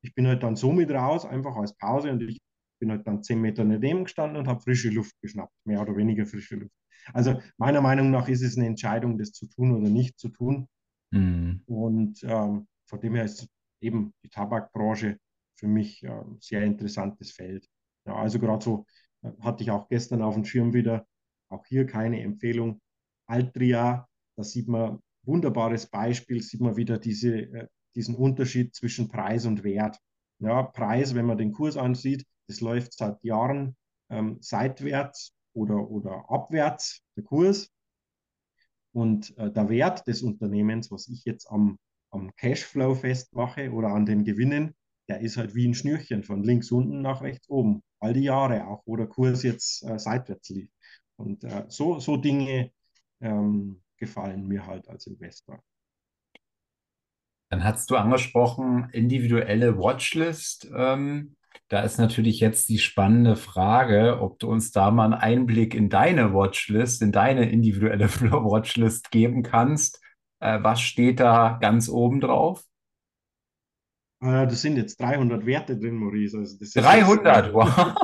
Ich 0.02 0.14
bin 0.14 0.26
halt 0.26 0.42
dann 0.42 0.56
so 0.56 0.72
mit 0.72 0.90
raus, 0.90 1.24
einfach 1.24 1.56
als 1.56 1.74
Pause 1.76 2.12
und 2.12 2.22
ich 2.22 2.38
bin 2.78 2.90
halt 2.90 3.06
dann 3.06 3.22
zehn 3.22 3.40
Meter 3.40 3.64
daneben 3.64 4.04
gestanden 4.04 4.38
und 4.38 4.48
habe 4.48 4.60
frische 4.60 4.90
Luft 4.90 5.14
geschnappt, 5.20 5.54
mehr 5.64 5.80
oder 5.80 5.96
weniger 5.96 6.26
frische 6.26 6.56
Luft. 6.56 6.74
Also 7.12 7.40
meiner 7.58 7.80
Meinung 7.80 8.10
nach 8.10 8.28
ist 8.28 8.42
es 8.42 8.56
eine 8.56 8.66
Entscheidung, 8.66 9.18
das 9.18 9.32
zu 9.32 9.46
tun 9.46 9.72
oder 9.72 9.90
nicht 9.90 10.18
zu 10.18 10.28
tun. 10.28 10.68
Mhm. 11.10 11.62
Und 11.66 12.22
ähm, 12.24 12.66
von 12.86 13.00
dem 13.00 13.14
her 13.14 13.24
ist 13.24 13.48
eben 13.80 14.12
die 14.22 14.30
Tabakbranche 14.30 15.18
für 15.56 15.68
mich 15.68 16.02
äh, 16.02 16.22
sehr 16.40 16.62
interessantes 16.62 17.32
Feld. 17.32 17.66
Ja, 18.06 18.16
also 18.16 18.38
gerade 18.38 18.64
so 18.64 18.86
äh, 19.22 19.30
hatte 19.40 19.62
ich 19.62 19.70
auch 19.70 19.88
gestern 19.88 20.22
auf 20.22 20.34
dem 20.34 20.44
Schirm 20.44 20.72
wieder, 20.72 21.06
auch 21.48 21.64
hier 21.66 21.86
keine 21.86 22.20
Empfehlung, 22.22 22.80
Altria, 23.26 24.08
da 24.36 24.44
sieht 24.44 24.68
man 24.68 24.98
wunderbares 25.22 25.86
Beispiel, 25.86 26.42
sieht 26.42 26.60
man 26.60 26.76
wieder 26.76 26.98
diese, 26.98 27.36
äh, 27.36 27.68
diesen 27.94 28.14
Unterschied 28.14 28.74
zwischen 28.74 29.08
Preis 29.08 29.46
und 29.46 29.64
Wert. 29.64 29.98
Ja, 30.44 30.62
Preis, 30.62 31.14
wenn 31.14 31.24
man 31.26 31.38
den 31.38 31.52
Kurs 31.52 31.76
ansieht, 31.76 32.26
das 32.48 32.60
läuft 32.60 32.92
seit 32.92 33.22
Jahren 33.24 33.76
ähm, 34.10 34.36
seitwärts 34.40 35.32
oder, 35.54 35.90
oder 35.90 36.30
abwärts, 36.30 37.00
der 37.16 37.24
Kurs. 37.24 37.70
Und 38.92 39.36
äh, 39.38 39.50
der 39.50 39.68
Wert 39.70 40.06
des 40.06 40.22
Unternehmens, 40.22 40.90
was 40.90 41.08
ich 41.08 41.24
jetzt 41.24 41.50
am, 41.50 41.78
am 42.10 42.30
Cashflow 42.36 42.94
festmache 42.94 43.72
oder 43.72 43.88
an 43.88 44.04
den 44.06 44.24
Gewinnen, 44.24 44.74
der 45.08 45.20
ist 45.20 45.36
halt 45.38 45.54
wie 45.54 45.66
ein 45.66 45.74
Schnürchen 45.74 46.22
von 46.22 46.44
links 46.44 46.70
unten 46.70 47.00
nach 47.00 47.22
rechts 47.22 47.48
oben. 47.48 47.82
All 47.98 48.12
die 48.12 48.24
Jahre 48.24 48.66
auch, 48.66 48.82
wo 48.84 48.96
der 48.96 49.06
Kurs 49.06 49.42
jetzt 49.42 49.82
äh, 49.84 49.98
seitwärts 49.98 50.50
lief. 50.50 50.70
Und 51.16 51.42
äh, 51.44 51.64
so, 51.68 51.98
so 52.00 52.16
Dinge 52.18 52.70
ähm, 53.20 53.82
gefallen 53.96 54.46
mir 54.46 54.66
halt 54.66 54.88
als 54.88 55.06
Investor. 55.06 55.62
Dann 57.54 57.62
hast 57.62 57.88
du 57.92 57.94
angesprochen, 57.94 58.88
individuelle 58.90 59.78
Watchlist. 59.78 60.68
Ähm, 60.76 61.36
da 61.68 61.82
ist 61.82 61.98
natürlich 61.98 62.40
jetzt 62.40 62.68
die 62.68 62.80
spannende 62.80 63.36
Frage, 63.36 64.18
ob 64.20 64.40
du 64.40 64.48
uns 64.48 64.72
da 64.72 64.90
mal 64.90 65.04
einen 65.04 65.14
Einblick 65.14 65.72
in 65.72 65.88
deine 65.88 66.34
Watchlist, 66.34 67.00
in 67.00 67.12
deine 67.12 67.48
individuelle 67.48 68.08
Watchlist 68.10 69.12
geben 69.12 69.44
kannst. 69.44 70.02
Äh, 70.40 70.64
was 70.64 70.80
steht 70.80 71.20
da 71.20 71.58
ganz 71.62 71.88
oben 71.88 72.20
drauf? 72.20 72.64
Äh, 74.20 74.48
das 74.48 74.60
sind 74.60 74.76
jetzt 74.76 75.00
300 75.00 75.46
Werte 75.46 75.78
drin, 75.78 75.94
Maurice. 75.94 76.38
Also 76.38 76.56
300, 76.58 77.44
jetzt, 77.44 77.54
wow. 77.54 77.94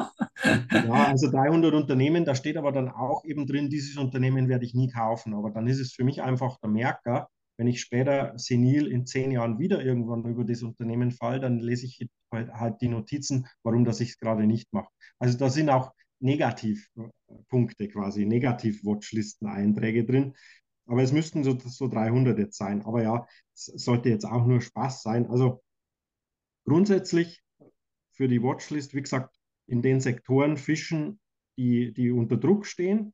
Ja, 0.71 1.09
also 1.09 1.29
300 1.29 1.75
Unternehmen, 1.75 2.25
da 2.25 2.37
steht 2.37 2.57
aber 2.57 2.71
dann 2.71 2.89
auch 2.89 3.25
eben 3.25 3.49
drin, 3.49 3.69
dieses 3.69 3.97
Unternehmen 3.97 4.49
werde 4.49 4.65
ich 4.65 4.75
nie 4.75 4.93
kaufen. 4.93 5.35
Aber 5.35 5.51
dann 5.51 5.67
ist 5.67 5.81
es 5.81 5.93
für 5.93 6.05
mich 6.05 6.23
einfach 6.23 6.57
der 6.61 6.71
Merker, 6.71 7.29
wenn 7.61 7.67
ich 7.67 7.83
später 7.83 8.33
senil 8.39 8.87
in 8.87 9.05
zehn 9.05 9.31
Jahren 9.33 9.59
wieder 9.59 9.85
irgendwann 9.85 10.25
über 10.25 10.45
das 10.45 10.63
Unternehmen 10.63 11.11
falle, 11.11 11.41
dann 11.41 11.59
lese 11.59 11.85
ich 11.85 12.09
halt, 12.33 12.51
halt 12.55 12.81
die 12.81 12.89
Notizen, 12.89 13.47
warum 13.63 13.85
das 13.85 14.01
ich 14.01 14.13
es 14.13 14.19
gerade 14.19 14.47
nicht 14.47 14.73
mache. 14.73 14.89
Also 15.19 15.37
da 15.37 15.51
sind 15.51 15.69
auch 15.69 15.93
Negativpunkte 16.21 17.89
quasi, 17.89 18.25
Negativ-Watchlisten-Einträge 18.25 20.07
drin. 20.07 20.33
Aber 20.87 21.03
es 21.03 21.13
müssten 21.13 21.45
so, 21.45 21.59
so 21.59 21.87
300 21.87 22.39
jetzt 22.39 22.57
sein. 22.57 22.81
Aber 22.81 23.03
ja, 23.03 23.27
es 23.53 23.67
sollte 23.67 24.09
jetzt 24.09 24.25
auch 24.25 24.47
nur 24.47 24.63
Spaß 24.63 25.03
sein. 25.03 25.27
Also 25.27 25.63
grundsätzlich 26.65 27.43
für 28.13 28.27
die 28.27 28.43
Watchlist, 28.43 28.95
wie 28.95 29.03
gesagt, 29.03 29.37
in 29.67 29.83
den 29.83 30.01
Sektoren 30.01 30.57
fischen, 30.57 31.21
die, 31.59 31.93
die 31.93 32.11
unter 32.11 32.39
Druck 32.39 32.65
stehen. 32.65 33.13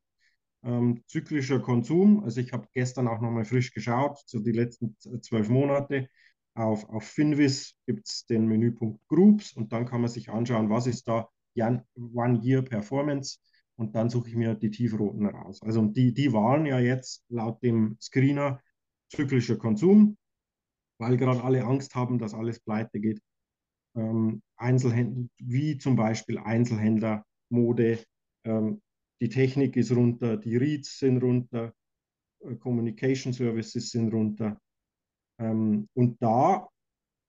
Ähm, 0.63 1.03
zyklischer 1.07 1.59
Konsum, 1.59 2.23
also 2.23 2.41
ich 2.41 2.51
habe 2.51 2.67
gestern 2.73 3.07
auch 3.07 3.21
nochmal 3.21 3.45
frisch 3.45 3.73
geschaut, 3.73 4.19
so 4.25 4.39
die 4.39 4.51
letzten 4.51 4.95
zwölf 5.21 5.49
Monate. 5.49 6.09
Auf, 6.55 6.89
auf 6.89 7.03
Finvis 7.03 7.75
gibt 7.85 8.07
es 8.07 8.25
den 8.25 8.47
Menüpunkt 8.47 8.99
Groups 9.07 9.53
und 9.53 9.71
dann 9.71 9.85
kann 9.85 10.01
man 10.01 10.09
sich 10.09 10.29
anschauen, 10.29 10.69
was 10.69 10.87
ist 10.87 11.07
da 11.07 11.29
One 11.95 12.41
Year 12.43 12.61
Performance 12.63 13.37
und 13.75 13.95
dann 13.95 14.09
suche 14.09 14.29
ich 14.29 14.35
mir 14.35 14.55
die 14.55 14.71
tiefroten 14.71 15.25
raus. 15.27 15.61
Also 15.61 15.85
die, 15.85 16.13
die 16.13 16.33
waren 16.33 16.65
ja 16.65 16.79
jetzt 16.79 17.23
laut 17.29 17.61
dem 17.63 17.97
Screener 18.01 18.61
zyklischer 19.09 19.57
Konsum, 19.57 20.17
weil 20.97 21.17
gerade 21.17 21.43
alle 21.43 21.63
Angst 21.63 21.95
haben, 21.95 22.19
dass 22.19 22.33
alles 22.33 22.59
pleite 22.59 22.99
geht. 22.99 23.21
Ähm, 23.95 24.41
Einzelhändler, 24.57 25.29
wie 25.37 25.77
zum 25.77 25.95
Beispiel 25.95 26.39
Einzelhändler, 26.39 27.23
Mode, 27.49 27.99
ähm, 28.43 28.81
die 29.21 29.29
Technik 29.29 29.75
ist 29.75 29.91
runter, 29.91 30.37
die 30.37 30.57
Reads 30.57 30.99
sind 30.99 31.21
runter, 31.21 31.73
äh, 32.41 32.55
Communication 32.55 33.33
Services 33.33 33.89
sind 33.89 34.13
runter. 34.13 34.59
Ähm, 35.39 35.87
und 35.93 36.21
da, 36.21 36.67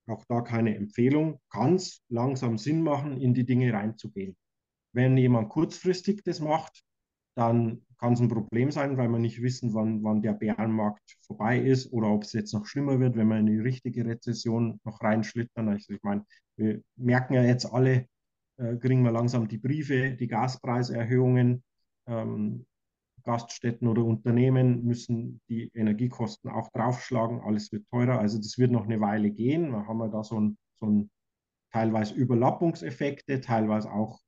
auch 0.07 0.25
da 0.29 0.41
keine 0.41 0.77
Empfehlung, 0.77 1.41
es 1.53 2.03
langsam 2.09 2.59
Sinn 2.59 2.83
machen, 2.83 3.21
in 3.21 3.35
die 3.35 3.45
Dinge 3.45 3.73
reinzugehen. 3.73 4.37
Wenn 4.93 5.17
jemand 5.17 5.51
kurzfristig 5.51 6.23
das 6.25 6.41
macht, 6.41 6.83
dann 7.37 7.85
kann 7.99 8.15
es 8.15 8.21
ein 8.21 8.29
Problem 8.29 8.71
sein, 8.71 8.97
weil 8.97 9.09
wir 9.09 9.19
nicht 9.19 9.43
wissen, 9.43 9.75
wann, 9.75 10.03
wann 10.03 10.23
der 10.23 10.33
Bärenmarkt 10.33 11.17
vorbei 11.21 11.59
ist 11.59 11.93
oder 11.93 12.09
ob 12.09 12.25
es 12.25 12.33
jetzt 12.33 12.53
noch 12.53 12.67
schlimmer 12.67 12.99
wird, 13.01 13.17
wenn 13.17 13.29
wir 13.29 13.39
in 13.39 13.49
eine 13.49 13.63
richtige 13.63 14.07
Rezession 14.07 14.81
noch 14.85 15.01
reinschlittern. 15.03 15.69
Also 15.69 15.95
ich 15.95 16.03
meine, 16.03 16.25
wir 16.57 16.81
merken 16.97 17.35
ja 17.35 17.43
jetzt 17.43 17.67
alle, 17.67 18.07
äh, 18.57 18.77
kriegen 18.77 19.03
wir 19.03 19.13
langsam 19.13 19.47
die 19.47 19.59
Briefe, 19.59 20.13
die 20.13 20.27
Gaspreiserhöhungen. 20.27 21.63
Ähm, 22.09 22.67
Gaststätten 23.25 23.89
oder 23.89 24.05
Unternehmen 24.05 24.85
müssen 24.85 25.41
die 25.49 25.71
Energiekosten 25.75 26.51
auch 26.51 26.71
draufschlagen. 26.71 27.41
Alles 27.41 27.71
wird 27.73 27.87
teurer. 27.91 28.19
Also 28.19 28.39
das 28.39 28.59
wird 28.59 28.71
noch 28.71 28.85
eine 28.85 29.01
Weile 29.01 29.31
gehen. 29.31 29.73
Da 29.73 29.87
haben 29.87 29.99
wir 29.99 30.09
da 30.09 30.25
so 30.25 30.41
ein, 30.41 30.59
so 30.81 31.09
teilweise 31.73 32.15
Überlappungseffekte, 32.15 33.41
teilweise 33.41 33.93
auch 33.93 34.21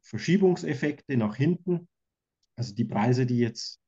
Verschiebungseffekte 0.00 1.16
nach 1.16 1.36
hinten. 1.36 1.88
Also 2.56 2.74
die 2.74 2.84
Preise, 2.84 3.26
die 3.26 3.38
jetzt 3.38 3.80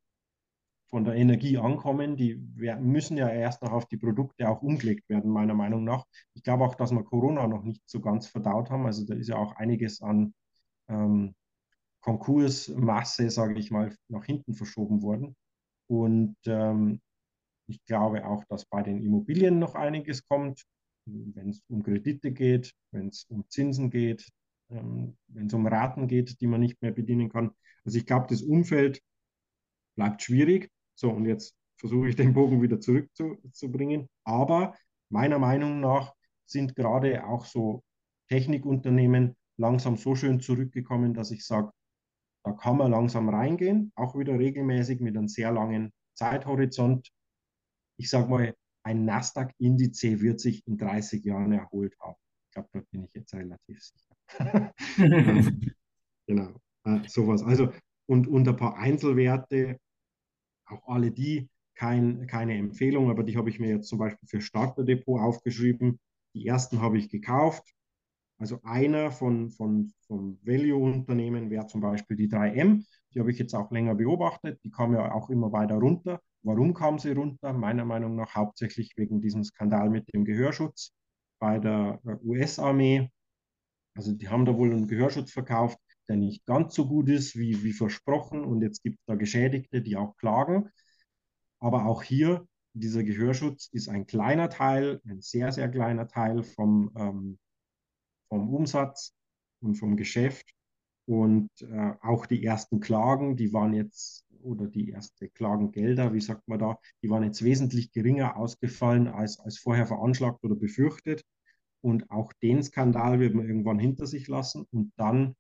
von 0.91 1.05
der 1.05 1.15
Energie 1.15 1.59
ankommen, 1.59 2.17
die 2.17 2.37
müssen 2.81 3.17
ja 3.17 3.29
erst 3.29 3.63
noch 3.63 3.73
auf 3.73 3.87
die 3.87 3.99
Produkte 3.99 4.49
auch 4.49 4.63
umgelegt 4.63 5.09
werden, 5.09 5.31
meiner 5.31 5.55
Meinung 5.55 5.85
nach. 5.85 6.05
Ich 6.35 6.43
glaube 6.43 6.65
auch, 6.65 6.75
dass 6.75 6.93
wir 6.93 7.05
Corona 7.05 7.47
noch 7.47 7.63
nicht 7.63 7.83
so 7.87 8.01
ganz 8.01 8.27
verdaut 8.27 8.71
haben. 8.71 8.87
Also 8.87 9.07
da 9.07 9.15
ist 9.15 9.29
ja 9.29 9.37
auch 9.37 9.57
einiges 9.57 10.01
an 10.01 10.35
ähm, 10.89 11.35
Konkursmasse, 12.01 13.31
sage 13.31 13.59
ich 13.59 13.71
mal, 13.71 13.95
nach 14.09 14.25
hinten 14.25 14.55
verschoben 14.55 15.03
worden. 15.03 15.37
Und 15.89 16.37
ähm, 16.47 17.01
ich 17.67 17.85
glaube 17.85 18.27
auch, 18.27 18.45
dass 18.45 18.65
bei 18.67 18.83
den 18.83 19.03
Immobilien 19.03 19.59
noch 19.59 19.75
einiges 19.75 20.27
kommt, 20.27 20.65
wenn 21.07 21.51
es 21.51 21.63
um 21.69 21.83
Kredite 21.83 22.33
geht, 22.33 22.73
wenn 22.93 23.09
es 23.09 23.25
um 23.29 23.45
Zinsen 23.49 23.91
geht, 23.91 24.29
ähm, 24.71 25.17
wenn 25.29 25.47
es 25.47 25.55
um 25.55 25.67
Raten 25.67 26.07
geht, 26.09 26.41
die 26.41 26.47
man 26.47 26.61
nicht 26.61 26.81
mehr 26.83 26.93
bedienen 26.93 27.29
kann. 27.29 27.51
Also 27.85 27.99
ich 27.99 28.07
glaube, 28.07 28.27
das 28.29 28.43
Umfeld 28.43 29.01
bleibt 29.97 30.23
schwierig. 30.23 30.71
So, 30.95 31.11
und 31.11 31.27
jetzt 31.27 31.55
versuche 31.77 32.09
ich 32.09 32.17
den 32.17 32.35
Bogen 32.35 32.61
wieder 32.63 32.81
zurückzubringen. 32.81 34.09
Aber 34.25 34.75
meiner 35.11 35.39
Meinung 35.39 35.81
nach 35.81 36.15
sind 36.47 36.75
gerade 36.75 37.27
auch 37.27 37.45
so 37.45 37.83
Technikunternehmen 38.29 39.37
langsam 39.57 39.97
so 39.97 40.15
schön 40.15 40.41
zurückgekommen, 40.41 41.15
dass 41.15 41.31
ich 41.31 41.45
sage, 41.45 41.73
da 42.49 42.55
kann 42.55 42.79
man 42.79 42.91
langsam 42.91 43.29
reingehen, 43.29 43.93
auch 43.95 44.17
wieder 44.17 44.39
regelmäßig 44.39 45.01
mit 45.01 45.17
einem 45.17 45.29
sehr 45.29 45.53
langen 45.53 45.93
Zeithorizont. 46.15 47.11
Ich 47.99 48.09
sage 48.09 48.31
mal, 48.31 48.55
ein 48.85 49.05
Nasdaq-Indice 49.05 50.23
wird 50.23 50.41
sich 50.41 50.67
in 50.67 50.79
30 50.79 51.25
Jahren 51.25 51.53
erholt 51.53 51.95
haben. 52.01 52.17
Ich 52.47 52.53
glaube, 52.53 52.69
da 52.73 52.81
bin 52.91 53.05
ich 53.05 53.13
jetzt 53.13 53.35
relativ 53.35 53.83
sicher. 53.83 54.73
genau, 56.27 56.55
äh, 56.85 57.07
sowas. 57.07 57.43
Also, 57.43 57.71
und, 58.07 58.27
und 58.27 58.49
ein 58.49 58.57
paar 58.57 58.79
Einzelwerte, 58.79 59.79
auch 60.65 60.89
alle 60.89 61.11
die, 61.11 61.51
kein, 61.75 62.27
keine 62.27 62.57
Empfehlung, 62.57 63.11
aber 63.11 63.25
die 63.25 63.37
habe 63.37 63.51
ich 63.51 63.61
mir 63.61 63.69
jetzt 63.69 63.89
zum 63.89 63.99
Beispiel 63.99 64.27
für 64.27 64.41
Starterdepot 64.41 65.21
aufgeschrieben. 65.21 66.01
Die 66.35 66.47
ersten 66.47 66.81
habe 66.81 66.97
ich 66.97 67.11
gekauft. 67.11 67.75
Also 68.39 68.61
einer 68.63 69.11
von, 69.11 69.51
von, 69.51 69.93
von 70.07 70.39
Value-Unternehmen 70.43 71.51
wäre 71.51 71.67
zum 71.67 71.81
Beispiel 71.81 72.17
die 72.17 72.29
3M. 72.29 72.85
Die 73.13 73.21
habe 73.21 73.31
ich 73.33 73.39
jetzt 73.39 73.55
auch 73.55 73.71
länger 73.73 73.97
beobachtet. 73.97 74.61
Die 74.65 74.71
kam 74.71 74.95
ja 74.95 75.13
auch 75.13 75.29
immer 75.29 75.53
weiter 75.53 75.75
runter. 75.77 76.21
Warum 76.43 76.73
kam 76.73 76.99
sie 77.01 77.13
runter? 77.13 77.53
Meiner 77.53 77.85
Meinung 77.85 78.15
nach 78.15 78.35
hauptsächlich 78.37 78.93
wegen 78.97 79.21
diesem 79.21 79.43
Skandal 79.43 79.91
mit 79.91 80.13
dem 80.15 80.25
Gehörschutz 80.25 80.93
bei 81.41 81.59
der 81.59 82.01
äh, 82.07 82.15
US-Armee. 82.25 83.11
Also 83.97 84.13
die 84.13 84.29
haben 84.29 84.45
da 84.45 84.57
wohl 84.57 84.71
einen 84.71 84.87
Gehörschutz 84.87 85.33
verkauft, 85.33 85.79
der 86.09 86.17
nicht 86.17 86.47
ganz 86.47 86.75
so 86.75 86.87
gut 86.87 87.09
ist 87.09 87.37
wie, 87.37 87.65
wie 87.65 87.73
versprochen. 87.73 88.45
Und 88.45 88.63
jetzt 88.63 88.85
gibt 88.85 89.01
es 89.01 89.05
da 89.07 89.17
Geschädigte, 89.17 89.83
die 89.83 89.97
auch 89.97 90.17
klagen. 90.17 90.69
Aber 91.59 91.87
auch 91.87 92.05
hier, 92.05 92.47
dieser 92.73 93.03
Gehörschutz 93.03 93.69
ist 93.73 93.89
ein 93.89 94.07
kleiner 94.07 94.49
Teil, 94.49 95.01
ein 95.09 95.21
sehr, 95.21 95.51
sehr 95.51 95.69
kleiner 95.69 96.07
Teil 96.07 96.45
vom, 96.45 96.93
ähm, 96.97 97.39
vom 98.29 98.53
Umsatz 98.53 99.15
und 99.61 99.75
vom 99.75 99.97
Geschäft. 99.97 100.55
Und 101.07 101.49
äh, 101.63 101.95
auch 102.03 102.27
die 102.27 102.45
ersten 102.45 102.81
Klagen, 102.81 103.37
die 103.37 103.53
waren 103.53 103.73
jetzt, 103.73 104.27
oder 104.43 104.67
die 104.67 104.93
ersten 104.93 105.33
Klagengelder, 105.33 106.13
wie 106.13 106.21
sagt 106.21 106.47
man 106.49 106.59
da, 106.59 106.79
die 107.03 107.09
waren 107.09 107.25
jetzt 107.25 107.43
wesentlich 107.43 107.93
geringer 107.93 108.37
ausgefallen 108.37 109.09
als, 109.09 109.41
als 109.41 109.59
vorher 109.59 109.87
veranschlagt 109.87 110.45
oder 110.45 110.55
befürchtet. 110.55 111.25
Und 111.81 112.11
auch 112.11 112.33
den 112.43 112.63
Skandal 112.63 113.21
wird 113.21 113.35
man 113.35 113.47
irgendwann 113.47 113.79
hinter 113.79 114.07
sich 114.07 114.29
lassen. 114.29 114.67
Und 114.71 114.93
dann 114.97 115.35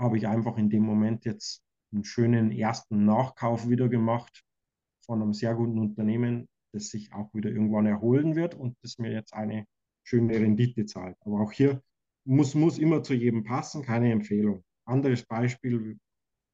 habe 0.00 0.18
ich 0.18 0.26
einfach 0.26 0.58
in 0.58 0.70
dem 0.70 0.82
Moment 0.82 1.24
jetzt 1.24 1.62
einen 1.92 2.04
schönen 2.04 2.50
ersten 2.50 3.04
Nachkauf 3.04 3.68
wieder 3.68 3.88
gemacht 3.88 4.44
von 5.04 5.22
einem 5.22 5.32
sehr 5.32 5.54
guten 5.54 5.78
Unternehmen, 5.78 6.48
das 6.72 6.88
sich 6.88 7.12
auch 7.12 7.32
wieder 7.32 7.50
irgendwann 7.50 7.86
erholen 7.86 8.34
wird 8.34 8.54
und 8.54 8.76
das 8.82 8.98
mir 8.98 9.12
jetzt 9.12 9.32
eine 9.32 9.66
schöne 10.02 10.34
Rendite 10.34 10.84
zahlt. 10.84 11.16
Aber 11.20 11.40
auch 11.40 11.52
hier 11.52 11.80
muss, 12.26 12.54
muss 12.54 12.78
immer 12.78 13.02
zu 13.02 13.14
jedem 13.14 13.44
passen, 13.44 13.82
keine 13.82 14.12
Empfehlung. 14.12 14.64
Anderes 14.84 15.24
Beispiel 15.24 15.98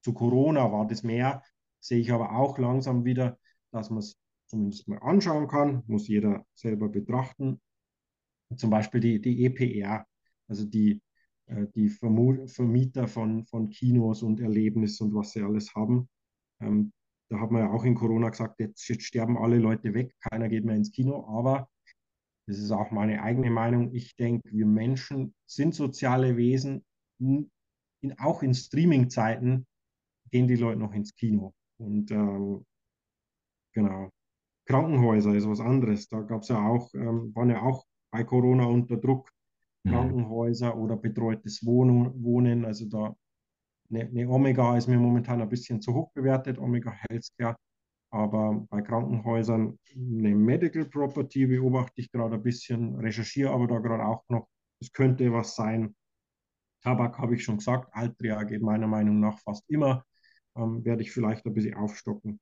zu 0.02 0.12
Corona 0.12 0.70
war 0.70 0.86
das 0.86 1.02
mehr, 1.02 1.42
sehe 1.80 1.98
ich 1.98 2.12
aber 2.12 2.36
auch 2.36 2.58
langsam 2.58 3.04
wieder, 3.04 3.38
dass 3.70 3.90
man 3.90 4.00
es 4.00 4.16
zumindest 4.46 4.86
mal 4.88 4.98
anschauen 4.98 5.48
kann, 5.48 5.82
muss 5.86 6.08
jeder 6.08 6.44
selber 6.54 6.88
betrachten. 6.88 7.60
Zum 8.56 8.70
Beispiel 8.70 9.00
die, 9.00 9.20
die 9.20 9.46
EPR, 9.46 10.06
also 10.46 10.66
die, 10.66 11.00
äh, 11.46 11.66
die 11.74 11.88
Vermieter 11.88 13.08
von, 13.08 13.46
von 13.46 13.70
Kinos 13.70 14.22
und 14.22 14.40
Erlebnis 14.40 15.00
und 15.00 15.14
was 15.14 15.32
sie 15.32 15.42
alles 15.42 15.74
haben. 15.74 16.08
Ähm, 16.60 16.92
da 17.30 17.40
hat 17.40 17.50
man 17.50 17.62
ja 17.62 17.70
auch 17.70 17.84
in 17.84 17.94
Corona 17.94 18.28
gesagt, 18.28 18.60
jetzt 18.60 18.82
sterben 19.02 19.38
alle 19.38 19.56
Leute 19.56 19.94
weg, 19.94 20.14
keiner 20.20 20.50
geht 20.50 20.66
mehr 20.66 20.76
ins 20.76 20.90
Kino, 20.90 21.26
aber 21.26 21.70
das 22.46 22.58
ist 22.58 22.70
auch 22.70 22.90
meine 22.90 23.22
eigene 23.22 23.50
Meinung. 23.50 23.94
Ich 23.94 24.16
denke, 24.16 24.50
wir 24.52 24.66
Menschen 24.66 25.34
sind 25.46 25.74
soziale 25.74 26.36
Wesen. 26.36 26.84
In, 27.18 27.50
auch 28.18 28.42
in 28.42 28.54
Streaming-Zeiten 28.54 29.66
gehen 30.30 30.48
die 30.48 30.56
Leute 30.56 30.80
noch 30.80 30.92
ins 30.92 31.14
Kino. 31.14 31.54
Und 31.78 32.10
ähm, 32.10 32.64
genau. 33.72 34.10
Krankenhäuser 34.66 35.34
ist 35.34 35.48
was 35.48 35.60
anderes. 35.60 36.08
Da 36.08 36.20
gab 36.20 36.42
es 36.42 36.48
ja 36.48 36.66
auch, 36.66 36.92
ähm, 36.94 37.34
waren 37.34 37.50
ja 37.50 37.62
auch 37.62 37.84
bei 38.10 38.24
Corona 38.24 38.64
unter 38.64 38.96
Druck. 38.96 39.30
Mhm. 39.84 39.90
Krankenhäuser 39.90 40.76
oder 40.76 40.96
betreutes 40.96 41.64
Wohnen. 41.64 42.64
Also 42.64 42.86
da 42.88 43.14
eine, 43.90 44.08
eine 44.08 44.28
Omega 44.28 44.76
ist 44.76 44.88
mir 44.88 44.98
momentan 44.98 45.40
ein 45.40 45.48
bisschen 45.48 45.80
zu 45.80 45.94
hoch 45.94 46.12
bewertet, 46.12 46.58
Omega 46.58 46.90
Healthcare. 46.90 47.56
Aber 48.12 48.66
bei 48.68 48.82
Krankenhäusern 48.82 49.78
eine 49.96 50.34
Medical 50.34 50.84
Property 50.84 51.46
beobachte 51.46 52.02
ich 52.02 52.12
gerade 52.12 52.34
ein 52.34 52.42
bisschen, 52.42 52.96
recherchiere 52.96 53.50
aber 53.50 53.66
da 53.66 53.78
gerade 53.78 54.04
auch 54.04 54.22
noch. 54.28 54.48
Es 54.80 54.92
könnte 54.92 55.32
was 55.32 55.56
sein. 55.56 55.96
Tabak 56.82 57.18
habe 57.18 57.34
ich 57.34 57.44
schon 57.44 57.56
gesagt, 57.56 57.88
Altria 57.92 58.42
geht 58.44 58.60
meiner 58.60 58.86
Meinung 58.86 59.18
nach 59.18 59.38
fast 59.38 59.64
immer. 59.70 60.04
Ähm, 60.56 60.84
werde 60.84 61.02
ich 61.02 61.10
vielleicht 61.10 61.46
ein 61.46 61.54
bisschen 61.54 61.74
aufstocken. 61.74 62.38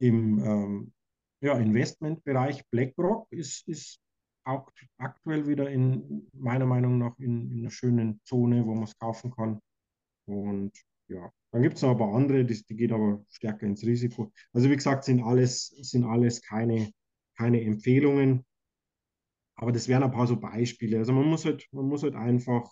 Im, 0.00 0.38
ähm, 0.44 0.92
ja, 1.40 1.56
Investmentbereich 1.58 2.68
BlackRock 2.70 3.28
ist, 3.30 3.68
ist 3.68 4.00
auch 4.44 4.68
aktuell 4.98 5.46
wieder 5.46 5.70
in 5.70 6.28
meiner 6.32 6.66
Meinung 6.66 6.98
nach 6.98 7.16
in, 7.20 7.52
in 7.52 7.60
einer 7.60 7.70
schönen 7.70 8.20
Zone, 8.24 8.66
wo 8.66 8.74
man 8.74 8.84
es 8.84 8.98
kaufen 8.98 9.30
kann. 9.30 9.60
Und 10.26 10.72
ja, 11.12 11.30
dann 11.52 11.62
gibt 11.62 11.76
es 11.76 11.82
noch 11.82 11.90
ein 11.90 11.98
paar 11.98 12.14
andere, 12.14 12.44
die, 12.44 12.64
die 12.64 12.76
geht 12.76 12.92
aber 12.92 13.24
stärker 13.28 13.66
ins 13.66 13.84
Risiko. 13.84 14.32
Also 14.52 14.70
wie 14.70 14.76
gesagt, 14.76 15.04
sind 15.04 15.22
alles, 15.22 15.68
sind 15.68 16.04
alles 16.04 16.42
keine, 16.42 16.90
keine 17.36 17.60
Empfehlungen. 17.62 18.44
Aber 19.56 19.72
das 19.72 19.88
wären 19.88 20.02
ein 20.02 20.10
paar 20.12 20.26
so 20.26 20.38
Beispiele. 20.40 20.98
Also 20.98 21.12
man 21.12 21.26
muss 21.26 21.44
halt, 21.44 21.68
man 21.72 21.86
muss 21.86 22.02
halt 22.02 22.14
einfach 22.14 22.68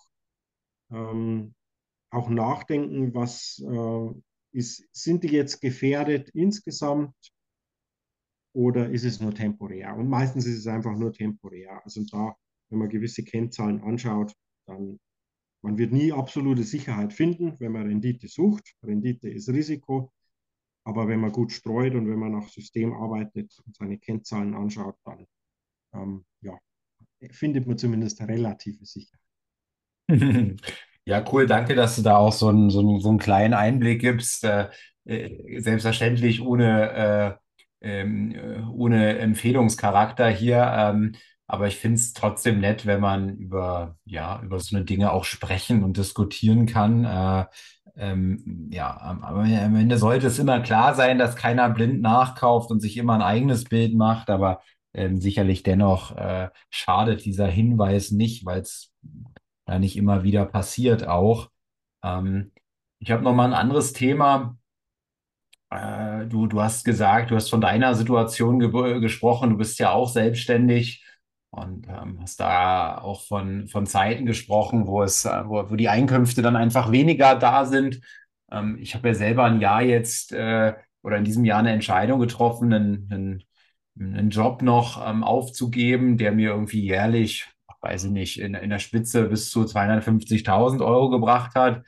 ähm, 0.91 1.53
auch 2.09 2.29
nachdenken, 2.29 3.13
was 3.13 3.63
äh, 3.65 4.21
ist, 4.51 4.87
sind 4.91 5.23
die 5.23 5.29
jetzt 5.29 5.61
gefährdet 5.61 6.29
insgesamt 6.29 7.15
oder 8.53 8.89
ist 8.89 9.05
es 9.05 9.21
nur 9.21 9.33
temporär? 9.33 9.95
Und 9.95 10.09
meistens 10.09 10.45
ist 10.45 10.59
es 10.59 10.67
einfach 10.67 10.97
nur 10.97 11.13
temporär. 11.13 11.81
Also 11.85 12.03
da, 12.11 12.35
wenn 12.69 12.79
man 12.79 12.89
gewisse 12.89 13.23
Kennzahlen 13.23 13.81
anschaut, 13.81 14.33
dann 14.65 14.99
man 15.61 15.77
wird 15.77 15.91
nie 15.91 16.11
absolute 16.11 16.63
Sicherheit 16.63 17.13
finden, 17.13 17.59
wenn 17.59 17.71
man 17.71 17.87
Rendite 17.87 18.27
sucht. 18.27 18.73
Rendite 18.83 19.29
ist 19.29 19.49
Risiko. 19.49 20.11
Aber 20.83 21.07
wenn 21.07 21.19
man 21.19 21.31
gut 21.31 21.51
streut 21.51 21.93
und 21.93 22.09
wenn 22.09 22.17
man 22.17 22.31
nach 22.31 22.47
System 22.49 22.93
arbeitet 22.93 23.55
und 23.65 23.75
seine 23.75 23.99
Kennzahlen 23.99 24.55
anschaut, 24.55 24.95
dann 25.05 25.27
ähm, 25.93 26.25
ja, 26.41 26.57
findet 27.31 27.67
man 27.67 27.77
zumindest 27.77 28.21
relative 28.21 28.85
Sicherheit. 28.85 29.19
Ja, 31.03 31.25
cool. 31.33 31.47
Danke, 31.47 31.73
dass 31.73 31.95
du 31.95 32.03
da 32.03 32.17
auch 32.17 32.31
so 32.31 32.47
einen, 32.47 32.69
so 32.69 32.79
einen, 32.79 32.99
so 32.99 33.09
einen 33.09 33.17
kleinen 33.17 33.55
Einblick 33.55 34.01
gibst. 34.01 34.43
Äh, 34.43 34.69
äh 35.05 35.59
selbstverständlich 35.59 36.41
ohne, 36.41 37.39
äh, 37.81 38.01
ähm, 38.01 38.31
äh, 38.35 38.61
ohne 38.71 39.17
Empfehlungscharakter 39.17 40.29
hier. 40.29 40.71
Ähm, 40.77 41.15
aber 41.51 41.67
ich 41.67 41.75
finde 41.75 41.95
es 41.95 42.13
trotzdem 42.13 42.61
nett, 42.61 42.85
wenn 42.85 43.01
man 43.01 43.35
über, 43.35 43.97
ja, 44.05 44.41
über 44.41 44.57
so 44.61 44.73
eine 44.73 44.85
Dinge 44.85 45.11
auch 45.11 45.25
sprechen 45.25 45.83
und 45.83 45.97
diskutieren 45.97 46.65
kann. 46.65 47.03
Äh, 47.03 47.45
ähm, 47.97 48.69
ja, 48.71 48.97
aber 48.97 49.41
am 49.41 49.75
Ende 49.75 49.97
sollte 49.97 50.27
es 50.27 50.39
immer 50.39 50.61
klar 50.61 50.95
sein, 50.95 51.17
dass 51.19 51.35
keiner 51.35 51.69
blind 51.69 52.01
nachkauft 52.01 52.71
und 52.71 52.79
sich 52.79 52.95
immer 52.95 53.15
ein 53.15 53.21
eigenes 53.21 53.65
Bild 53.65 53.93
macht. 53.95 54.29
Aber 54.29 54.61
ähm, 54.93 55.19
sicherlich 55.19 55.61
dennoch 55.61 56.15
äh, 56.15 56.47
schadet 56.69 57.25
dieser 57.25 57.47
Hinweis 57.47 58.11
nicht, 58.11 58.45
weil 58.45 58.61
es 58.61 58.93
ja 59.67 59.77
nicht 59.77 59.97
immer 59.97 60.23
wieder 60.23 60.45
passiert 60.45 61.05
auch. 61.05 61.49
Ähm, 62.01 62.53
ich 62.99 63.11
habe 63.11 63.23
noch 63.23 63.33
mal 63.33 63.47
ein 63.47 63.53
anderes 63.53 63.91
Thema. 63.91 64.57
Äh, 65.69 66.27
du, 66.27 66.47
du 66.47 66.61
hast 66.61 66.85
gesagt, 66.85 67.29
du 67.29 67.35
hast 67.35 67.49
von 67.49 67.59
deiner 67.59 67.93
Situation 67.93 68.59
ge 68.59 69.01
gesprochen. 69.01 69.49
Du 69.49 69.57
bist 69.57 69.79
ja 69.79 69.91
auch 69.91 70.07
selbstständig 70.07 71.03
und 71.51 71.87
ähm, 71.87 72.19
hast 72.21 72.39
da 72.39 72.97
auch 72.97 73.21
von, 73.27 73.67
von 73.67 73.85
Zeiten 73.85 74.25
gesprochen, 74.25 74.87
wo 74.87 75.03
es, 75.03 75.25
äh, 75.25 75.43
wo, 75.45 75.69
wo 75.69 75.75
die 75.75 75.89
Einkünfte 75.89 76.41
dann 76.41 76.55
einfach 76.55 76.91
weniger 76.91 77.35
da 77.35 77.65
sind. 77.65 78.01
Ähm, 78.51 78.77
ich 78.79 78.95
habe 78.95 79.09
ja 79.09 79.13
selber 79.13 79.43
ein 79.45 79.61
Jahr 79.61 79.81
jetzt 79.81 80.31
äh, 80.33 80.73
oder 81.03 81.17
in 81.17 81.23
diesem 81.25 81.45
Jahr 81.45 81.59
eine 81.59 81.71
Entscheidung 81.71 82.19
getroffen, 82.19 82.73
einen, 82.73 83.07
einen, 83.11 83.43
einen 83.99 84.29
Job 84.29 84.61
noch 84.61 85.07
ähm, 85.07 85.23
aufzugeben, 85.23 86.17
der 86.17 86.31
mir 86.31 86.51
irgendwie 86.51 86.81
jährlich 86.81 87.51
weiß 87.81 88.05
ich 88.05 88.11
nicht, 88.11 88.39
in, 88.39 88.53
in 88.53 88.69
der 88.69 88.79
Spitze 88.79 89.27
bis 89.27 89.49
zu 89.49 89.61
250.000 89.63 90.85
Euro 90.85 91.09
gebracht 91.09 91.55
hat. 91.55 91.83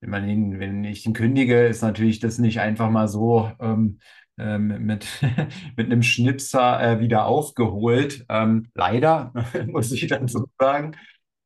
Wenn, 0.00 0.10
man 0.10 0.28
ihn, 0.28 0.58
wenn 0.60 0.84
ich 0.84 1.06
ihn 1.06 1.14
kündige, 1.14 1.66
ist 1.66 1.82
natürlich 1.82 2.20
das 2.20 2.38
nicht 2.38 2.60
einfach 2.60 2.90
mal 2.90 3.08
so 3.08 3.50
ähm, 3.60 4.00
mit, 4.36 5.06
mit 5.76 5.86
einem 5.86 6.02
Schnipser 6.02 6.82
äh, 6.82 7.00
wieder 7.00 7.26
aufgeholt. 7.26 8.24
Ähm, 8.28 8.68
leider, 8.74 9.32
muss 9.66 9.92
ich 9.92 10.06
dazu 10.06 10.46
sagen. 10.58 10.96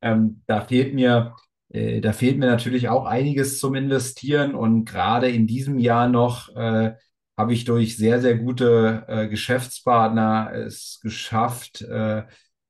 Ähm, 0.03 0.43
da 0.47 0.63
fehlt 0.63 0.95
mir, 0.95 1.37
äh, 1.71 2.01
da 2.01 2.13
fehlt 2.13 2.39
mir 2.39 2.47
natürlich 2.47 2.89
auch 2.89 3.07
einiges 3.07 3.59
zum 3.59 3.75
Investieren 3.75 4.55
und 4.55 4.85
gerade 4.85 5.31
in 5.31 5.47
diesem 5.47 5.79
Jahr 5.79 6.09
noch 6.09 6.55
äh, 6.57 6.95
habe 7.37 7.53
ich 7.55 7.65
durch 7.65 7.97
sehr, 7.97 8.21
sehr 8.21 8.37
gute 8.37 9.05
äh, 9.09 9.29
Geschäftspartner 9.29 10.53
es 10.55 11.01
geschafft, 11.03 11.83
äh, 11.83 12.25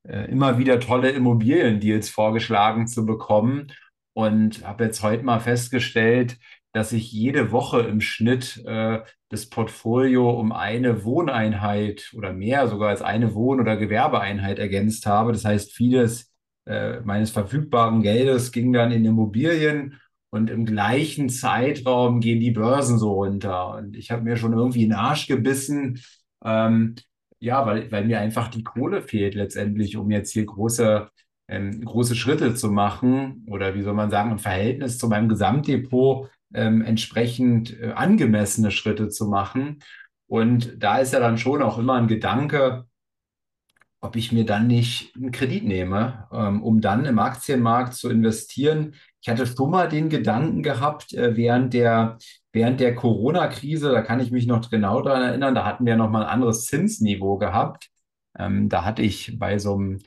äh, 0.05 0.31
immer 0.31 0.59
wieder 0.59 0.81
tolle 0.81 1.11
Immobiliendeals 1.11 2.09
vorgeschlagen 2.09 2.87
zu 2.87 3.05
bekommen 3.05 3.73
und 4.13 4.67
habe 4.67 4.85
jetzt 4.85 5.03
heute 5.03 5.25
mal 5.25 5.41
festgestellt, 5.41 6.39
dass 6.73 6.93
ich 6.93 7.13
jede 7.13 7.53
Woche 7.53 7.81
im 7.81 8.01
Schnitt 8.01 8.63
äh, 8.65 9.01
das 9.31 9.49
Portfolio 9.49 10.31
um 10.31 10.53
eine 10.53 11.05
Wohneinheit 11.05 12.13
oder 12.17 12.33
mehr 12.33 12.69
sogar 12.69 12.91
als 12.91 13.01
eine 13.01 13.35
Wohn- 13.35 13.61
oder 13.61 13.77
Gewerbeeinheit 13.77 14.59
ergänzt 14.59 15.07
habe. 15.07 15.33
Das 15.33 15.45
heißt, 15.45 15.73
vieles 15.73 16.33
äh, 16.67 17.01
meines 17.01 17.31
verfügbaren 17.31 18.03
Geldes 18.03 18.53
ging 18.53 18.73
dann 18.73 18.91
in 18.91 19.05
Immobilien 19.05 20.01
und 20.31 20.51
im 20.51 20.67
gleichen 20.67 21.29
Zeitraum 21.29 22.21
gehen 22.21 22.41
die 22.41 22.51
Börsen 22.51 22.99
so 22.99 23.15
runter. 23.15 23.77
Und 23.77 23.97
ich 23.97 24.11
habe 24.11 24.23
mir 24.23 24.37
schon 24.37 24.53
irgendwie 24.53 24.83
in 24.83 24.91
den 24.91 24.99
Arsch 24.99 25.29
gebissen, 25.29 26.01
ähm, 26.45 26.97
ja, 27.39 27.65
weil, 27.67 27.91
weil 27.93 28.05
mir 28.05 28.21
einfach 28.21 28.49
die 28.49 28.65
Kohle 28.65 29.01
fehlt 29.03 29.35
letztendlich, 29.35 29.97
um 29.97 30.11
jetzt 30.11 30.33
hier 30.33 30.45
große, 30.45 31.09
ähm, 31.49 31.85
große 31.85 32.17
Schritte 32.17 32.55
zu 32.55 32.71
machen 32.73 33.47
oder 33.49 33.75
wie 33.77 33.83
soll 33.83 33.95
man 33.95 34.11
sagen, 34.11 34.33
im 34.33 34.39
Verhältnis 34.41 34.99
zu 34.99 35.09
meinem 35.09 35.29
Gesamtdepot 35.29 36.31
ähm, 36.55 36.83
entsprechend 36.83 37.79
äh, 37.81 37.93
angemessene 37.93 38.71
Schritte 38.71 39.09
zu 39.09 39.27
machen. 39.27 39.81
Und 40.27 40.83
da 40.83 40.99
ist 40.99 41.13
ja 41.13 41.21
dann 41.21 41.39
schon 41.39 41.63
auch 41.63 41.79
immer 41.79 41.95
ein 41.95 42.09
Gedanke, 42.09 42.87
ob 44.01 44.17
ich 44.17 44.33
mir 44.33 44.47
dann 44.47 44.67
nicht 44.67 45.15
einen 45.15 45.31
Kredit 45.31 45.65
nehme, 45.65 46.27
ähm, 46.33 46.63
um 46.63 46.81
dann 46.81 47.05
im 47.05 47.19
Aktienmarkt 47.19 47.95
zu 47.95 48.09
investieren. 48.09 48.95
Ich 49.21 49.29
hatte 49.29 49.47
schon 49.47 49.71
mal 49.71 49.89
den 49.89 50.09
Gedanken 50.09 50.63
gehabt, 50.63 51.13
äh, 51.13 51.37
während 51.37 51.75
der, 51.75 52.17
während 52.53 52.81
der 52.81 52.95
Corona-Krise, 52.95 53.91
da 53.91 54.01
kann 54.01 54.21
ich 54.21 54.31
mich 54.31 54.47
noch 54.47 54.71
genau 54.71 55.03
daran 55.03 55.23
erinnern, 55.23 55.55
da 55.55 55.65
hatten 55.67 55.85
wir 55.85 55.97
noch 55.97 56.11
mal 56.11 56.23
ein 56.23 56.31
anderes 56.31 56.65
Zinsniveau 56.65 57.37
gehabt. 57.37 57.91
Ähm, 58.39 58.69
da 58.69 58.85
hatte 58.85 59.03
ich 59.03 59.39
bei 59.39 59.59
so 59.59 59.75
einem, 59.75 59.99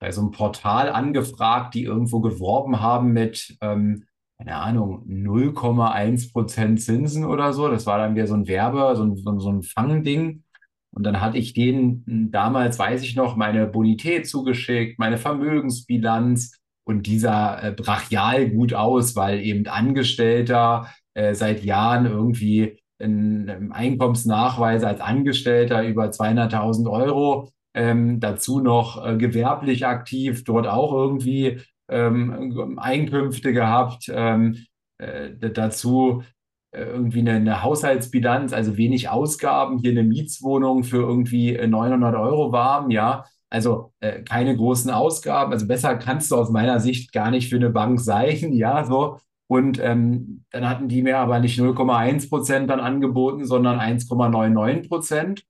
bei 0.00 0.10
so 0.10 0.20
einem 0.20 0.32
Portal 0.32 0.90
angefragt, 0.90 1.74
die 1.74 1.84
irgendwo 1.84 2.20
geworben 2.20 2.80
haben 2.80 3.12
mit, 3.12 3.56
ähm, 3.60 4.04
keine 4.38 4.56
Ahnung, 4.56 5.04
0,1 5.08 6.32
Prozent 6.32 6.80
Zinsen 6.80 7.24
oder 7.24 7.52
so. 7.52 7.68
Das 7.68 7.86
war 7.86 7.98
dann 7.98 8.14
wieder 8.14 8.26
so 8.26 8.34
ein 8.34 8.46
Werbe, 8.46 8.94
so 8.96 9.02
ein, 9.04 9.40
so 9.40 9.50
ein 9.50 9.62
Fangding. 9.62 10.44
Und 10.92 11.04
dann 11.04 11.20
hatte 11.20 11.38
ich 11.38 11.54
denen 11.54 12.04
hm, 12.06 12.30
damals, 12.30 12.78
weiß 12.78 13.02
ich 13.02 13.16
noch, 13.16 13.36
meine 13.36 13.66
Bonität 13.66 14.28
zugeschickt, 14.28 14.98
meine 14.98 15.18
Vermögensbilanz. 15.18 16.54
Und 16.84 17.06
dieser 17.06 17.62
äh, 17.62 17.72
brachial 17.72 18.48
gut 18.48 18.72
aus, 18.72 19.14
weil 19.14 19.40
eben 19.40 19.66
Angestellter 19.66 20.88
äh, 21.14 21.34
seit 21.34 21.62
Jahren 21.64 22.06
irgendwie 22.06 22.78
ein 23.00 23.70
Einkommensnachweis 23.72 24.84
als 24.84 25.00
Angestellter 25.00 25.84
über 25.86 26.06
200.000 26.06 26.90
Euro, 26.90 27.50
ähm, 27.74 28.20
dazu 28.20 28.60
noch 28.60 29.04
äh, 29.04 29.16
gewerblich 29.16 29.86
aktiv, 29.86 30.44
dort 30.44 30.66
auch 30.66 30.92
irgendwie 30.92 31.60
ähm, 31.88 32.78
Einkünfte 32.78 33.52
gehabt, 33.52 34.10
ähm, 34.12 34.66
äh, 34.98 35.30
dazu 35.50 36.22
äh, 36.70 36.82
irgendwie 36.82 37.20
eine, 37.20 37.32
eine, 37.34 37.62
Haushaltsbilanz, 37.62 38.52
also 38.52 38.76
wenig 38.76 39.08
Ausgaben, 39.08 39.78
hier 39.78 39.92
eine 39.92 40.02
Mietswohnung 40.02 40.84
für 40.84 40.98
irgendwie 40.98 41.56
900 41.56 42.14
äh, 42.14 42.18
Euro 42.18 42.52
warm, 42.52 42.90
ja. 42.90 43.24
Also 43.50 43.92
äh, 44.00 44.22
keine 44.22 44.54
großen 44.54 44.90
Ausgaben. 44.90 45.52
Also 45.52 45.66
besser 45.66 45.96
kannst 45.96 46.30
du 46.30 46.36
aus 46.36 46.50
meiner 46.50 46.80
Sicht 46.80 47.12
gar 47.12 47.30
nicht 47.30 47.48
für 47.48 47.56
eine 47.56 47.70
Bank 47.70 48.00
sein, 48.00 48.52
ja, 48.52 48.84
so. 48.84 49.18
Und 49.46 49.80
ähm, 49.80 50.44
dann 50.50 50.68
hatten 50.68 50.88
die 50.88 51.02
mir 51.02 51.18
aber 51.18 51.40
nicht 51.40 51.58
0,1 51.58 52.28
Prozent 52.28 52.68
dann 52.68 52.80
angeboten, 52.80 53.46
sondern 53.46 53.80
1,99 53.80 54.88
Prozent. 54.88 55.44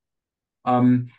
Ähm, 0.64 1.10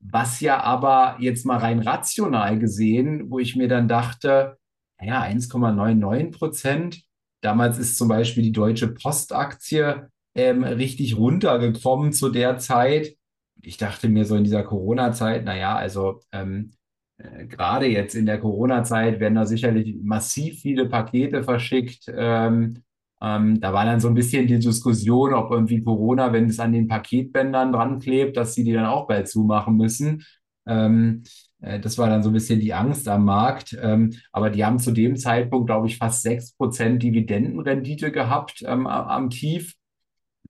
was 0.00 0.40
ja 0.40 0.62
aber 0.62 1.16
jetzt 1.20 1.46
mal 1.46 1.56
rein 1.58 1.80
rational 1.80 2.58
gesehen, 2.58 3.30
wo 3.30 3.38
ich 3.38 3.56
mir 3.56 3.68
dann 3.68 3.88
dachte, 3.88 4.58
naja, 4.98 5.22
1,99 5.22 6.32
Prozent, 6.32 7.06
Damals 7.46 7.78
ist 7.78 7.96
zum 7.96 8.08
Beispiel 8.08 8.42
die 8.42 8.52
Deutsche 8.52 8.88
Postaktie 8.88 9.94
ähm, 10.34 10.64
richtig 10.64 11.16
runtergekommen 11.16 12.12
zu 12.12 12.28
der 12.28 12.58
Zeit. 12.58 13.14
Ich 13.62 13.76
dachte 13.76 14.08
mir 14.08 14.24
so 14.24 14.34
in 14.34 14.42
dieser 14.42 14.64
Corona-Zeit, 14.64 15.44
naja, 15.44 15.76
also 15.76 16.20
ähm, 16.32 16.72
äh, 17.18 17.46
gerade 17.46 17.86
jetzt 17.86 18.14
in 18.14 18.26
der 18.26 18.40
Corona-Zeit 18.40 19.20
werden 19.20 19.36
da 19.36 19.46
sicherlich 19.46 19.96
massiv 20.02 20.60
viele 20.60 20.88
Pakete 20.88 21.44
verschickt. 21.44 22.06
Ähm, 22.08 22.82
ähm, 23.22 23.60
da 23.60 23.72
war 23.72 23.84
dann 23.84 24.00
so 24.00 24.08
ein 24.08 24.14
bisschen 24.14 24.48
die 24.48 24.58
Diskussion, 24.58 25.32
ob 25.32 25.50
irgendwie 25.50 25.82
Corona, 25.82 26.32
wenn 26.32 26.46
es 26.46 26.58
an 26.58 26.72
den 26.72 26.88
Paketbändern 26.88 27.72
dran 27.72 27.98
klebt, 28.00 28.36
dass 28.36 28.54
sie 28.54 28.64
die 28.64 28.72
dann 28.72 28.86
auch 28.86 29.06
bald 29.06 29.28
zumachen 29.28 29.76
müssen. 29.76 30.24
Ähm, 30.66 31.22
äh, 31.22 31.45
das 31.58 31.96
war 31.98 32.08
dann 32.08 32.22
so 32.22 32.30
ein 32.30 32.34
bisschen 32.34 32.60
die 32.60 32.74
Angst 32.74 33.08
am 33.08 33.24
Markt. 33.24 33.76
Ähm, 33.80 34.14
aber 34.32 34.50
die 34.50 34.64
haben 34.64 34.78
zu 34.78 34.92
dem 34.92 35.16
Zeitpunkt, 35.16 35.66
glaube 35.66 35.86
ich, 35.86 35.98
fast 35.98 36.22
6% 36.22 37.02
Dividendenrendite 37.02 38.12
gehabt 38.12 38.62
ähm, 38.66 38.86
am 38.86 39.30
Tief. 39.30 39.74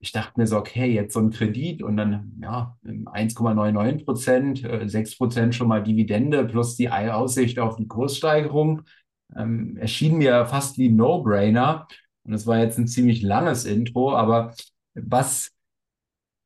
ich 0.01 0.11
dachte 0.11 0.39
mir 0.39 0.47
so, 0.47 0.57
okay, 0.57 0.91
jetzt 0.93 1.13
so 1.13 1.19
ein 1.19 1.31
Kredit 1.31 1.81
und 1.83 1.97
dann 1.97 2.33
ja 2.41 2.77
1,99 2.85 4.05
Prozent, 4.05 4.59
6 4.85 5.13
äh, 5.13 5.17
Prozent 5.17 5.55
schon 5.55 5.67
mal 5.67 5.83
Dividende 5.83 6.45
plus 6.45 6.75
die 6.75 6.89
Aussicht 6.89 7.59
auf 7.59 7.77
die 7.77 7.87
Kurssteigerung 7.87 8.83
ähm, 9.35 9.77
erschien 9.77 10.17
mir 10.17 10.45
fast 10.45 10.77
wie 10.77 10.89
ein 10.89 10.95
No-Brainer. 10.95 11.87
Und 12.23 12.33
es 12.33 12.45
war 12.45 12.59
jetzt 12.59 12.77
ein 12.77 12.87
ziemlich 12.87 13.21
langes 13.21 13.65
Intro, 13.65 14.13
aber 14.15 14.53
was, 14.93 15.51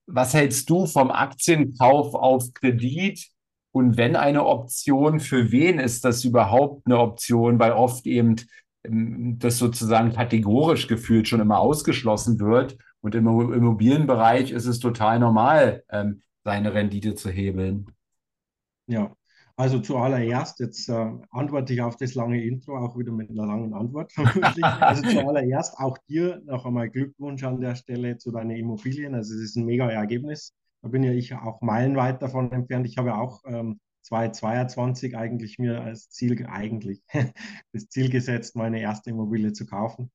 was 0.06 0.34
hältst 0.34 0.70
du 0.70 0.86
vom 0.86 1.12
Aktienkauf 1.12 2.14
auf 2.14 2.54
Kredit? 2.54 3.31
Und 3.72 3.98
wenn 3.98 4.16
eine 4.16 4.46
Option, 4.46 5.20
für 5.20 5.52
wen 5.52 5.80
ist 5.80 6.04
das 6.04 6.26
überhaupt 6.26 6.86
eine 6.86 7.00
Option? 7.00 7.60
Weil 7.60 7.72
oft 7.72 8.06
eben 8.06 8.36
ähm, 8.84 9.38
das 9.40 9.58
sozusagen 9.58 10.12
kategorisch 10.12 10.88
gefühlt 10.88 11.28
schon 11.28 11.40
immer 11.40 11.60
ausgeschlossen 11.60 12.40
wird. 12.40 12.78
Und 13.02 13.16
im 13.16 13.28
Immobilienbereich 13.28 14.52
ist 14.52 14.66
es 14.66 14.80
total 14.80 15.20
normal, 15.20 15.84
ähm, 15.90 16.22
seine 16.44 16.74
Rendite 16.74 17.16
zu 17.16 17.30
hebeln. 17.30 17.88
Ja, 18.88 19.16
also 19.56 19.80
zuallererst, 19.80 20.60
jetzt 20.60 20.90
äh, 20.90 21.12
antworte 21.30 21.74
ich 21.74 21.82
auf 21.82 21.96
das 21.96 22.16
lange 22.16 22.44
Intro 22.44 22.78
auch 22.78 22.98
wieder 22.98 23.12
mit 23.12 23.30
einer 23.30 23.46
langen 23.46 23.74
Antwort. 23.74 24.12
Also 24.82 25.04
zuallererst 25.04 25.78
auch 25.78 25.98
dir 26.10 26.42
noch 26.46 26.66
einmal 26.66 26.90
Glückwunsch 26.90 27.44
an 27.44 27.62
der 27.62 27.76
Stelle 27.76 28.18
zu 28.18 28.32
deinen 28.32 28.52
Immobilien. 28.52 29.16
Also 29.16 29.36
es 29.36 29.42
ist 29.42 29.56
ein 29.56 29.66
mega 29.66 29.90
Ergebnis. 29.90 30.54
Da 30.82 30.90
bin 30.90 31.04
ja 31.04 31.12
ich 31.12 31.34
auch 31.34 31.62
meilenweit 31.62 32.22
davon 32.22 32.52
entfernt. 32.52 32.88
Ich 32.88 32.98
habe 32.98 33.10
ja 33.10 33.18
auch 33.18 33.44
ähm, 33.46 33.80
2022 34.04 35.16
eigentlich 35.16 35.60
mir 35.60 35.82
als 35.82 36.10
Ziel, 36.10 36.46
eigentlich 36.48 37.04
das 37.74 37.88
Ziel 37.90 38.10
gesetzt, 38.10 38.56
meine 38.56 38.82
erste 38.82 39.12
Immobilie 39.12 39.54
zu 39.54 39.66
kaufen. 39.66 40.12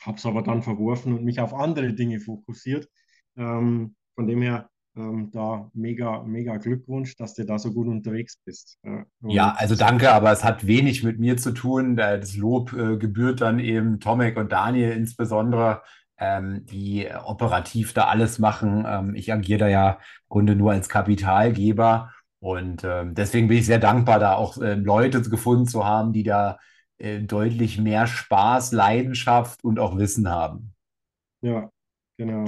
Habe 0.00 0.18
es 0.18 0.26
aber 0.26 0.42
dann 0.42 0.62
verworfen 0.62 1.12
und 1.12 1.24
mich 1.24 1.40
auf 1.40 1.52
andere 1.52 1.92
Dinge 1.92 2.20
fokussiert. 2.20 2.88
Ähm, 3.36 3.96
von 4.14 4.26
dem 4.26 4.42
her 4.42 4.70
ähm, 4.96 5.30
da 5.32 5.70
mega, 5.74 6.22
mega 6.24 6.56
Glückwunsch, 6.56 7.16
dass 7.16 7.34
du 7.34 7.44
da 7.44 7.58
so 7.58 7.72
gut 7.72 7.88
unterwegs 7.88 8.36
bist. 8.44 8.78
Ja, 8.84 9.04
ja 9.22 9.54
also 9.56 9.74
danke, 9.74 10.12
aber 10.12 10.32
es 10.32 10.44
hat 10.44 10.66
wenig 10.66 11.04
mit 11.04 11.18
mir 11.18 11.36
zu 11.36 11.52
tun. 11.52 11.96
Das 11.96 12.36
Lob 12.36 12.72
äh, 12.72 12.96
gebührt 12.96 13.40
dann 13.40 13.58
eben 13.58 14.00
Tomek 14.00 14.36
und 14.36 14.52
Daniel 14.52 14.92
insbesondere, 14.92 15.82
ähm, 16.18 16.66
die 16.66 17.08
operativ 17.24 17.92
da 17.94 18.04
alles 18.08 18.38
machen. 18.38 18.84
Ähm, 18.86 19.14
ich 19.14 19.32
agiere 19.32 19.58
da 19.60 19.68
ja 19.68 19.90
im 19.92 20.28
Grunde 20.28 20.56
nur 20.56 20.72
als 20.72 20.88
Kapitalgeber. 20.88 22.12
Und 22.40 22.84
ähm, 22.84 23.14
deswegen 23.14 23.48
bin 23.48 23.58
ich 23.58 23.66
sehr 23.66 23.78
dankbar, 23.80 24.18
da 24.18 24.34
auch 24.34 24.58
äh, 24.58 24.74
Leute 24.74 25.22
gefunden 25.22 25.66
zu 25.66 25.84
haben, 25.84 26.12
die 26.12 26.22
da 26.22 26.58
äh, 26.98 27.20
deutlich 27.20 27.78
mehr 27.78 28.06
Spaß, 28.06 28.72
Leidenschaft 28.72 29.64
und 29.64 29.78
auch 29.78 29.96
Wissen 29.98 30.28
haben. 30.28 30.74
Ja, 31.40 31.70
genau. 32.16 32.44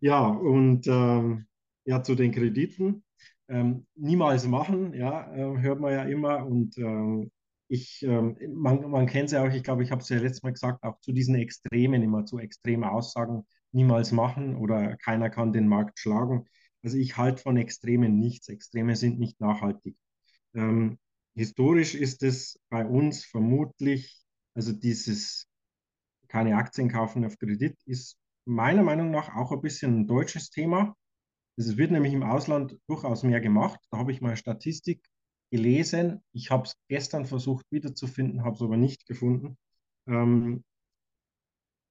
Ja, 0.00 0.26
und 0.26 0.86
ähm, 0.86 1.46
ja, 1.84 2.02
zu 2.02 2.14
den 2.14 2.32
Krediten. 2.32 3.04
Ähm, 3.48 3.86
niemals 3.96 4.46
machen, 4.46 4.94
ja, 4.94 5.32
äh, 5.34 5.58
hört 5.60 5.80
man 5.80 5.92
ja 5.92 6.04
immer. 6.04 6.46
Und 6.46 6.78
ähm, 6.78 7.30
ich, 7.70 8.02
ähm, 8.02 8.36
man, 8.52 8.90
man 8.90 9.06
kennt 9.06 9.26
es 9.26 9.32
ja 9.32 9.44
auch, 9.44 9.52
ich 9.52 9.62
glaube, 9.62 9.84
ich 9.84 9.92
habe 9.92 10.02
es 10.02 10.08
ja 10.08 10.18
letztes 10.18 10.42
Mal 10.42 10.52
gesagt, 10.52 10.82
auch 10.82 10.98
zu 11.00 11.12
diesen 11.12 11.36
Extremen, 11.36 12.02
immer 12.02 12.24
zu 12.24 12.38
extremen 12.38 12.82
Aussagen, 12.82 13.46
niemals 13.70 14.10
machen 14.10 14.56
oder 14.56 14.96
keiner 14.96 15.30
kann 15.30 15.52
den 15.52 15.68
Markt 15.68 16.00
schlagen. 16.00 16.46
Also 16.82 16.96
ich 16.96 17.16
halte 17.16 17.40
von 17.40 17.56
Extremen 17.56 18.18
nichts. 18.18 18.48
Extreme 18.48 18.96
sind 18.96 19.20
nicht 19.20 19.40
nachhaltig. 19.40 19.96
Ähm, 20.52 20.98
historisch 21.36 21.94
ist 21.94 22.24
es 22.24 22.58
bei 22.70 22.84
uns 22.84 23.24
vermutlich, 23.24 24.20
also 24.54 24.72
dieses 24.72 25.46
keine 26.26 26.56
Aktien 26.56 26.88
kaufen 26.88 27.24
auf 27.24 27.38
Kredit 27.38 27.76
ist 27.86 28.16
meiner 28.46 28.82
Meinung 28.82 29.12
nach 29.12 29.36
auch 29.36 29.52
ein 29.52 29.60
bisschen 29.60 30.00
ein 30.00 30.06
deutsches 30.08 30.50
Thema. 30.50 30.96
Es 31.56 31.76
wird 31.76 31.92
nämlich 31.92 32.14
im 32.14 32.24
Ausland 32.24 32.76
durchaus 32.88 33.22
mehr 33.22 33.40
gemacht. 33.40 33.78
Da 33.92 33.98
habe 33.98 34.10
ich 34.10 34.20
mal 34.20 34.36
Statistik 34.36 35.04
gelesen. 35.50 36.22
Ich 36.32 36.50
habe 36.50 36.64
es 36.64 36.76
gestern 36.88 37.26
versucht 37.26 37.66
wiederzufinden, 37.70 38.44
habe 38.44 38.56
es 38.56 38.62
aber 38.62 38.76
nicht 38.76 39.06
gefunden. 39.06 39.56
Ähm, 40.06 40.64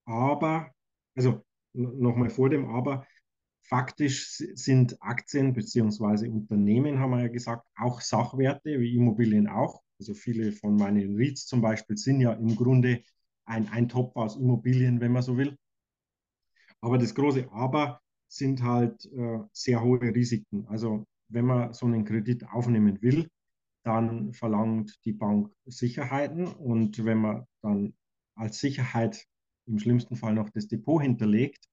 aber, 0.06 0.72
also 1.16 1.46
nochmal 1.74 2.30
vor 2.30 2.50
dem 2.50 2.66
Aber, 2.66 3.06
faktisch 3.64 4.38
sind 4.56 4.98
Aktien 5.02 5.54
bzw. 5.54 6.28
Unternehmen, 6.28 7.00
haben 7.00 7.12
wir 7.12 7.22
ja 7.22 7.28
gesagt, 7.28 7.68
auch 7.76 8.02
Sachwerte, 8.02 8.80
wie 8.80 8.96
Immobilien 8.96 9.48
auch. 9.48 9.84
Also 10.00 10.14
viele 10.14 10.52
von 10.52 10.76
meinen 10.76 11.16
REITs 11.18 11.46
zum 11.46 11.62
Beispiel 11.62 11.98
sind 11.98 12.22
ja 12.22 12.34
im 12.34 12.56
Grunde 12.56 13.04
ein, 13.46 13.68
ein 13.70 13.90
Topf 13.90 14.16
aus 14.16 14.38
Immobilien, 14.38 15.02
wenn 15.02 15.12
man 15.12 15.22
so 15.22 15.38
will. 15.38 15.56
Aber 16.82 16.98
das 16.98 17.14
große 17.14 17.52
Aber 17.52 18.02
sind 18.28 18.64
halt 18.64 19.06
äh, 19.06 19.40
sehr 19.52 19.82
hohe 19.82 20.02
Risiken. 20.02 20.66
Also 20.68 21.06
wenn 21.28 21.46
man 21.46 21.74
so 21.74 21.86
einen 21.86 22.06
Kredit 22.06 22.48
aufnehmen 22.48 23.02
will, 23.02 23.30
dann 23.90 24.34
verlangt 24.34 25.00
die 25.04 25.14
Bank 25.14 25.52
Sicherheiten 25.66 26.46
und 26.46 27.04
wenn 27.04 27.18
man 27.18 27.46
dann 27.64 27.96
als 28.36 28.60
Sicherheit 28.60 29.26
im 29.66 29.80
schlimmsten 29.80 30.16
Fall 30.16 30.36
noch 30.36 30.52
das 30.52 30.68
Depot 30.68 31.02
hinterlegt 31.02 31.68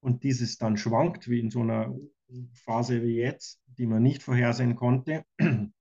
und 0.00 0.24
dieses 0.24 0.56
dann 0.56 0.78
schwankt, 0.78 1.28
wie 1.28 1.40
in 1.40 1.50
so 1.50 1.60
einer 1.60 1.94
Phase 2.64 3.02
wie 3.02 3.16
jetzt, 3.16 3.60
die 3.66 3.86
man 3.86 4.02
nicht 4.02 4.22
vorhersehen 4.22 4.76
konnte, 4.76 5.24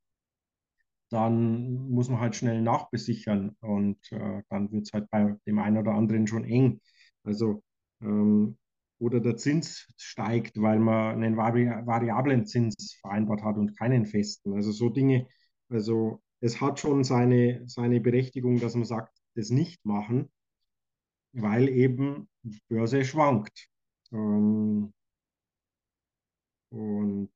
dann 1.09 1.89
muss 1.89 2.09
man 2.09 2.19
halt 2.19 2.35
schnell 2.35 2.61
nachbesichern 2.61 3.55
und 3.61 4.11
äh, 4.11 4.43
dann 4.49 4.69
wird 4.73 4.87
es 4.87 4.93
halt 4.93 5.09
bei 5.09 5.37
dem 5.45 5.59
einen 5.59 5.77
oder 5.77 5.93
anderen 5.93 6.27
schon 6.27 6.43
eng. 6.43 6.81
Also 7.23 7.63
ähm, 8.01 8.57
oder 8.99 9.21
der 9.21 9.37
Zins 9.37 9.87
steigt, 9.95 10.61
weil 10.61 10.79
man 10.79 11.15
einen 11.23 11.37
Vari 11.37 11.67
variablen 11.85 12.45
Zins 12.45 12.97
vereinbart 12.99 13.41
hat 13.43 13.55
und 13.55 13.77
keinen 13.77 14.05
festen. 14.05 14.53
Also 14.53 14.73
so 14.73 14.89
Dinge, 14.89 15.27
also 15.69 16.21
es 16.39 16.61
hat 16.61 16.79
schon 16.79 17.03
seine, 17.03 17.63
seine 17.67 17.99
Berechtigung, 17.99 18.59
dass 18.59 18.75
man 18.75 18.85
sagt, 18.85 19.17
das 19.35 19.49
nicht 19.49 19.83
machen, 19.85 20.29
weil 21.33 21.69
eben 21.69 22.29
die 22.43 22.61
Börse 22.67 23.03
schwankt. 23.05 23.69
Ähm, 24.11 24.93
und 26.69 27.31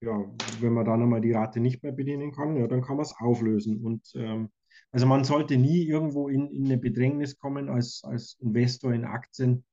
ja, 0.00 0.24
wenn 0.60 0.72
man 0.72 0.84
dann 0.84 1.02
einmal 1.02 1.20
die 1.20 1.32
Rate 1.32 1.60
nicht 1.60 1.82
mehr 1.82 1.92
bedienen 1.92 2.32
kann, 2.32 2.56
ja, 2.56 2.66
dann 2.66 2.82
kann 2.82 2.96
man 2.96 3.04
es 3.04 3.14
auflösen. 3.16 3.84
Und 3.84 4.12
ähm, 4.14 4.50
also 4.92 5.06
man 5.06 5.24
sollte 5.24 5.56
nie 5.56 5.84
irgendwo 5.84 6.28
in, 6.28 6.50
in 6.50 6.66
eine 6.66 6.78
Bedrängnis 6.78 7.38
kommen 7.38 7.68
als, 7.68 8.02
als 8.04 8.36
Investor 8.40 8.92
in 8.92 9.04
Aktien, 9.04 9.64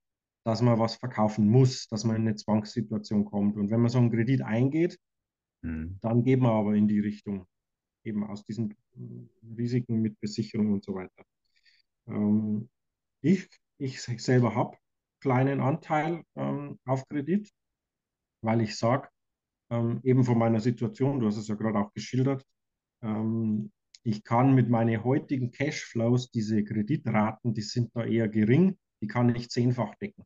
dass 0.46 0.62
man 0.62 0.80
was 0.80 0.96
verkaufen 0.96 1.48
muss, 1.48 1.88
dass 1.88 2.04
man 2.04 2.16
in 2.18 2.24
eine 2.24 2.36
Zwangssituation 2.36 3.26
kommt. 3.26 3.58
Und 3.58 3.70
wenn 3.70 3.80
man 3.80 3.90
so 3.90 4.00
einen 4.00 4.12
Kredit 4.12 4.42
eingeht, 4.42 5.00
mhm. 5.62 5.98
dann 6.02 6.24
geht 6.24 6.40
man 6.40 6.52
aber 6.52 6.74
in 6.74 6.88
die 6.88 7.00
Richtung, 7.00 7.48
eben 8.04 8.24
aus 8.24 8.44
diesen 8.44 8.72
äh, 8.72 9.56
Risiken 9.58 10.02
mit 10.02 10.20
Besicherung 10.20 10.74
und 10.74 10.84
so 10.84 10.96
weiter. 10.96 11.24
Ähm, 12.08 12.70
ich, 13.22 13.50
ich 13.78 14.02
selber 14.02 14.56
habe 14.56 14.78
kleinen 15.22 15.62
Anteil 15.62 16.24
ähm, 16.36 16.80
auf 16.86 17.08
Kredit, 17.08 17.50
weil 18.42 18.62
ich 18.62 18.76
sage, 18.78 19.08
ähm, 19.70 20.02
eben 20.04 20.24
von 20.24 20.38
meiner 20.38 20.60
Situation, 20.60 21.20
du 21.20 21.28
hast 21.28 21.38
es 21.38 21.48
ja 21.48 21.56
gerade 21.56 21.80
auch 21.80 21.94
geschildert, 21.94 22.46
ähm, 23.02 23.72
ich 24.04 24.24
kann 24.24 24.54
mit 24.54 24.70
meinen 24.70 25.04
heutigen 25.04 25.52
Cashflows 25.52 26.30
diese 26.32 26.64
Kreditraten, 26.64 27.54
die 27.54 27.62
sind 27.62 27.96
da 27.96 28.04
eher 28.04 28.28
gering, 28.28 28.78
die 29.02 29.08
kann 29.08 29.34
ich 29.34 29.50
zehnfach 29.50 29.96
decken. 29.96 30.26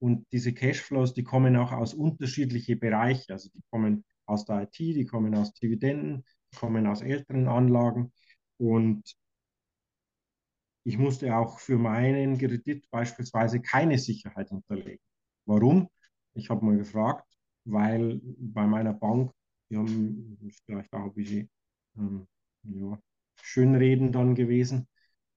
Und 0.00 0.26
diese 0.32 0.52
Cashflows, 0.52 1.14
die 1.14 1.24
kommen 1.24 1.56
auch 1.56 1.72
aus 1.72 1.94
unterschiedlichen 1.94 2.78
Bereichen. 2.78 3.32
Also 3.32 3.50
die 3.52 3.62
kommen 3.70 4.04
aus 4.26 4.44
der 4.44 4.62
IT, 4.62 4.78
die 4.78 5.06
kommen 5.06 5.34
aus 5.34 5.52
Dividenden, 5.54 6.24
kommen 6.56 6.86
aus 6.86 7.02
älteren 7.02 7.48
Anlagen. 7.48 8.12
Und 8.58 9.16
ich 10.84 10.98
musste 10.98 11.36
auch 11.36 11.58
für 11.58 11.78
meinen 11.78 12.38
Kredit 12.38 12.88
beispielsweise 12.90 13.60
keine 13.60 13.98
Sicherheit 13.98 14.48
hinterlegen. 14.48 15.00
Warum? 15.44 15.88
Ich 16.34 16.50
habe 16.50 16.64
mal 16.64 16.76
gefragt, 16.76 17.26
weil 17.64 18.20
bei 18.22 18.66
meiner 18.66 18.94
Bank, 18.94 19.32
die 19.70 19.76
haben 19.76 20.38
vielleicht 20.64 20.92
auch 20.92 21.04
ein 21.04 21.14
bisschen 21.14 21.50
ähm, 21.96 22.26
ja, 22.62 22.98
Schönreden 23.42 24.12
dann 24.12 24.34
gewesen, 24.34 24.88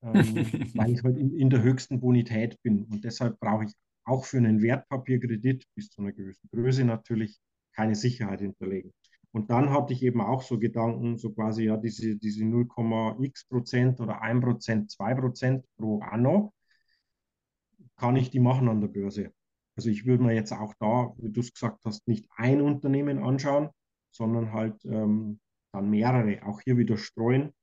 ähm, 0.02 0.14
weil 0.74 0.92
ich 0.92 1.02
halt 1.02 1.18
in, 1.18 1.36
in, 1.36 1.50
der 1.50 1.62
höchsten 1.62 2.00
Bonität 2.00 2.60
bin. 2.62 2.84
Und 2.84 3.04
deshalb 3.04 3.38
brauche 3.38 3.64
ich 3.64 3.72
auch 4.04 4.24
für 4.24 4.38
einen 4.38 4.62
Wertpapierkredit 4.62 5.66
bis 5.74 5.90
zu 5.90 6.00
einer 6.00 6.12
gewissen 6.12 6.48
Größe 6.50 6.84
natürlich 6.84 7.38
keine 7.74 7.94
Sicherheit 7.94 8.40
hinterlegen. 8.40 8.92
Und 9.32 9.50
dann 9.50 9.70
hatte 9.70 9.94
ich 9.94 10.02
eben 10.02 10.20
auch 10.20 10.42
so 10.42 10.58
Gedanken, 10.58 11.16
so 11.16 11.32
quasi 11.32 11.64
ja 11.64 11.78
diese, 11.78 12.16
diese 12.16 12.44
0,x 12.44 13.46
Prozent 13.48 14.00
oder 14.00 14.20
1 14.20 14.42
Prozent, 14.44 14.90
2 14.90 15.14
Prozent 15.14 15.64
pro 15.76 16.00
Anno, 16.00 16.52
kann 17.96 18.16
ich 18.16 18.30
die 18.30 18.40
machen 18.40 18.68
an 18.68 18.80
der 18.80 18.88
Börse. 18.88 19.32
Also 19.74 19.88
ich 19.88 20.04
würde 20.04 20.22
mir 20.24 20.34
jetzt 20.34 20.52
auch 20.52 20.74
da, 20.78 21.14
wie 21.16 21.30
du 21.32 21.40
es 21.40 21.52
gesagt 21.52 21.84
hast, 21.86 22.06
nicht 22.06 22.28
ein 22.36 22.60
Unternehmen 22.60 23.22
anschauen, 23.22 23.70
sondern 24.10 24.52
halt 24.52 24.84
ähm, 24.84 25.40
dann 25.72 25.88
mehrere, 25.88 26.44
auch 26.46 26.60
hier 26.60 26.76
wieder 26.76 26.98
streuen. 26.98 27.54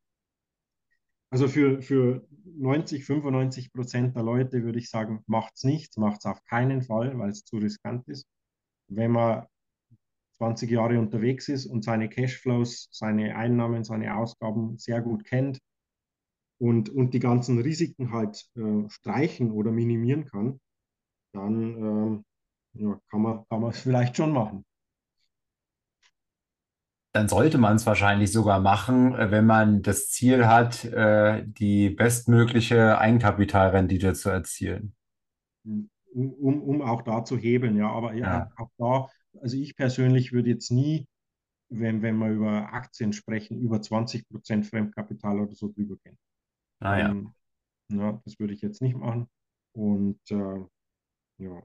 Also 1.29 1.47
für, 1.47 1.83
für 1.83 2.27
90, 2.45 3.05
95 3.05 3.71
Prozent 3.71 4.15
der 4.15 4.23
Leute 4.23 4.63
würde 4.63 4.79
ich 4.79 4.89
sagen, 4.89 5.23
macht 5.27 5.53
es 5.55 5.63
nicht, 5.63 5.95
es 5.95 6.25
auf 6.25 6.43
keinen 6.45 6.81
Fall, 6.81 7.17
weil 7.19 7.29
es 7.29 7.43
zu 7.43 7.57
riskant 7.57 8.07
ist. 8.07 8.25
Wenn 8.87 9.11
man 9.11 9.45
20 10.39 10.71
Jahre 10.71 10.99
unterwegs 10.99 11.49
ist 11.49 11.67
und 11.67 11.83
seine 11.83 12.09
Cashflows, 12.09 12.89
seine 12.91 13.35
Einnahmen, 13.35 13.83
seine 13.83 14.15
Ausgaben 14.15 14.77
sehr 14.77 15.01
gut 15.01 15.25
kennt 15.25 15.59
und, 16.59 16.89
und 16.89 17.13
die 17.13 17.19
ganzen 17.19 17.59
Risiken 17.61 18.11
halt 18.11 18.49
äh, 18.55 18.89
streichen 18.89 19.51
oder 19.51 19.71
minimieren 19.71 20.25
kann, 20.25 20.59
dann 21.33 21.53
ähm, 21.77 22.25
ja, 22.73 22.99
kann 23.11 23.21
man 23.21 23.45
kann 23.49 23.63
es 23.63 23.79
vielleicht 23.79 24.17
schon 24.17 24.33
machen 24.33 24.65
dann 27.11 27.27
sollte 27.27 27.57
man 27.57 27.75
es 27.75 27.85
wahrscheinlich 27.85 28.31
sogar 28.31 28.59
machen, 28.59 29.15
äh, 29.15 29.31
wenn 29.31 29.45
man 29.45 29.81
das 29.81 30.09
Ziel 30.09 30.47
hat, 30.47 30.85
äh, 30.85 31.43
die 31.45 31.89
bestmögliche 31.89 32.97
Eigenkapitalrendite 32.99 34.13
zu 34.13 34.29
erzielen. 34.29 34.95
Um, 35.63 35.89
um 36.61 36.81
auch 36.81 37.01
da 37.03 37.23
zu 37.23 37.37
hebeln, 37.37 37.77
ja. 37.77 37.89
Aber 37.89 38.13
ja, 38.13 38.51
auch 38.57 38.69
da, 38.77 39.07
also 39.41 39.57
ich 39.57 39.75
persönlich 39.75 40.31
würde 40.31 40.49
jetzt 40.49 40.71
nie, 40.71 41.07
wenn, 41.69 42.01
wenn 42.01 42.17
wir 42.17 42.29
über 42.29 42.73
Aktien 42.73 43.13
sprechen, 43.13 43.59
über 43.59 43.81
20 43.81 44.27
Prozent 44.27 44.65
Fremdkapital 44.65 45.39
oder 45.39 45.55
so 45.55 45.71
drüber 45.71 45.95
gehen. 46.03 46.17
Ah, 46.79 46.97
ja. 46.97 47.09
Ähm, 47.09 47.33
ja, 47.91 48.21
das 48.25 48.39
würde 48.39 48.53
ich 48.53 48.61
jetzt 48.61 48.81
nicht 48.81 48.95
machen. 48.95 49.27
Und 49.73 50.19
äh, 50.31 50.65
ja, 51.37 51.63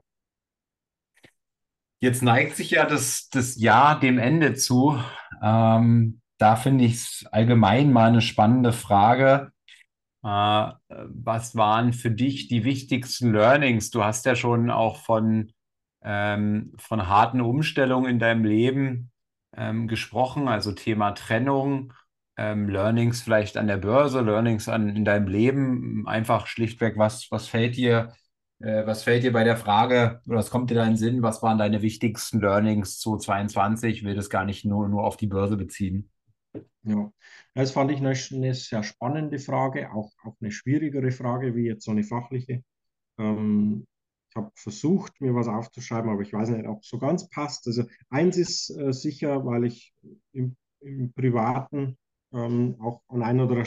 Jetzt 2.01 2.21
neigt 2.21 2.55
sich 2.55 2.71
ja 2.71 2.85
das, 2.85 3.29
das 3.29 3.55
Jahr 3.55 3.99
dem 3.99 4.19
Ende 4.19 4.53
zu. 4.53 4.99
Ähm, 5.41 6.21
da 6.37 6.55
finde 6.55 6.83
ich 6.83 6.95
es 6.95 7.25
allgemein 7.31 7.91
mal 7.91 8.09
eine 8.09 8.21
spannende 8.21 8.73
Frage. 8.73 9.51
Äh, 10.23 10.71
was 10.87 11.55
waren 11.55 11.93
für 11.93 12.11
dich 12.11 12.47
die 12.47 12.63
wichtigsten 12.63 13.31
Learnings? 13.31 13.89
Du 13.89 14.03
hast 14.03 14.25
ja 14.25 14.35
schon 14.35 14.69
auch 14.69 14.97
von, 14.97 15.51
ähm, 16.05 16.73
von 16.77 17.09
harten 17.09 17.41
Umstellungen 17.41 18.09
in 18.09 18.19
deinem 18.19 18.45
Leben 18.45 19.11
ähm, 19.57 19.87
gesprochen, 19.87 20.47
also 20.47 20.71
Thema 20.71 21.11
Trennung, 21.11 21.93
ähm, 22.37 22.69
Learnings 22.69 23.21
vielleicht 23.21 23.57
an 23.57 23.67
der 23.67 23.77
Börse, 23.77 24.21
Learnings 24.21 24.69
an, 24.69 24.95
in 24.95 25.05
deinem 25.05 25.27
Leben. 25.27 26.07
Einfach 26.07 26.47
schlichtweg, 26.47 26.97
was, 26.97 27.31
was 27.31 27.47
fällt 27.47 27.75
dir 27.75 28.13
äh, 28.59 28.85
was 28.85 29.03
fällt 29.03 29.23
dir 29.23 29.33
bei 29.33 29.43
der 29.43 29.57
Frage, 29.57 30.21
oder 30.27 30.37
was 30.37 30.49
kommt 30.49 30.69
dir 30.69 30.75
da 30.75 30.83
in 30.83 30.91
den 30.91 30.97
Sinn, 30.97 31.21
was 31.21 31.43
waren 31.43 31.57
deine 31.57 31.81
wichtigsten 31.81 32.39
Learnings 32.39 32.99
zu 32.99 33.17
22? 33.17 33.97
Ich 33.97 34.03
will 34.03 34.15
das 34.15 34.29
gar 34.29 34.45
nicht 34.45 34.65
nur, 34.65 34.87
nur 34.87 35.03
auf 35.03 35.17
die 35.17 35.27
Börse 35.27 35.57
beziehen. 35.57 36.09
Ja, 36.83 37.11
das 37.53 37.71
fand 37.71 37.91
ich 37.91 37.97
eine, 37.97 38.13
eine 38.31 38.53
sehr 38.53 38.83
spannende 38.83 39.39
Frage, 39.39 39.91
auch, 39.91 40.11
auch 40.23 40.35
eine 40.39 40.51
schwierigere 40.51 41.11
Frage 41.11 41.55
wie 41.55 41.65
jetzt 41.65 41.83
so 41.85 41.91
eine 41.91 42.03
fachliche. 42.03 42.63
Ähm, 43.17 43.85
habe 44.35 44.51
versucht, 44.55 45.19
mir 45.21 45.33
was 45.33 45.47
aufzuschreiben, 45.47 46.09
aber 46.09 46.21
ich 46.21 46.33
weiß 46.33 46.49
nicht, 46.49 46.67
ob 46.67 46.81
es 46.81 46.89
so 46.89 46.99
ganz 46.99 47.29
passt. 47.29 47.67
Also 47.67 47.83
eins 48.09 48.37
ist 48.37 48.69
äh, 48.77 48.93
sicher, 48.93 49.45
weil 49.45 49.65
ich 49.65 49.93
im, 50.33 50.55
im 50.81 51.13
Privaten 51.13 51.97
ähm, 52.33 52.75
auch 52.79 53.01
an 53.07 53.23
einer 53.23 53.45
oder 53.49 53.63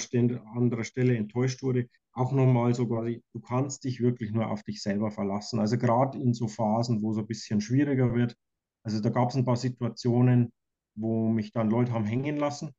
anderer 0.55 0.85
Stelle 0.85 1.17
enttäuscht 1.17 1.63
wurde, 1.63 1.89
auch 2.13 2.33
nochmal 2.33 2.75
so 2.75 2.87
quasi, 2.87 3.23
du 3.33 3.41
kannst 3.41 3.85
dich 3.85 4.01
wirklich 4.01 4.33
nur 4.33 4.51
auf 4.51 4.63
dich 4.63 4.83
selber 4.83 5.11
verlassen. 5.11 5.61
Also 5.61 5.79
gerade 5.79 6.19
in 6.19 6.35
so 6.35 6.49
Phasen, 6.49 7.03
wo 7.03 7.13
es 7.13 7.19
ein 7.19 7.27
bisschen 7.27 7.61
schwieriger 7.61 8.15
wird. 8.15 8.37
Also 8.83 9.01
da 9.01 9.11
gab 9.11 9.31
es 9.31 9.37
ein 9.37 9.45
paar 9.45 9.57
Situationen, 9.57 10.53
wo 10.95 11.29
mich 11.29 11.53
dann 11.53 11.71
Leute 11.71 11.93
haben 11.93 12.05
hängen 12.05 12.37
lassen. 12.37 12.73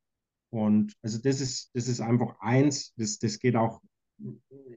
Und 0.51 0.93
also 1.01 1.19
das 1.21 1.41
ist, 1.41 1.71
das 1.73 1.87
ist 1.87 2.01
einfach 2.01 2.39
eins, 2.39 2.93
das, 2.95 3.19
das 3.19 3.39
geht 3.39 3.55
auch 3.55 3.81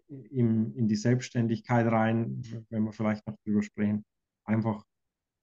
in, 0.08 0.74
in 0.74 0.88
die 0.88 0.96
Selbstständigkeit 0.96 1.86
rein, 1.90 2.42
wenn 2.70 2.84
wir 2.84 2.92
vielleicht 2.92 3.26
noch 3.26 3.36
drüber 3.44 3.62
sprechen. 3.62 4.04
Einfach 4.44 4.84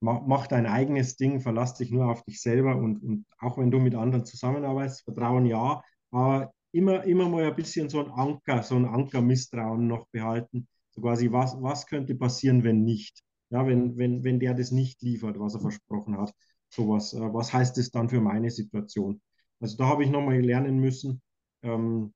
mach, 0.02 0.22
mach 0.26 0.48
dein 0.48 0.66
eigenes 0.66 1.16
Ding, 1.16 1.42
verlass 1.42 1.76
dich 1.76 1.92
nur 1.92 2.10
auf 2.10 2.24
dich 2.24 2.42
selber 2.42 2.76
und, 2.76 3.02
und 3.04 3.26
auch 3.40 3.58
wenn 3.58 3.72
du 3.72 3.80
mit 3.80 3.96
anderen 3.96 4.26
zusammenarbeitest, 4.26 5.04
Vertrauen 5.04 5.46
ja, 5.46 5.82
aber 6.12 6.54
immer, 6.72 7.04
immer 7.04 7.30
mal 7.30 7.46
ein 7.46 7.56
bisschen 7.56 7.90
so 7.90 8.04
ein 8.04 8.12
Anker, 8.12 8.64
so 8.64 8.76
ein 8.76 8.86
Anker-Misstrauen 8.86 9.88
noch 9.88 10.08
behalten. 10.12 10.68
So 10.92 11.02
quasi, 11.02 11.32
was, 11.32 11.56
was 11.62 11.86
könnte 11.88 12.16
passieren, 12.16 12.64
wenn 12.64 12.84
nicht? 12.84 13.22
Ja, 13.50 13.66
wenn, 13.66 13.98
wenn, 13.98 14.24
wenn 14.24 14.40
der 14.40 14.54
das 14.54 14.72
nicht 14.72 15.02
liefert, 15.02 15.40
was 15.40 15.56
er 15.56 15.62
versprochen 15.62 16.18
hat. 16.18 16.34
Sowas, 16.70 17.14
äh, 17.14 17.34
was 17.34 17.52
heißt 17.52 17.78
das 17.78 17.90
dann 17.90 18.10
für 18.10 18.22
meine 18.22 18.52
Situation? 18.52 19.22
Also 19.60 19.78
da 19.78 19.88
habe 19.88 20.04
ich 20.04 20.10
nochmal 20.12 20.40
lernen 20.42 20.80
müssen, 20.80 21.22
ähm, 21.64 22.14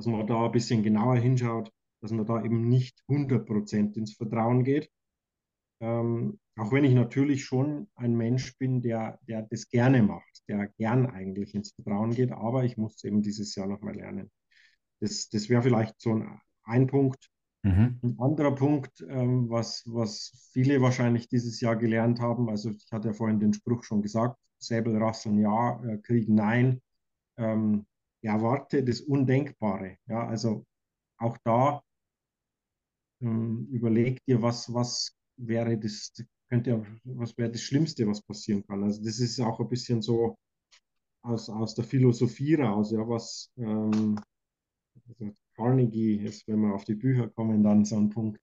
dass 0.00 0.06
man 0.06 0.26
da 0.26 0.46
ein 0.46 0.52
bisschen 0.52 0.82
genauer 0.82 1.16
hinschaut, 1.16 1.70
dass 2.00 2.10
man 2.10 2.24
da 2.24 2.42
eben 2.42 2.70
nicht 2.70 3.02
100% 3.06 3.98
ins 3.98 4.14
Vertrauen 4.14 4.64
geht. 4.64 4.90
Ähm, 5.80 6.38
auch 6.56 6.72
wenn 6.72 6.84
ich 6.84 6.94
natürlich 6.94 7.44
schon 7.44 7.86
ein 7.96 8.16
Mensch 8.16 8.56
bin, 8.56 8.80
der, 8.80 9.18
der 9.28 9.42
das 9.42 9.68
gerne 9.68 10.02
macht, 10.02 10.42
der 10.48 10.68
gern 10.78 11.04
eigentlich 11.04 11.54
ins 11.54 11.72
Vertrauen 11.72 12.12
geht, 12.12 12.32
aber 12.32 12.64
ich 12.64 12.78
muss 12.78 13.04
eben 13.04 13.20
dieses 13.20 13.54
Jahr 13.54 13.66
nochmal 13.66 13.94
lernen. 13.94 14.30
Das, 15.00 15.28
das 15.28 15.50
wäre 15.50 15.60
vielleicht 15.60 16.00
so 16.00 16.14
ein, 16.14 16.40
ein 16.64 16.86
Punkt. 16.86 17.28
Mhm. 17.62 18.00
Ein 18.02 18.16
anderer 18.20 18.54
Punkt, 18.54 19.04
ähm, 19.06 19.50
was, 19.50 19.84
was 19.86 20.48
viele 20.54 20.80
wahrscheinlich 20.80 21.28
dieses 21.28 21.60
Jahr 21.60 21.76
gelernt 21.76 22.20
haben, 22.20 22.48
also 22.48 22.70
ich 22.70 22.90
hatte 22.90 23.08
ja 23.08 23.12
vorhin 23.12 23.38
den 23.38 23.52
Spruch 23.52 23.84
schon 23.84 24.00
gesagt, 24.00 24.38
Säbelrasseln 24.60 25.38
ja, 25.38 25.78
äh, 25.84 25.98
Krieg 25.98 26.26
nein, 26.30 26.80
ähm, 27.36 27.84
erwarte 28.22 28.84
das 28.84 29.00
Undenkbare. 29.00 29.98
Ja, 30.06 30.26
also 30.28 30.64
auch 31.18 31.38
da 31.44 31.82
ähm, 33.20 33.66
überleg 33.70 34.18
dir, 34.26 34.42
was, 34.42 34.72
was 34.72 35.14
wäre 35.36 35.78
das, 35.78 36.12
könnte 36.48 36.84
was 37.04 37.36
wäre 37.38 37.50
das 37.50 37.62
Schlimmste, 37.62 38.06
was 38.06 38.22
passieren 38.22 38.64
kann. 38.66 38.82
Also 38.84 39.02
das 39.02 39.18
ist 39.20 39.40
auch 39.40 39.60
ein 39.60 39.68
bisschen 39.68 40.02
so 40.02 40.36
aus, 41.22 41.48
aus 41.50 41.74
der 41.74 41.84
Philosophie 41.84 42.54
raus, 42.56 42.92
ja, 42.92 43.06
was 43.08 43.50
ähm, 43.58 44.16
also 45.08 45.32
Carnegie 45.56 46.16
ist, 46.16 46.46
wenn 46.48 46.60
wir 46.62 46.74
auf 46.74 46.84
die 46.84 46.94
Bücher 46.94 47.28
kommen, 47.30 47.62
dann 47.62 47.84
so 47.84 47.96
ein 47.96 48.10
Punkt. 48.10 48.40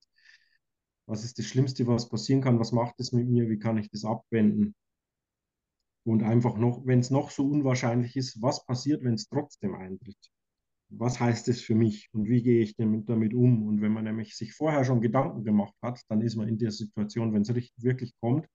Was 1.07 1.23
ist 1.23 1.39
das 1.39 1.47
Schlimmste, 1.47 1.88
was 1.88 2.07
passieren 2.07 2.41
kann? 2.41 2.59
Was 2.59 2.71
macht 2.71 2.99
es 2.99 3.11
mit 3.11 3.28
mir? 3.28 3.49
Wie 3.49 3.57
kann 3.59 3.78
ich 3.78 3.89
das 3.89 4.05
abwenden? 4.05 4.75
Und 6.07 6.23
einfach 6.23 6.57
noch, 6.57 6.85
wenn 6.85 6.99
es 6.99 7.11
noch 7.11 7.31
so 7.31 7.45
unwahrscheinlich 7.45 8.15
ist, 8.15 8.41
was 8.41 8.65
passiert, 8.65 9.03
wenn 9.03 9.15
es 9.15 9.27
trotzdem 9.27 9.75
eintritt? 9.75 10.17
was 10.89 11.19
heißt 11.19 11.47
es 11.49 11.61
für 11.61 11.75
mich 11.75 12.09
und 12.13 12.27
wie 12.27 12.41
gehe 12.41 12.61
ich 12.61 12.75
damit, 12.75 13.09
damit 13.09 13.33
um? 13.33 13.67
Und 13.67 13.81
wenn 13.81 13.91
man 13.91 14.05
nämlich 14.05 14.35
sich 14.35 14.53
vorher 14.53 14.85
schon 14.85 15.01
Gedanken 15.01 15.43
gemacht 15.43 15.75
hat, 15.81 16.01
dann 16.09 16.21
ist 16.21 16.35
man 16.35 16.47
in 16.47 16.57
der 16.57 16.71
Situation, 16.71 17.33
wenn 17.33 17.41
es 17.41 17.53
wirklich 17.83 18.13
kommt, 18.21 18.47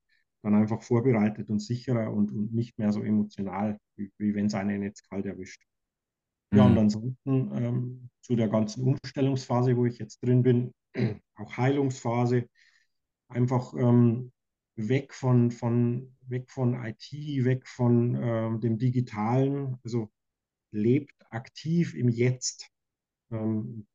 dann 0.43 0.55
einfach 0.55 0.83
vorbereitet 0.83 1.49
und 1.51 1.61
sicherer 1.61 2.13
und, 2.13 2.33
und 2.33 2.53
nicht 2.53 2.79
mehr 2.79 2.93
so 2.93 3.03
emotional, 3.03 3.79
wie, 3.97 4.11
wie 4.19 4.35
wenn 4.35 4.47
es 4.47 4.55
einen 4.55 4.83
jetzt 4.83 5.09
kalt 5.09 5.27
erwischt. 5.27 5.63
Ja, 6.55 6.65
und 6.65 6.73
mhm. 6.73 6.79
ansonsten 6.79 7.51
ähm, 7.55 8.11
zu 8.21 8.35
der 8.35 8.49
ganzen 8.49 8.85
Umstellungsphase, 8.85 9.77
wo 9.77 9.87
ich 9.87 9.99
jetzt 9.99 10.21
drin 10.21 10.43
bin, 10.43 10.73
auch 11.37 11.57
Heilungsphase, 11.57 12.47
einfach 13.29 13.73
ähm, 13.75 14.33
weg 14.77 15.13
von, 15.15 15.51
von, 15.51 16.17
weg 16.23 16.51
von 16.51 16.75
IT, 16.85 17.13
weg 17.45 17.67
von 17.67 18.15
ähm, 18.21 18.61
dem 18.61 18.79
Digitalen, 18.79 19.79
also 19.85 20.11
lebt 20.73 21.15
aktiv 21.31 21.95
im 21.95 22.09
Jetzt. 22.09 22.71
Ähm, 23.31 23.87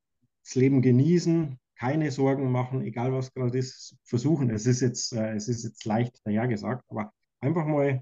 das 0.43 0.55
Leben 0.55 0.81
genießen, 0.81 1.59
keine 1.75 2.11
Sorgen 2.11 2.51
machen, 2.51 2.81
egal 2.81 3.13
was 3.13 3.33
gerade 3.33 3.57
ist, 3.57 3.97
versuchen. 4.03 4.49
Es 4.49 4.65
ist 4.65 4.81
jetzt, 4.81 5.13
äh, 5.13 5.33
es 5.35 5.47
ist 5.47 5.63
jetzt 5.63 5.85
leicht 5.85 6.19
dahergesagt, 6.25 6.83
aber 6.89 7.11
einfach 7.41 7.65
mal 7.65 8.01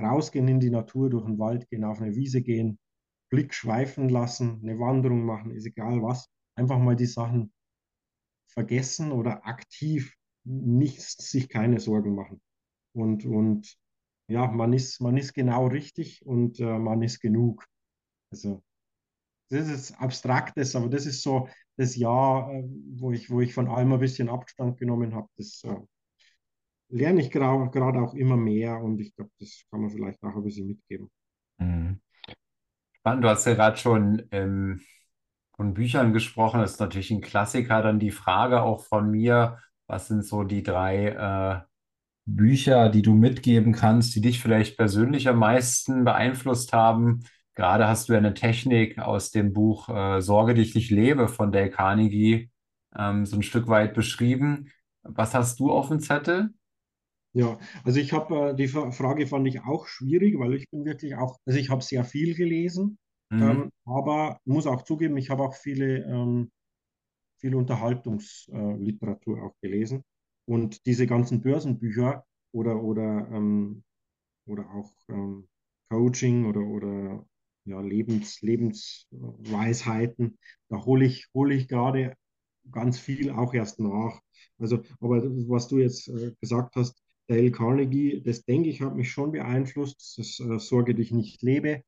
rausgehen 0.00 0.48
in 0.48 0.60
die 0.60 0.70
Natur, 0.70 1.10
durch 1.10 1.24
den 1.24 1.38
Wald 1.38 1.68
gehen, 1.70 1.84
auf 1.84 2.00
eine 2.00 2.14
Wiese 2.14 2.42
gehen, 2.42 2.78
Blick 3.30 3.54
schweifen 3.54 4.08
lassen, 4.08 4.60
eine 4.62 4.78
Wanderung 4.78 5.24
machen, 5.24 5.50
ist 5.52 5.66
egal 5.66 6.02
was. 6.02 6.28
Einfach 6.54 6.78
mal 6.78 6.96
die 6.96 7.06
Sachen 7.06 7.52
vergessen 8.48 9.12
oder 9.12 9.46
aktiv 9.46 10.14
nicht, 10.46 11.00
sich 11.02 11.48
keine 11.48 11.80
Sorgen 11.80 12.14
machen. 12.14 12.40
Und, 12.94 13.24
und 13.26 13.76
ja, 14.28 14.46
man 14.46 14.72
ist, 14.72 15.00
man 15.00 15.16
ist 15.16 15.34
genau 15.34 15.66
richtig 15.66 16.24
und 16.24 16.60
äh, 16.60 16.78
man 16.78 17.02
ist 17.02 17.20
genug. 17.20 17.66
Also, 18.30 18.62
das 19.50 19.68
ist 19.68 20.00
Abstraktes, 20.00 20.74
aber 20.74 20.88
das 20.88 21.06
ist 21.06 21.22
so 21.22 21.48
das 21.76 21.96
Jahr, 21.96 22.52
äh, 22.52 22.64
wo 22.96 23.12
ich, 23.12 23.30
wo 23.30 23.40
ich 23.40 23.54
von 23.54 23.68
allem 23.68 23.92
ein 23.92 24.00
bisschen 24.00 24.28
Abstand 24.28 24.78
genommen 24.78 25.14
habe. 25.14 25.28
Das 25.36 25.62
äh, 25.64 25.76
lerne 26.88 27.20
ich 27.20 27.30
gerade 27.30 28.00
auch 28.00 28.14
immer 28.14 28.36
mehr 28.36 28.80
und 28.80 29.00
ich 29.00 29.14
glaube, 29.14 29.30
das 29.38 29.64
kann 29.70 29.80
man 29.80 29.90
vielleicht 29.90 30.22
auch 30.22 30.34
ein 30.34 30.44
bisschen 30.44 30.68
mitgeben. 30.68 31.10
Mhm. 31.58 32.00
Spannend, 32.98 33.24
du 33.24 33.28
hast 33.28 33.46
ja 33.46 33.54
gerade 33.54 33.76
schon 33.76 34.26
ähm, 34.32 34.80
von 35.54 35.74
Büchern 35.74 36.12
gesprochen. 36.12 36.60
Das 36.60 36.72
ist 36.72 36.80
natürlich 36.80 37.10
ein 37.10 37.20
Klassiker. 37.20 37.82
Dann 37.82 37.98
die 37.98 38.10
Frage 38.10 38.62
auch 38.62 38.84
von 38.84 39.10
mir, 39.10 39.58
was 39.86 40.08
sind 40.08 40.24
so 40.24 40.44
die 40.44 40.62
drei 40.62 41.08
äh, 41.08 41.60
Bücher, 42.26 42.88
die 42.90 43.02
du 43.02 43.14
mitgeben 43.14 43.72
kannst, 43.72 44.14
die 44.16 44.20
dich 44.20 44.40
vielleicht 44.40 44.76
persönlich 44.76 45.28
am 45.28 45.38
meisten 45.38 46.04
beeinflusst 46.04 46.72
haben? 46.72 47.24
gerade 47.54 47.88
hast 47.88 48.08
du 48.08 48.12
ja 48.12 48.18
eine 48.18 48.34
Technik 48.34 48.98
aus 48.98 49.30
dem 49.30 49.52
Buch 49.54 49.88
äh, 49.88 50.20
Sorge 50.20 50.52
dich, 50.54 50.76
ich 50.76 50.90
lebe 50.90 51.26
von 51.28 51.52
Dale 51.52 51.70
Carnegie 51.70 52.50
ähm, 52.96 53.24
so 53.26 53.36
ein 53.36 53.42
Stück 53.42 53.68
weit 53.68 53.94
beschrieben. 53.94 54.70
Was 55.02 55.34
hast 55.34 55.58
du 55.60 55.72
auf 55.72 55.88
dem 55.88 56.00
Zettel? 56.00 56.50
Ja, 57.32 57.58
also 57.84 58.00
ich 58.00 58.12
habe 58.12 58.50
äh, 58.52 58.54
die 58.54 58.68
Frage 58.68 59.26
fand 59.26 59.46
ich 59.46 59.60
auch 59.62 59.86
schwierig, 59.86 60.38
weil 60.38 60.54
ich 60.54 60.70
bin 60.70 60.84
wirklich 60.84 61.14
auch, 61.16 61.38
also 61.44 61.58
ich 61.58 61.68
habe 61.70 61.82
sehr 61.82 62.04
viel 62.04 62.34
gelesen, 62.34 62.98
Mhm. 63.30 63.60
ähm, 63.60 63.70
aber 63.84 64.40
muss 64.46 64.66
auch 64.66 64.82
zugeben, 64.82 65.16
ich 65.18 65.28
habe 65.30 65.42
auch 65.42 65.54
viele, 65.54 66.04
ähm, 66.04 66.50
viel 67.38 67.54
Unterhaltungsliteratur 67.54 69.42
auch 69.42 69.54
gelesen. 69.60 70.04
Und 70.46 70.86
diese 70.86 71.06
ganzen 71.06 71.42
Börsenbücher 71.42 72.24
oder, 72.52 72.82
oder, 72.82 73.28
ähm, 73.32 73.82
oder 74.46 74.70
auch 74.70 74.92
ähm, 75.08 75.48
Coaching 75.90 76.46
oder, 76.46 76.60
oder 76.60 77.26
ja, 77.64 77.80
Lebens, 77.80 78.40
Lebensweisheiten, 78.42 80.38
da 80.68 80.84
hole 80.84 81.04
ich, 81.04 81.26
hole 81.34 81.54
ich 81.54 81.68
gerade 81.68 82.14
ganz 82.70 82.98
viel 82.98 83.30
auch 83.30 83.54
erst 83.54 83.80
nach. 83.80 84.20
Also, 84.58 84.82
aber 85.00 85.22
was 85.48 85.68
du 85.68 85.78
jetzt 85.78 86.08
äh, 86.08 86.32
gesagt 86.40 86.76
hast, 86.76 87.02
Dale 87.28 87.50
Carnegie, 87.50 88.22
das 88.22 88.44
denke 88.44 88.68
ich, 88.68 88.82
hat 88.82 88.94
mich 88.94 89.10
schon 89.10 89.32
beeinflusst. 89.32 90.14
Das 90.18 90.38
äh, 90.40 90.58
Sorge 90.58 90.94
dich 90.94 91.10
nicht 91.10 91.42
lebe 91.42 91.82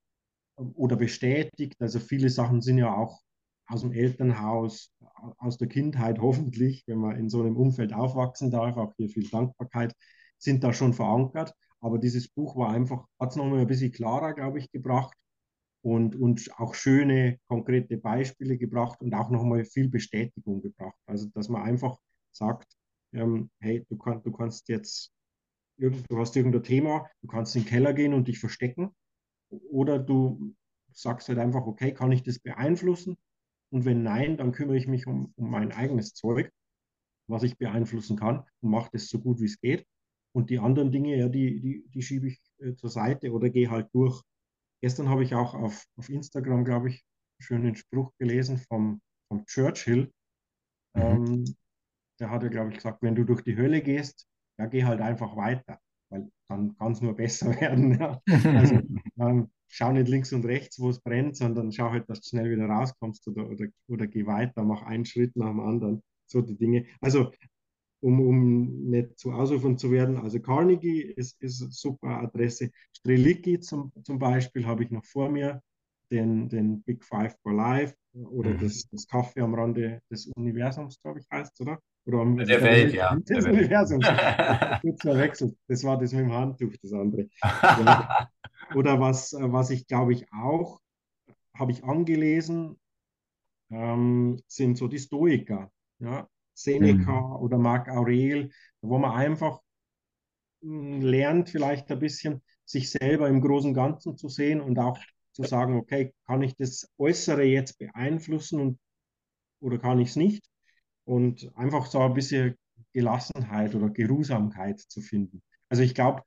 oder 0.57 0.97
bestätigt. 0.97 1.77
Also 1.81 2.01
viele 2.01 2.29
Sachen 2.31 2.61
sind 2.61 2.79
ja 2.79 2.95
auch 2.95 3.21
aus 3.69 3.83
dem 3.83 3.93
Elternhaus, 3.93 4.93
aus 5.39 5.59
der 5.59 5.69
Kindheit 5.69 6.19
hoffentlich, 6.21 6.85
wenn 6.87 6.99
man 6.99 7.17
in 7.17 7.29
so 7.29 7.41
einem 7.41 7.57
Umfeld 7.57 7.93
aufwachsen 7.93 8.51
darf, 8.51 8.77
auch 8.77 8.95
hier 8.97 9.09
viel 9.09 9.29
Dankbarkeit, 9.29 9.95
sind 10.39 10.65
da 10.65 10.73
schon 10.73 10.95
verankert. 10.95 11.55
Aber 11.81 11.99
dieses 11.99 12.29
Buch 12.29 12.57
war 12.57 12.71
einfach, 12.71 13.07
hat 13.21 13.31
es 13.31 13.37
nochmal 13.37 13.61
ein 13.61 13.67
bisschen 13.67 13.93
klarer, 13.93 14.35
glaube 14.35 14.59
ich, 14.59 14.71
gebracht 14.73 15.15
und, 15.83 16.17
und 16.17 16.51
auch 16.59 16.75
schöne, 16.75 17.39
konkrete 17.49 17.99
Beispiele 17.99 18.59
gebracht 18.59 19.01
und 19.01 19.15
auch 19.15 19.31
nochmal 19.31 19.65
viel 19.65 19.89
Bestätigung 19.89 20.61
gebracht. 20.63 20.97
Also, 21.07 21.29
dass 21.35 21.49
man 21.49 21.63
einfach 21.63 21.99
sagt, 22.33 22.73
ähm, 23.13 23.51
hey, 23.61 23.85
du, 23.89 23.97
kann, 23.97 24.23
du 24.23 24.33
kannst 24.33 24.69
jetzt, 24.69 25.13
du 25.79 26.19
hast 26.19 26.37
irgendein 26.37 26.63
Thema, 26.65 27.09
du 27.23 27.29
kannst 27.29 27.55
in 27.57 27.63
den 27.63 27.69
Keller 27.69 27.93
gehen 27.95 28.15
und 28.15 28.29
dich 28.29 28.41
verstecken 28.41 28.95
oder 29.51 29.99
du 29.99 30.55
sagst 30.93 31.29
halt 31.29 31.39
einfach, 31.39 31.67
okay, 31.67 31.93
kann 31.95 32.13
ich 32.13 32.23
das 32.23 32.39
beeinflussen? 32.39 33.17
Und 33.71 33.85
wenn 33.85 34.03
nein, 34.03 34.37
dann 34.37 34.53
kümmere 34.53 34.77
ich 34.77 34.87
mich 34.87 35.07
um, 35.07 35.33
um 35.37 35.51
mein 35.51 35.73
eigenes 35.73 36.15
Zeug, 36.15 36.51
was 37.29 37.43
ich 37.43 37.59
beeinflussen 37.59 38.17
kann 38.17 38.45
und 38.61 38.71
mache 38.71 38.91
das 38.93 39.09
so 39.09 39.21
gut 39.21 39.41
wie 39.41 39.47
es 39.47 39.61
geht. 39.61 39.87
Und 40.35 40.51
die 40.51 40.59
anderen 40.59 40.93
Dinge, 40.93 41.17
ja, 41.17 41.29
die, 41.29 41.61
die, 41.61 41.85
die 41.89 42.03
schiebe 42.03 42.29
ich 42.29 42.41
äh, 42.59 42.75
zur 42.75 42.91
Seite 42.91 43.33
oder 43.33 43.51
gehe 43.51 43.71
halt 43.71 43.89
durch. 43.93 44.23
Gestern 44.81 45.09
habe 45.09 45.25
ich 45.25 45.35
auch 45.35 45.55
auf, 45.55 45.85
auf 45.97 46.09
Instagram, 46.09 46.65
glaube 46.65 46.89
ich, 46.89 47.05
einen 47.39 47.45
schönen 47.45 47.75
Spruch 47.77 48.13
gelesen 48.19 48.59
vom, 48.59 49.01
vom 49.29 49.45
Churchill. 49.47 50.13
Mhm. 50.95 51.03
Ähm, 51.03 51.57
der 52.21 52.31
hat 52.31 52.43
ja, 52.43 52.49
glaube 52.49 52.71
ich, 52.71 52.77
gesagt, 52.77 53.03
wenn 53.03 53.15
du 53.15 53.25
durch 53.25 53.43
die 53.43 53.57
Hölle 53.57 53.83
gehst, 53.83 54.27
ja, 54.59 54.67
geh 54.67 54.85
halt 54.85 55.01
einfach 55.01 55.37
weiter, 55.37 55.81
weil 56.11 56.31
dann 56.49 56.77
kann 56.77 56.93
es 56.93 57.01
nur 57.01 57.15
besser 57.15 57.49
werden. 57.61 57.99
Ja. 57.99 58.21
Also 58.27 58.81
ähm, 59.19 59.51
schau 59.69 59.93
nicht 59.93 60.09
links 60.09 60.33
und 60.33 60.45
rechts, 60.47 60.81
wo 60.81 60.91
es 60.91 61.01
brennt, 61.01 61.37
sondern 61.37 61.73
schau 61.73 61.91
halt, 61.91 62.09
dass 62.09 62.21
du 62.21 62.29
schnell 62.31 62.51
wieder 62.51 62.67
rauskommst 62.67 63.27
oder, 63.29 63.49
oder, 63.49 63.67
oder 63.89 64.07
geh 64.07 64.27
weiter, 64.27 64.63
mach 64.65 64.83
einen 64.83 65.05
Schritt 65.05 65.37
nach 65.37 65.49
dem 65.51 65.61
anderen. 65.61 66.03
So 66.27 66.41
die 66.43 66.57
Dinge. 66.57 66.87
Also 67.01 67.31
um, 68.01 68.21
um 68.21 68.91
nicht 68.91 69.19
zu 69.19 69.33
ausufern 69.33 69.77
zu 69.77 69.91
werden. 69.91 70.19
Also 70.19 70.41
Carnegie 70.41 71.01
ist, 71.03 71.41
ist 71.43 71.63
eine 71.63 71.73
super 71.73 72.09
Adresse. 72.23 72.71
Strelicki 72.97 73.59
zum, 73.61 73.93
zum 74.05 74.19
Beispiel 74.19 74.67
habe 74.67 74.85
ich 74.85 74.91
noch 74.91 75.05
vor 75.05 75.29
mir, 75.31 75.63
den, 76.11 76.49
den 76.49 76.83
Big 76.83 77.05
Five 77.05 77.37
for 77.43 77.53
Life 77.53 77.95
oder 78.15 78.51
Mhm. 78.51 78.59
das, 78.61 78.89
das 78.91 79.07
Kaffee 79.07 79.41
am 79.41 79.55
Rande 79.55 80.01
des 80.11 80.27
Universums, 80.37 81.01
glaube 81.03 81.21
ich, 81.21 81.27
heißt 81.31 81.53
es, 81.55 81.61
oder? 81.61 81.79
Oder 82.07 82.19
am, 82.21 82.37
Der 82.39 82.63
Welt, 82.63 82.95
ja. 82.95 83.15
des 83.17 83.25
Der 83.27 83.45
Welt. 83.45 83.55
Universums. 83.59 84.07
Kurz 84.81 85.03
verwechselt. 85.03 85.57
Das 85.69 85.85
war 85.85 85.99
das 85.99 86.13
mit 86.13 86.23
dem 86.23 86.33
Handtuch, 86.33 86.73
das 86.83 86.93
andere. 86.93 87.29
Oder 88.73 89.01
was, 89.01 89.35
was 89.39 89.71
ich 89.71 89.87
glaube 89.87 90.13
ich 90.13 90.27
auch, 90.33 90.81
habe 91.55 91.73
ich 91.73 91.85
angelesen, 91.85 92.79
ähm, 93.71 94.43
sind 94.49 94.79
so 94.79 94.89
die 94.89 94.99
Stoiker. 94.99 95.73
Ja? 96.01 96.29
Seneca 96.55 97.21
Mhm. 97.21 97.29
oder 97.37 97.59
Marc 97.59 97.89
Aurel, 97.91 98.51
wo 98.83 98.99
man 98.99 99.13
einfach 99.13 99.61
mh, 100.63 101.05
lernt, 101.05 101.49
vielleicht 101.51 101.91
ein 101.91 101.99
bisschen 101.99 102.43
sich 102.65 102.91
selber 102.91 103.29
im 103.29 103.41
großen 103.41 103.75
Ganzen 103.75 104.17
zu 104.17 104.29
sehen 104.29 104.61
und 104.61 104.79
auch 104.79 104.99
zu 105.33 105.45
sagen, 105.45 105.77
okay, 105.77 106.15
kann 106.27 106.43
ich 106.43 106.57
das 106.57 106.91
Äußere 106.99 107.45
jetzt 107.45 107.79
beeinflussen 107.79 108.61
und, 108.61 108.79
oder 109.61 109.79
kann 109.79 110.01
ich 110.01 110.11
es 110.11 110.17
nicht? 110.17 110.45
Und 111.05 111.51
einfach 111.57 111.87
so 111.87 112.01
ein 112.01 112.15
bisschen 112.15 112.57
Gelassenheit 112.95 113.75
oder 113.75 113.91
Geruhsamkeit 113.91 114.81
zu 114.81 115.01
finden. 115.03 115.43
Also 115.69 115.83
ich 115.83 115.95
glaube, 115.95 116.23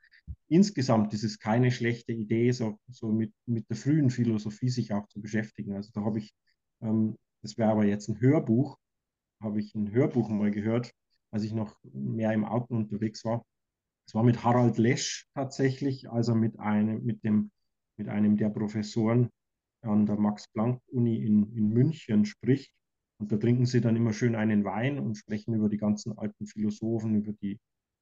insgesamt 0.47 1.13
ist 1.13 1.23
es 1.23 1.39
keine 1.39 1.71
schlechte 1.71 2.11
Idee, 2.11 2.51
so, 2.51 2.79
so 2.89 3.11
mit, 3.11 3.33
mit 3.45 3.69
der 3.69 3.77
frühen 3.77 4.09
Philosophie 4.09 4.69
sich 4.69 4.93
auch 4.93 5.07
zu 5.07 5.21
beschäftigen. 5.21 5.73
Also 5.73 5.91
da 5.93 6.01
habe 6.01 6.19
ich, 6.19 6.33
ähm, 6.81 7.17
das 7.41 7.57
wäre 7.57 7.71
aber 7.71 7.85
jetzt 7.85 8.09
ein 8.09 8.19
Hörbuch, 8.19 8.77
habe 9.41 9.59
ich 9.59 9.73
ein 9.75 9.91
Hörbuch 9.91 10.29
mal 10.29 10.51
gehört, 10.51 10.91
als 11.31 11.43
ich 11.43 11.53
noch 11.53 11.75
mehr 11.83 12.33
im 12.33 12.45
Auto 12.45 12.75
unterwegs 12.75 13.23
war. 13.25 13.43
Es 14.07 14.15
war 14.15 14.23
mit 14.23 14.43
Harald 14.43 14.77
Lesch 14.77 15.27
tatsächlich, 15.33 16.09
also 16.09 16.35
mit 16.35 16.59
einem, 16.59 17.03
mit 17.03 17.23
dem, 17.23 17.51
mit 17.97 18.09
einem 18.09 18.37
der 18.37 18.49
Professoren 18.49 19.29
an 19.81 20.05
der 20.05 20.17
Max-Planck-Uni 20.17 21.23
in, 21.23 21.55
in 21.55 21.69
München 21.69 22.25
spricht. 22.25 22.73
Und 23.19 23.31
da 23.31 23.37
trinken 23.37 23.65
sie 23.65 23.81
dann 23.81 23.95
immer 23.95 24.13
schön 24.13 24.35
einen 24.35 24.63
Wein 24.63 24.99
und 24.99 25.15
sprechen 25.15 25.53
über 25.53 25.69
die 25.69 25.77
ganzen 25.77 26.17
alten 26.17 26.45
Philosophen, 26.45 27.15
über 27.15 27.33
die 27.33 27.59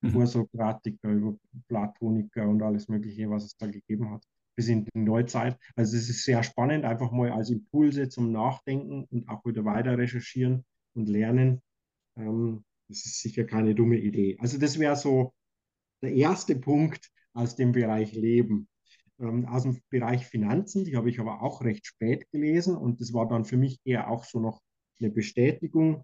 Vorsokratiker, 0.08 1.10
über 1.10 1.36
Platoniker 1.68 2.48
und 2.48 2.62
alles 2.62 2.88
Mögliche, 2.88 3.30
was 3.30 3.46
es 3.46 3.58
da 3.58 3.68
gegeben 3.68 4.12
hat, 4.12 4.24
bis 4.56 4.68
in 4.70 4.86
die 4.86 5.00
Neuzeit. 5.00 5.58
Also 5.76 5.98
es 5.98 6.10
ist 6.10 6.24
sehr 6.24 6.44
spannend, 6.44 6.86
einfach 6.86 7.12
mal 7.12 7.32
als 7.32 7.50
Impulse 7.50 8.10
zum 8.10 8.32
Nachdenken 8.32 9.06
und 9.06 9.28
auch 9.30 9.44
wieder 9.46 9.66
weiter 9.66 9.98
recherchieren 9.98 10.66
und 10.94 11.10
lernen. 11.10 11.62
Ähm, 12.18 12.64
das 12.88 13.06
ist 13.06 13.22
sicher 13.22 13.44
keine 13.44 13.76
dumme 13.76 13.98
Idee. 13.98 14.38
Also 14.40 14.58
das 14.58 14.80
wäre 14.80 14.96
so 14.96 15.34
der 16.02 16.14
erste 16.14 16.56
Punkt 16.56 17.12
aus 17.34 17.56
dem 17.56 17.72
Bereich 17.72 18.14
Leben. 18.14 18.68
Ähm, 19.20 19.46
aus 19.46 19.64
dem 19.64 19.82
Bereich 19.90 20.26
Finanzen, 20.26 20.86
die 20.86 20.96
habe 20.96 21.10
ich 21.10 21.20
aber 21.20 21.42
auch 21.42 21.62
recht 21.62 21.86
spät 21.86 22.30
gelesen 22.32 22.76
und 22.76 23.02
das 23.02 23.14
war 23.14 23.28
dann 23.28 23.46
für 23.46 23.58
mich 23.58 23.80
eher 23.84 24.10
auch 24.10 24.24
so 24.24 24.40
noch 24.40 24.62
eine 25.00 25.12
Bestätigung, 25.12 26.04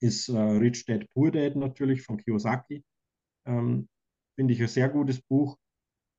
ist 0.00 0.28
äh, 0.28 0.38
Rich 0.38 0.86
Dad 0.86 1.08
Poor 1.12 1.30
Dad 1.30 1.56
natürlich 1.56 2.02
von 2.02 2.16
Kiyosaki. 2.16 2.84
Ähm, 3.48 3.88
Finde 4.36 4.54
ich 4.54 4.60
ein 4.60 4.68
sehr 4.68 4.88
gutes 4.88 5.20
Buch, 5.20 5.58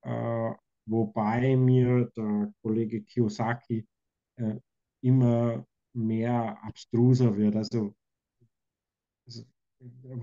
äh, 0.01 0.51
wobei 0.85 1.55
mir 1.55 2.11
der 2.17 2.51
Kollege 2.61 3.01
Kiyosaki 3.01 3.87
äh, 4.35 4.55
immer 5.01 5.65
mehr 5.93 6.61
abstruser 6.63 7.37
wird. 7.37 7.55
Also 7.55 7.95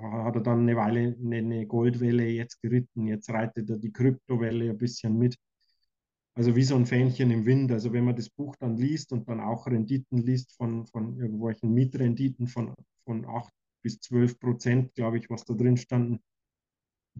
hat 0.03 0.35
er 0.35 0.43
dann 0.43 0.61
eine 0.61 0.77
Weile 0.77 1.17
eine, 1.19 1.37
eine 1.37 1.67
Goldwelle 1.67 2.27
jetzt 2.27 2.61
geritten, 2.61 3.07
jetzt 3.07 3.31
reitet 3.31 3.71
er 3.71 3.79
die 3.79 3.93
Kryptowelle 3.93 4.71
ein 4.71 4.79
bisschen 4.79 5.17
mit. 5.17 5.39
Also 6.35 6.55
wie 6.55 6.65
so 6.65 6.77
ein 6.77 6.85
Fähnchen 6.85 7.31
im 7.31 7.47
Wind. 7.47 7.73
Also 7.73 7.93
wenn 7.95 8.05
man 8.05 8.17
das 8.17 8.29
Buch 8.29 8.57
dann 8.57 8.77
liest 8.77 9.13
und 9.13 9.27
dann 9.29 9.41
auch 9.41 9.67
Renditen 9.67 10.19
liest 10.19 10.55
von, 10.57 10.87
von 10.87 11.17
irgendwelchen 11.19 11.73
Mietrenditen 11.73 12.47
von, 12.47 12.75
von 13.05 13.25
8 13.25 13.51
bis 13.83 14.01
12 14.01 14.39
Prozent, 14.39 14.95
glaube 14.95 15.17
ich, 15.17 15.31
was 15.31 15.45
da 15.47 15.55
drin 15.55 15.79
standen, 15.79 16.21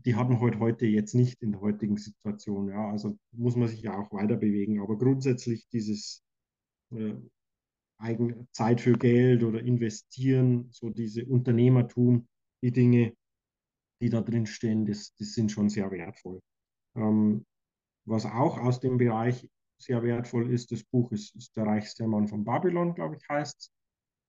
die 0.05 0.15
hat 0.15 0.29
man 0.29 0.41
halt 0.41 0.59
heute 0.59 0.87
jetzt 0.87 1.15
nicht 1.15 1.43
in 1.43 1.53
der 1.53 1.61
heutigen 1.61 1.97
Situation. 1.97 2.69
Ja, 2.69 2.91
also 2.91 3.19
muss 3.33 3.57
man 3.57 3.69
sich 3.69 3.83
ja 3.83 3.97
auch 3.99 4.13
weiter 4.13 4.37
bewegen. 4.37 4.81
Aber 4.81 4.99
grundsätzlich 4.99 5.67
dieses 5.69 6.23
äh, 6.93 7.15
Eigen 7.99 8.47
Zeit 8.53 8.81
für 8.81 8.93
Geld 8.93 9.43
oder 9.43 9.61
investieren, 9.63 10.69
so 10.71 10.91
diese 10.91 11.25
Unternehmertum, 11.25 12.29
die 12.63 12.73
Dinge, 12.73 13.15
die 14.03 14.11
da 14.11 14.21
drin 14.21 14.45
stehen, 14.45 14.85
das, 14.85 15.15
das 15.17 15.33
sind 15.33 15.51
schon 15.51 15.71
sehr 15.71 15.91
wertvoll. 15.91 16.41
Ähm, 16.95 17.47
was 18.05 18.27
auch 18.27 18.59
aus 18.59 18.81
dem 18.81 18.99
Bereich 18.99 19.49
sehr 19.79 20.03
wertvoll 20.03 20.53
ist, 20.53 20.73
das 20.73 20.85
Buch 20.85 21.11
ist, 21.13 21.35
ist 21.37 21.57
Der 21.57 21.65
reichste 21.65 22.07
Mann 22.07 22.29
von 22.29 22.45
Babylon, 22.45 22.95
glaube 22.95 23.17
ich, 23.17 23.27
heißt 23.29 23.73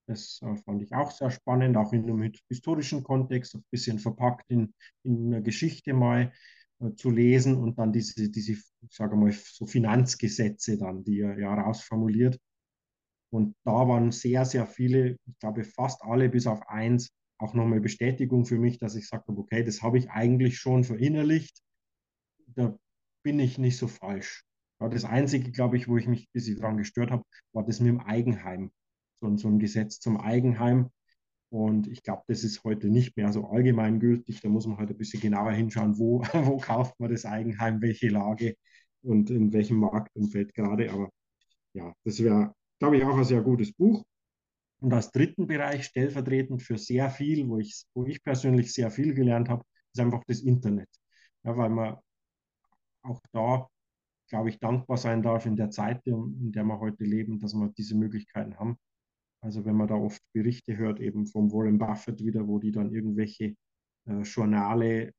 Das 0.07 0.39
äh, 0.43 0.55
fand 0.57 0.81
ich 0.81 0.93
auch 0.93 1.11
sehr 1.11 1.31
spannend, 1.31 1.77
auch 1.77 1.93
in 1.93 2.03
einem 2.03 2.31
historischen 2.49 3.03
Kontext, 3.03 3.55
ein 3.55 3.63
bisschen 3.71 3.99
verpackt 3.99 4.49
in, 4.49 4.73
in 5.03 5.27
einer 5.27 5.41
Geschichte 5.41 5.93
mal 5.93 6.31
äh, 6.79 6.93
zu 6.95 7.11
lesen 7.11 7.57
und 7.57 7.77
dann 7.77 7.91
diese, 7.91 8.29
diese, 8.29 8.55
sage 8.89 9.15
mal, 9.17 9.31
so 9.33 9.65
Finanzgesetze 9.65 10.77
dann, 10.77 11.03
die 11.03 11.19
er 11.21 11.37
ja 11.39 11.53
rausformuliert. 11.53 12.39
Und 13.29 13.55
da 13.65 13.87
waren 13.87 14.11
sehr, 14.11 14.45
sehr 14.45 14.65
viele, 14.67 15.17
ich 15.25 15.39
glaube 15.39 15.63
fast 15.63 16.01
alle 16.03 16.29
bis 16.29 16.47
auf 16.47 16.67
eins, 16.69 17.11
auch 17.39 17.53
nochmal 17.53 17.81
Bestätigung 17.81 18.45
für 18.45 18.57
mich, 18.57 18.79
dass 18.79 18.95
ich 18.95 19.07
sagte, 19.07 19.31
okay, 19.33 19.63
das 19.63 19.81
habe 19.83 19.97
ich 19.97 20.09
eigentlich 20.09 20.57
schon 20.57 20.83
verinnerlicht. 20.83 21.61
Da 22.55 22.77
bin 23.23 23.39
ich 23.39 23.57
nicht 23.57 23.77
so 23.77 23.87
falsch. 23.87 24.43
Das 24.79 25.05
Einzige, 25.05 25.51
glaube 25.51 25.77
ich, 25.77 25.87
wo 25.87 25.97
ich 25.97 26.07
mich 26.07 26.23
ein 26.23 26.31
bisschen 26.33 26.59
daran 26.59 26.77
gestört 26.77 27.11
habe, 27.11 27.23
war 27.53 27.65
das 27.65 27.79
mit 27.79 27.89
dem 27.89 27.99
Eigenheim. 28.01 28.71
So, 29.21 29.35
so 29.37 29.47
ein 29.47 29.59
Gesetz 29.59 29.99
zum 29.99 30.17
Eigenheim. 30.17 30.89
Und 31.49 31.87
ich 31.87 32.03
glaube, 32.03 32.23
das 32.27 32.43
ist 32.43 32.63
heute 32.63 32.89
nicht 32.89 33.15
mehr 33.17 33.31
so 33.31 33.45
allgemeingültig. 33.47 34.41
Da 34.41 34.49
muss 34.49 34.67
man 34.67 34.77
halt 34.77 34.89
ein 34.89 34.97
bisschen 34.97 35.21
genauer 35.21 35.51
hinschauen, 35.51 35.97
wo, 35.97 36.21
wo 36.33 36.57
kauft 36.57 36.99
man 36.99 37.11
das 37.11 37.25
Eigenheim, 37.25 37.81
welche 37.81 38.09
Lage 38.09 38.55
und 39.01 39.29
in 39.29 39.53
welchem 39.53 39.77
Marktumfeld 39.77 40.53
gerade. 40.53 40.91
Aber 40.91 41.09
ja, 41.73 41.93
das 42.03 42.21
wäre, 42.21 42.53
glaube 42.79 42.97
ich, 42.97 43.03
auch 43.03 43.17
ein 43.17 43.23
sehr 43.23 43.41
gutes 43.41 43.73
Buch. 43.73 44.03
Und 44.79 44.93
als 44.93 45.11
dritten 45.11 45.47
Bereich, 45.47 45.85
stellvertretend 45.85 46.61
für 46.61 46.77
sehr 46.77 47.09
viel, 47.09 47.47
wo 47.47 47.57
ich, 47.59 47.85
wo 47.95 48.05
ich 48.05 48.23
persönlich 48.23 48.73
sehr 48.73 48.91
viel 48.91 49.13
gelernt 49.13 49.49
habe, 49.49 49.63
ist 49.93 49.99
einfach 49.99 50.23
das 50.27 50.41
Internet. 50.41 50.89
Ja, 51.43 51.57
weil 51.57 51.69
man 51.69 51.97
auch 53.03 53.21
da, 53.31 53.67
glaube 54.29 54.49
ich, 54.49 54.59
dankbar 54.59 54.97
sein 54.97 55.21
darf 55.23 55.45
in 55.45 55.55
der 55.55 55.71
Zeit, 55.71 56.05
in 56.05 56.51
der 56.51 56.63
wir 56.65 56.79
heute 56.79 57.03
leben, 57.05 57.39
dass 57.39 57.53
wir 57.53 57.69
diese 57.77 57.95
Möglichkeiten 57.95 58.57
haben. 58.59 58.77
Also 59.41 59.65
wenn 59.65 59.75
man 59.75 59.87
da 59.87 59.95
oft 59.95 60.21
Berichte 60.33 60.77
hört, 60.77 60.99
eben 60.99 61.27
vom 61.27 61.51
Warren 61.51 61.77
Buffett 61.77 62.23
wieder, 62.23 62.47
wo 62.47 62.59
die 62.59 62.71
dann 62.71 62.91
irgendwelche 62.91 63.55
äh, 64.05 64.21
Journale 64.23 65.13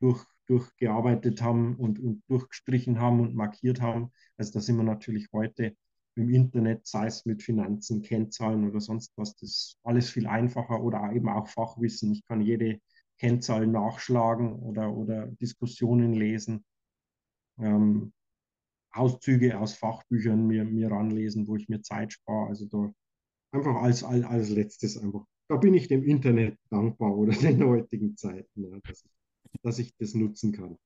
durch, 0.00 0.24
durchgearbeitet 0.46 1.42
haben 1.42 1.76
und, 1.76 1.98
und 2.00 2.22
durchgestrichen 2.28 2.98
haben 3.00 3.20
und 3.20 3.34
markiert 3.34 3.80
haben. 3.80 4.10
Also 4.36 4.52
da 4.52 4.60
sind 4.60 4.76
wir 4.76 4.82
natürlich 4.82 5.28
heute 5.32 5.76
im 6.16 6.28
Internet, 6.30 6.86
sei 6.86 7.06
es 7.06 7.24
mit 7.24 7.42
Finanzen, 7.42 8.02
Kennzahlen 8.02 8.68
oder 8.68 8.80
sonst 8.80 9.12
was, 9.16 9.36
das 9.36 9.50
ist 9.50 9.78
alles 9.84 10.10
viel 10.10 10.26
einfacher 10.26 10.82
oder 10.82 11.12
eben 11.12 11.28
auch 11.28 11.48
Fachwissen. 11.48 12.12
Ich 12.12 12.24
kann 12.26 12.40
jede 12.40 12.80
Kennzahl 13.18 13.66
nachschlagen 13.66 14.54
oder, 14.54 14.92
oder 14.92 15.28
Diskussionen 15.28 16.14
lesen, 16.14 16.64
ähm, 17.58 18.12
Auszüge 18.92 19.58
aus 19.58 19.74
Fachbüchern 19.74 20.46
mir, 20.46 20.64
mir 20.64 20.90
ranlesen, 20.90 21.46
wo 21.46 21.56
ich 21.56 21.68
mir 21.68 21.82
Zeit 21.82 22.12
spare. 22.12 22.48
Also 22.48 22.66
da 22.66 22.92
einfach 23.52 23.76
als, 23.76 24.04
als, 24.04 24.24
als 24.24 24.50
letztes 24.50 24.96
einfach. 24.96 25.24
Da 25.48 25.56
bin 25.56 25.74
ich 25.74 25.88
dem 25.88 26.04
Internet 26.04 26.56
dankbar 26.70 27.16
oder 27.16 27.32
den 27.40 27.64
heutigen 27.64 28.16
Zeiten, 28.16 28.62
ja, 28.62 28.78
dass, 28.84 29.04
ich, 29.04 29.10
dass 29.62 29.78
ich 29.78 29.96
das 29.98 30.14
nutzen 30.14 30.52
kann. 30.52 30.76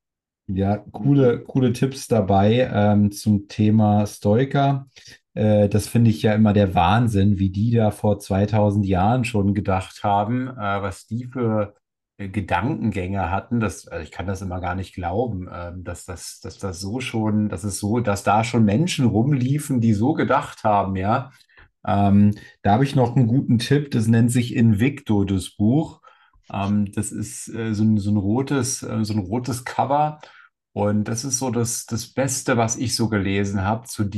Ja, 0.47 0.77
coole, 0.77 1.43
coole 1.43 1.73
Tipps 1.73 2.07
dabei 2.07 2.69
ähm, 2.71 3.11
zum 3.11 3.49
Thema 3.49 4.07
Stoiker. 4.07 4.89
Äh, 5.33 5.71
das 5.71 5.89
finde 5.89 6.11
ich 6.11 6.21
ja 6.21 6.35
immer 6.35 6.53
der 6.53 6.75
Wahnsinn, 6.75 7.39
wie 7.39 7.49
die 7.49 7.71
da 7.71 7.91
vor 7.91 8.19
2000 8.19 8.85
Jahren 8.85 9.25
schon 9.25 9.55
gedacht 9.55 10.05
haben, 10.05 10.49
äh, 10.49 10.83
was 10.83 11.07
die 11.07 11.25
für 11.25 11.75
äh, 12.19 12.29
Gedankengänge 12.29 13.31
hatten. 13.31 13.59
Das, 13.59 13.89
also 13.89 14.05
ich 14.05 14.11
kann 14.11 14.27
das 14.27 14.43
immer 14.43 14.61
gar 14.61 14.75
nicht 14.75 14.95
glauben, 14.95 15.49
ähm, 15.53 15.83
dass 15.83 16.05
das, 16.05 16.41
dass 16.41 16.59
das 16.59 16.79
so 16.79 17.01
schon, 17.01 17.49
dass 17.49 17.65
es 17.65 17.79
so, 17.79 18.01
dass 18.01 18.23
da 18.23 18.45
schon 18.45 18.65
Menschen 18.65 19.07
rumliefen, 19.07 19.81
die 19.81 19.95
so 19.95 20.13
gedacht 20.13 20.63
haben, 20.63 20.97
ja. 20.97 21.31
Ähm, 21.87 22.35
da 22.63 22.73
habe 22.73 22.85
ich 22.85 22.95
noch 22.95 23.17
einen 23.17 23.27
guten 23.27 23.59
Tipp, 23.59 23.91
das 23.91 24.07
nennt 24.07 24.31
sich 24.33 24.55
Invicto, 24.55 25.25
das 25.25 25.51
Buch. 25.51 26.01
Ähm, 26.53 26.93
das 26.93 27.13
ist 27.13 27.49
äh, 27.55 27.75
so, 27.75 27.85
ein, 27.85 27.99
so 27.99 28.11
ein 28.11 28.17
rotes, 28.17 28.83
äh, 28.83 29.05
so 29.05 29.15
ein 29.15 29.21
rotes 29.21 29.65
Cover. 29.65 30.21
Und 30.73 31.05
das 31.05 31.25
ist 31.25 31.39
so 31.39 31.51
das, 31.51 31.87
das 31.87 32.13
Beste, 32.13 32.57
was 32.57 32.77
ich 32.77 32.97
so 32.97 33.09
gelesen 33.09 33.63
habe 33.63 33.87
zu, 33.87 34.09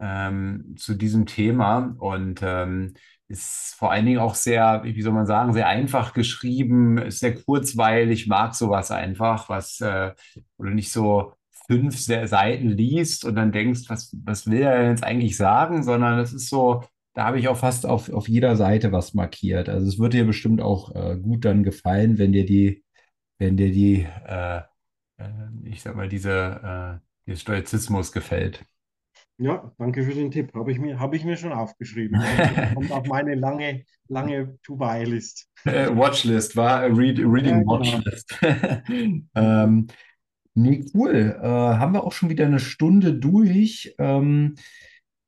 ähm, 0.00 0.74
zu 0.78 0.94
diesem 0.94 1.26
Thema. 1.26 1.94
Und 1.98 2.40
ähm, 2.42 2.94
ist 3.28 3.74
vor 3.76 3.90
allen 3.92 4.06
Dingen 4.06 4.18
auch 4.18 4.34
sehr, 4.34 4.82
wie 4.84 5.02
soll 5.02 5.12
man 5.12 5.26
sagen, 5.26 5.52
sehr 5.52 5.68
einfach 5.68 6.12
geschrieben, 6.12 6.98
ist 6.98 7.20
sehr 7.20 7.34
kurzweilig, 7.34 8.26
mag 8.26 8.54
sowas 8.54 8.90
einfach, 8.90 9.48
was 9.48 9.80
äh, 9.80 10.12
oder 10.58 10.70
nicht 10.70 10.92
so 10.92 11.32
fünf 11.66 11.98
Seiten 11.98 12.68
liest 12.68 13.24
und 13.24 13.36
dann 13.36 13.52
denkst, 13.52 13.82
was, 13.88 14.14
was 14.24 14.46
will 14.46 14.62
er 14.62 14.90
jetzt 14.90 15.04
eigentlich 15.04 15.36
sagen, 15.36 15.82
sondern 15.82 16.18
das 16.18 16.32
ist 16.32 16.48
so, 16.48 16.84
da 17.14 17.24
habe 17.24 17.38
ich 17.38 17.48
auch 17.48 17.56
fast 17.56 17.86
auf, 17.86 18.12
auf 18.12 18.28
jeder 18.28 18.56
Seite 18.56 18.92
was 18.92 19.14
markiert. 19.14 19.68
Also 19.68 19.86
es 19.86 19.98
wird 19.98 20.12
dir 20.12 20.26
bestimmt 20.26 20.60
auch 20.60 20.94
äh, 20.94 21.16
gut 21.16 21.44
dann 21.44 21.62
gefallen, 21.62 22.18
wenn 22.18 22.32
dir 22.32 22.44
die, 22.44 22.84
wenn 23.38 23.56
dir 23.56 23.70
die, 23.70 24.06
äh, 24.26 24.58
äh, 25.18 25.24
ich 25.64 25.82
sag 25.82 25.96
mal, 25.96 26.08
diese, 26.08 27.00
äh, 27.00 27.30
der 27.30 27.36
Stoizismus 27.36 28.12
gefällt. 28.12 28.64
Ja, 29.38 29.72
danke 29.78 30.04
für 30.04 30.14
den 30.14 30.30
Tipp. 30.30 30.54
Habe 30.54 30.70
ich 30.70 30.78
mir, 30.78 31.00
habe 31.00 31.16
ich 31.16 31.24
mir 31.24 31.36
schon 31.36 31.52
aufgeschrieben. 31.52 32.22
Kommt 32.74 32.92
auf 32.92 33.06
meine 33.06 33.34
lange, 33.34 33.84
lange 34.08 34.58
To-Buy-List. 34.62 35.48
Äh, 35.64 35.88
Watchlist 35.96 36.56
war 36.56 36.82
Read, 36.94 37.18
Reading 37.20 37.46
ja, 37.46 37.58
genau. 37.60 37.80
Watchlist. 37.80 38.38
ähm, 39.34 39.86
Nee, 40.54 40.84
cool. 40.94 41.36
Äh, 41.42 41.46
haben 41.46 41.92
wir 41.94 42.04
auch 42.04 42.12
schon 42.12 42.28
wieder 42.30 42.46
eine 42.46 42.60
Stunde 42.60 43.14
durch. 43.14 43.94
Ähm, 43.98 44.54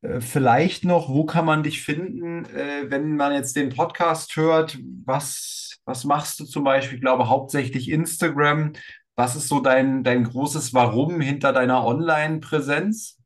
äh, 0.03 0.21
vielleicht 0.21 0.85
noch, 0.85 1.09
wo 1.09 1.25
kann 1.25 1.45
man 1.45 1.65
dich 1.65 1.83
finden, 1.83 2.45
äh, 2.47 2.91
wenn 2.91 3.17
man 3.17 3.33
jetzt 3.33 3.57
den 3.57 3.71
Podcast 3.71 4.37
hört? 4.37 4.79
Was, 5.05 5.79
was 5.85 6.05
machst 6.05 6.39
du 6.41 6.45
zum 6.45 6.63
Beispiel? 6.65 6.97
Ich 6.97 7.01
glaube, 7.03 7.29
hauptsächlich 7.29 7.91
Instagram. 7.91 8.73
Was 9.17 9.35
ist 9.35 9.49
so 9.49 9.61
dein, 9.61 10.05
dein 10.05 10.25
großes 10.25 10.75
Warum 10.75 11.21
hinter 11.21 11.53
deiner 11.53 11.85
Online-Präsenz? 11.85 13.19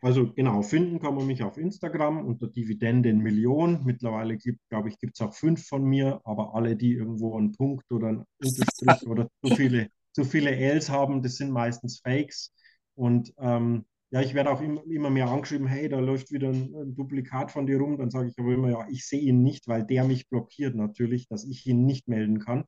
Also 0.00 0.32
genau, 0.32 0.62
finden 0.62 1.00
kann 1.00 1.14
man 1.14 1.26
mich 1.26 1.42
auf 1.42 1.56
Instagram 1.56 2.24
unter 2.24 2.46
Dividenden 2.46 3.18
Million. 3.18 3.82
Mittlerweile 3.84 4.36
gibt, 4.36 4.60
glaube 4.68 4.90
ich, 4.90 4.98
gibt 4.98 5.14
es 5.16 5.26
auch 5.26 5.34
fünf 5.34 5.66
von 5.66 5.82
mir, 5.84 6.20
aber 6.24 6.54
alle, 6.54 6.76
die 6.76 6.92
irgendwo 6.92 7.36
einen 7.36 7.52
Punkt 7.52 7.90
oder 7.90 8.08
einen 8.08 8.24
Unterstrich 8.38 9.06
oder 9.08 9.28
zu 9.42 9.56
viele 9.56 9.88
zu 10.14 10.24
viele 10.24 10.50
Ls 10.56 10.88
haben, 10.90 11.22
das 11.22 11.36
sind 11.36 11.50
meistens 11.50 12.00
Fakes. 12.00 12.54
Und 12.94 13.34
ähm, 13.38 13.84
ja, 14.10 14.20
ich 14.20 14.34
werde 14.34 14.50
auch 14.50 14.60
immer, 14.60 14.82
immer 14.86 15.10
mehr 15.10 15.28
angeschrieben, 15.28 15.66
hey, 15.66 15.88
da 15.88 15.98
läuft 15.98 16.30
wieder 16.30 16.48
ein, 16.48 16.72
ein 16.74 16.94
Duplikat 16.94 17.50
von 17.50 17.66
dir 17.66 17.78
rum. 17.78 17.98
Dann 17.98 18.10
sage 18.10 18.28
ich 18.28 18.38
aber 18.38 18.54
immer, 18.54 18.70
ja, 18.70 18.86
ich 18.88 19.06
sehe 19.06 19.20
ihn 19.20 19.42
nicht, 19.42 19.66
weil 19.66 19.84
der 19.84 20.04
mich 20.04 20.28
blockiert 20.28 20.76
natürlich, 20.76 21.26
dass 21.28 21.44
ich 21.44 21.66
ihn 21.66 21.84
nicht 21.84 22.06
melden 22.06 22.38
kann. 22.38 22.64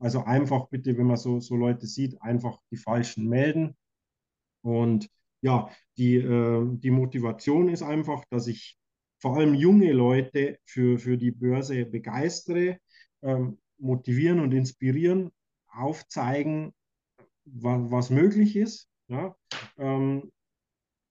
Also 0.00 0.24
einfach 0.24 0.68
bitte, 0.68 0.98
wenn 0.98 1.06
man 1.06 1.16
so, 1.16 1.40
so 1.40 1.56
Leute 1.56 1.86
sieht, 1.86 2.20
einfach 2.22 2.58
die 2.72 2.76
Falschen 2.76 3.28
melden. 3.28 3.76
Und 4.62 5.08
ja, 5.42 5.70
die, 5.96 6.16
äh, 6.16 6.66
die 6.78 6.90
Motivation 6.90 7.68
ist 7.68 7.82
einfach, 7.82 8.24
dass 8.30 8.48
ich 8.48 8.76
vor 9.20 9.36
allem 9.36 9.54
junge 9.54 9.92
Leute 9.92 10.58
für, 10.64 10.98
für 10.98 11.16
die 11.18 11.30
Börse 11.30 11.84
begeistere, 11.86 12.78
ähm, 13.22 13.58
motivieren 13.78 14.40
und 14.40 14.52
inspirieren, 14.52 15.30
aufzeigen, 15.68 16.72
was, 17.54 17.90
was 17.90 18.10
möglich 18.10 18.56
ist. 18.56 18.88
Ja? 19.08 19.34
Ähm, 19.78 20.30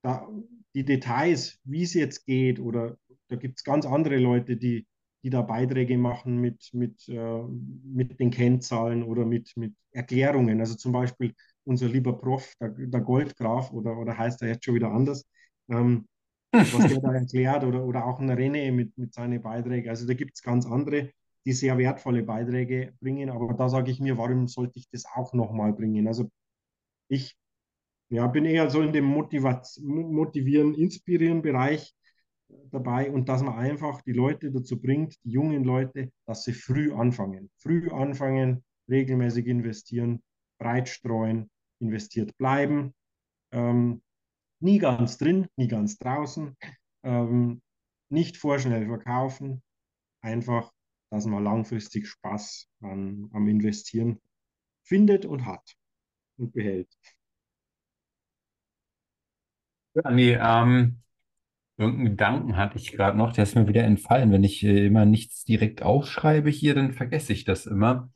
da, 0.01 0.27
die 0.73 0.85
Details, 0.85 1.59
wie 1.63 1.83
es 1.83 1.93
jetzt 1.93 2.25
geht, 2.25 2.59
oder 2.59 2.97
da 3.27 3.35
gibt 3.35 3.57
es 3.57 3.63
ganz 3.63 3.85
andere 3.85 4.17
Leute, 4.17 4.57
die, 4.57 4.87
die 5.23 5.29
da 5.29 5.41
Beiträge 5.41 5.97
machen 5.97 6.39
mit, 6.39 6.69
mit, 6.73 7.07
äh, 7.09 7.43
mit 7.83 8.19
den 8.19 8.31
Kennzahlen 8.31 9.03
oder 9.03 9.25
mit, 9.25 9.55
mit 9.57 9.75
Erklärungen. 9.91 10.59
Also 10.59 10.75
zum 10.75 10.91
Beispiel 10.91 11.33
unser 11.65 11.87
lieber 11.87 12.17
Prof, 12.17 12.53
der, 12.59 12.69
der 12.69 13.01
Goldgraf, 13.01 13.71
oder, 13.73 13.97
oder 13.97 14.17
heißt 14.17 14.41
er 14.41 14.49
jetzt 14.49 14.65
schon 14.65 14.75
wieder 14.75 14.91
anders, 14.91 15.27
ähm, 15.69 16.07
was 16.51 16.87
der 16.87 17.01
da 17.01 17.13
erklärt, 17.13 17.63
oder, 17.63 17.83
oder 17.83 18.05
auch 18.05 18.19
ein 18.19 18.31
René 18.31 18.71
mit, 18.71 18.97
mit 18.97 19.13
seinen 19.13 19.41
Beiträgen. 19.41 19.89
Also 19.89 20.07
da 20.07 20.13
gibt 20.13 20.35
es 20.35 20.41
ganz 20.41 20.65
andere 20.65 21.11
die 21.45 21.53
sehr 21.53 21.77
wertvolle 21.77 22.23
Beiträge 22.23 22.93
bringen. 22.99 23.29
Aber 23.29 23.53
da 23.53 23.69
sage 23.69 23.91
ich 23.91 23.99
mir, 23.99 24.17
warum 24.17 24.47
sollte 24.47 24.79
ich 24.79 24.89
das 24.89 25.05
auch 25.05 25.33
nochmal 25.33 25.73
bringen? 25.73 26.07
Also 26.07 26.29
ich 27.07 27.37
ja, 28.09 28.27
bin 28.27 28.45
eher 28.45 28.69
so 28.69 28.81
in 28.81 28.91
dem 28.91 29.05
Motivieren, 29.05 30.73
Inspirieren 30.73 31.41
Bereich 31.41 31.93
dabei 32.71 33.11
und 33.11 33.29
dass 33.29 33.43
man 33.43 33.55
einfach 33.55 34.01
die 34.01 34.13
Leute 34.13 34.51
dazu 34.51 34.81
bringt, 34.81 35.15
die 35.23 35.31
jungen 35.31 35.63
Leute, 35.63 36.11
dass 36.25 36.43
sie 36.43 36.53
früh 36.53 36.91
anfangen. 36.91 37.49
Früh 37.57 37.89
anfangen, 37.91 38.63
regelmäßig 38.89 39.45
investieren, 39.47 40.23
breit 40.59 40.89
streuen, 40.89 41.49
investiert 41.79 42.35
bleiben. 42.37 42.93
Ähm, 43.51 44.01
nie 44.59 44.79
ganz 44.79 45.17
drin, 45.17 45.47
nie 45.55 45.67
ganz 45.67 45.97
draußen. 45.97 46.57
Ähm, 47.03 47.61
nicht 48.09 48.37
vorschnell 48.37 48.87
verkaufen, 48.87 49.61
einfach 50.21 50.71
dass 51.09 51.25
man 51.25 51.43
langfristig 51.43 52.07
Spaß 52.07 52.69
an, 52.81 53.29
am 53.33 53.47
Investieren 53.47 54.19
findet 54.83 55.25
und 55.25 55.45
hat 55.45 55.75
und 56.37 56.53
behält. 56.53 56.89
Ja, 59.95 60.11
nee, 60.11 60.33
ähm, 60.39 60.99
irgendeinen 61.77 62.05
Gedanken 62.11 62.57
hatte 62.57 62.77
ich 62.77 62.91
gerade 62.93 63.17
noch, 63.17 63.33
der 63.33 63.43
ist 63.43 63.55
mir 63.55 63.67
wieder 63.67 63.83
entfallen. 63.83 64.31
Wenn 64.31 64.43
ich 64.43 64.63
äh, 64.63 64.87
immer 64.87 65.05
nichts 65.05 65.45
direkt 65.45 65.83
aufschreibe 65.83 66.49
hier, 66.49 66.75
dann 66.75 66.93
vergesse 66.93 67.33
ich 67.33 67.45
das 67.45 67.65
immer. 67.67 68.09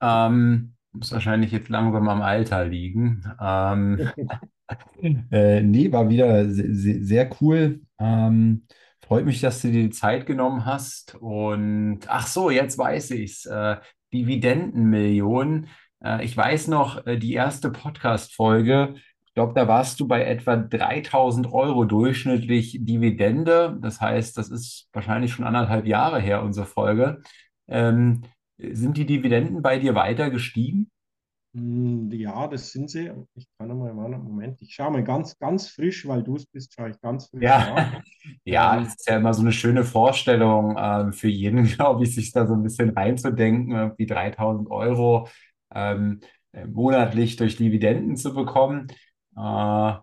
Ähm, 0.00 0.74
muss 0.92 1.12
wahrscheinlich 1.12 1.52
jetzt 1.52 1.68
langsam 1.70 2.08
am 2.08 2.22
Alter 2.22 2.66
liegen. 2.66 3.24
Ähm, 3.40 4.10
äh, 5.30 5.62
nee, 5.62 5.92
war 5.92 6.08
wieder 6.08 6.48
sehr, 6.50 7.02
sehr 7.04 7.30
cool. 7.40 7.82
Ähm, 7.98 8.66
Freut 9.12 9.26
mich, 9.26 9.42
dass 9.42 9.60
du 9.60 9.70
dir 9.70 9.82
die 9.82 9.90
Zeit 9.90 10.24
genommen 10.24 10.64
hast. 10.64 11.16
Und 11.16 12.00
ach 12.06 12.26
so, 12.26 12.48
jetzt 12.48 12.78
weiß 12.78 13.10
ich's. 13.10 13.44
Äh, 13.44 13.76
Dividendenmillionen. 14.10 15.68
Äh, 16.02 16.24
ich 16.24 16.34
weiß 16.34 16.68
noch, 16.68 17.06
äh, 17.06 17.18
die 17.18 17.34
erste 17.34 17.70
Podcast-Folge 17.70 18.94
Ich 19.26 19.34
glaube, 19.34 19.52
da 19.52 19.68
warst 19.68 20.00
du 20.00 20.08
bei 20.08 20.24
etwa 20.24 20.56
3000 20.56 21.52
Euro 21.52 21.84
durchschnittlich 21.84 22.78
Dividende. 22.80 23.76
Das 23.82 24.00
heißt, 24.00 24.38
das 24.38 24.48
ist 24.48 24.88
wahrscheinlich 24.94 25.30
schon 25.30 25.44
anderthalb 25.44 25.86
Jahre 25.86 26.18
her, 26.18 26.42
unsere 26.42 26.64
Folge. 26.64 27.20
Ähm, 27.68 28.22
sind 28.56 28.96
die 28.96 29.04
Dividenden 29.04 29.60
bei 29.60 29.78
dir 29.78 29.94
weiter 29.94 30.30
gestiegen? 30.30 30.90
Hm, 31.54 32.10
Ja, 32.12 32.46
das 32.48 32.72
sind 32.72 32.90
sie. 32.90 33.10
Ich 33.34 33.46
kann 33.58 33.70
einmal, 33.70 33.92
mal, 33.94 34.08
Moment, 34.18 34.60
ich 34.62 34.74
schaue 34.74 34.90
mal 34.90 35.04
ganz, 35.04 35.38
ganz 35.38 35.68
frisch, 35.68 36.06
weil 36.06 36.22
du 36.22 36.36
es 36.36 36.46
bist, 36.46 36.72
schaue 36.74 36.90
ich 36.90 37.00
ganz 37.00 37.26
frisch 37.28 37.58
nach. 37.58 37.84
Ja, 37.84 38.02
ja, 38.44 38.76
Ähm, 38.76 38.82
ist 38.82 39.08
ja 39.08 39.16
immer 39.16 39.34
so 39.34 39.40
eine 39.42 39.52
schöne 39.52 39.84
Vorstellung 39.84 40.76
ähm, 40.78 41.12
für 41.12 41.28
jeden, 41.28 41.64
glaube 41.66 42.04
ich, 42.04 42.14
sich 42.14 42.32
da 42.32 42.46
so 42.46 42.54
ein 42.54 42.62
bisschen 42.62 42.90
reinzudenken, 42.90 43.72
irgendwie 43.74 44.06
3000 44.06 44.70
Euro 44.70 45.28
ähm, 45.74 46.20
äh, 46.52 46.66
monatlich 46.66 47.36
durch 47.36 47.56
Dividenden 47.56 48.16
zu 48.16 48.34
bekommen. 48.34 48.88
Äh, 49.36 49.94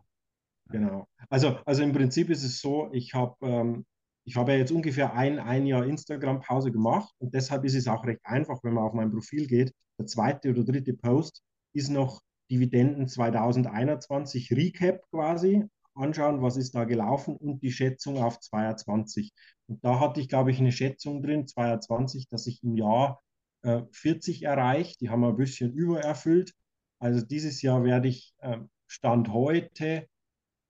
Genau. 0.72 1.08
Also, 1.30 1.58
also 1.66 1.84
im 1.84 1.94
Prinzip 1.94 2.30
ist 2.30 2.44
es 2.44 2.62
so, 2.62 2.90
ich 2.94 3.14
habe 3.14 3.36
ähm, 3.42 3.86
ich 4.30 4.36
habe 4.36 4.52
ja 4.52 4.60
jetzt 4.60 4.72
ungefähr 4.72 5.14
ein, 5.16 5.40
ein 5.40 5.66
Jahr 5.66 5.84
Instagram-Pause 5.86 6.72
gemacht 6.72 7.12
und 7.18 7.34
deshalb 7.34 7.66
ist 7.66 7.74
es 7.74 7.88
auch 7.88 8.06
recht 8.06 8.20
einfach, 8.24 8.60
wenn 8.62 8.76
man 8.76 8.84
auf 8.84 8.94
mein 8.94 9.10
Profil 9.12 9.48
geht. 9.48 9.74
Der 9.98 10.06
zweite 10.06 10.52
oder 10.52 10.64
dritte 10.64 10.94
Post 10.94 11.42
ist 11.74 11.90
noch 11.90 12.22
Dividenden 12.52 13.08
2021 13.08 14.52
Recap 14.52 15.02
quasi. 15.10 15.66
Anschauen, 15.96 16.44
was 16.44 16.58
ist 16.58 16.76
da 16.76 16.84
gelaufen 16.84 17.38
und 17.38 17.64
die 17.64 17.72
Schätzung 17.72 18.20
auf 18.20 18.40
2022. 18.40 19.34
Und 19.68 19.84
da 19.84 20.00
hatte 20.00 20.22
ich, 20.22 20.30
glaube 20.30 20.52
ich, 20.52 20.60
eine 20.60 20.72
Schätzung 20.72 21.24
drin, 21.24 21.48
2020, 21.48 22.28
dass 22.30 22.46
ich 22.46 22.62
im 22.64 22.78
Jahr 22.78 23.24
äh, 23.64 23.82
40 23.92 24.44
erreiche. 24.44 24.96
Die 25.02 25.10
haben 25.10 25.22
wir 25.22 25.30
ein 25.30 25.38
bisschen 25.38 25.74
übererfüllt. 25.74 26.54
Also 27.00 27.26
dieses 27.26 27.64
Jahr 27.64 27.84
werde 27.84 28.10
ich 28.10 28.36
äh, 28.42 28.60
Stand 28.86 29.34
heute 29.34 30.08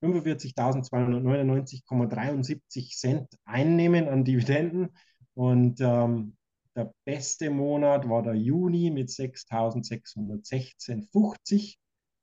45.299,73 0.01 2.97
Cent 2.97 3.27
einnehmen 3.45 4.07
an 4.07 4.23
Dividenden. 4.23 4.95
Und 5.33 5.81
ähm, 5.81 6.37
der 6.75 6.93
beste 7.05 7.49
Monat 7.49 8.07
war 8.07 8.21
der 8.23 8.35
Juni 8.35 8.91
mit 8.91 9.09
6.616,50. 9.09 11.75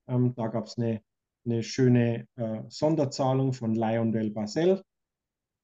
Ähm, 0.09 0.35
da 0.35 0.47
gab 0.49 0.67
es 0.67 0.79
eine, 0.79 1.03
eine 1.45 1.63
schöne 1.63 2.27
äh, 2.37 2.63
Sonderzahlung 2.69 3.53
von 3.53 3.75
Lionel 3.75 4.31
Basel, 4.31 4.83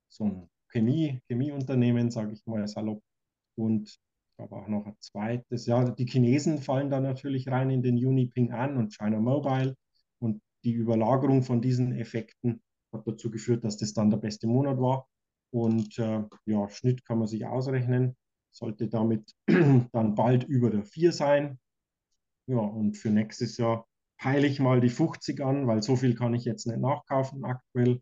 so 0.09 0.25
ein 0.25 0.51
Chemie, 0.69 1.23
Chemieunternehmen, 1.29 2.11
sage 2.11 2.33
ich 2.33 2.45
mal 2.47 2.69
salopp. 2.69 3.03
Und 3.55 3.99
glaube 4.37 4.57
auch 4.57 4.69
noch 4.69 4.87
ein 4.87 4.97
zweites. 5.01 5.67
Ja, 5.67 5.91
die 5.91 6.07
Chinesen 6.07 6.59
fallen 6.59 6.91
da 6.91 7.01
natürlich 7.01 7.49
rein 7.49 7.71
in 7.71 7.83
den 7.83 7.97
Juni 7.97 8.27
Ping 8.27 8.53
An 8.53 8.77
und 8.77 8.95
China 8.95 9.21
Mobile. 9.21 9.77
Und 10.19 10.43
die 10.65 10.73
Überlagerung 10.73 11.43
von 11.43 11.61
diesen 11.61 11.93
Effekten 11.93 12.63
hat 12.93 13.07
dazu 13.07 13.31
geführt, 13.31 13.65
dass 13.65 13.77
das 13.77 13.95
dann 13.95 14.11
der 14.11 14.19
beste 14.19 14.47
Monat 14.47 14.79
war. 14.79 15.09
Und 15.51 15.99
äh, 15.99 16.23
ja, 16.47 16.69
Schnitt 16.69 17.05
kann 17.05 17.19
man 17.19 17.29
sich 17.29 17.47
ausrechnen, 17.47 18.17
sollte 18.51 18.89
damit 18.89 19.35
dann 19.47 20.15
bald 20.15 20.45
über 20.45 20.71
der 20.71 20.85
4 20.85 21.13
sein. 21.13 21.59
Ja, 22.47 22.59
und 22.59 22.97
für 22.97 23.11
nächstes 23.11 23.57
Jahr 23.57 23.87
peile 24.19 24.47
ich 24.47 24.61
mal 24.61 24.81
die 24.81 24.89
50 24.89 25.41
an, 25.43 25.67
weil 25.67 25.83
so 25.83 25.97
viel 25.97 26.15
kann 26.15 26.35
ich 26.35 26.45
jetzt 26.45 26.67
nicht 26.67 26.79
nachkaufen 26.79 27.45
aktuell. 27.45 28.01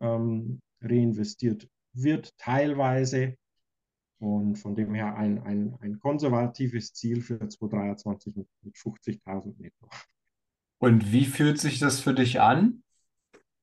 Ähm, 0.00 0.60
reinvestiert 0.80 1.68
wird 1.92 2.36
teilweise. 2.38 3.36
Und 4.18 4.56
von 4.56 4.74
dem 4.74 4.94
her 4.94 5.16
ein, 5.16 5.42
ein, 5.42 5.76
ein 5.80 5.98
konservatives 5.98 6.92
Ziel 6.92 7.20
für 7.20 7.38
2023 7.38 8.36
mit, 8.36 8.48
mit 8.62 8.76
50.000 8.76 9.60
netto. 9.60 9.88
Und 10.84 11.12
wie 11.12 11.24
fühlt 11.24 11.58
sich 11.58 11.78
das 11.78 12.00
für 12.00 12.14
dich 12.14 12.40
an? 12.40 12.82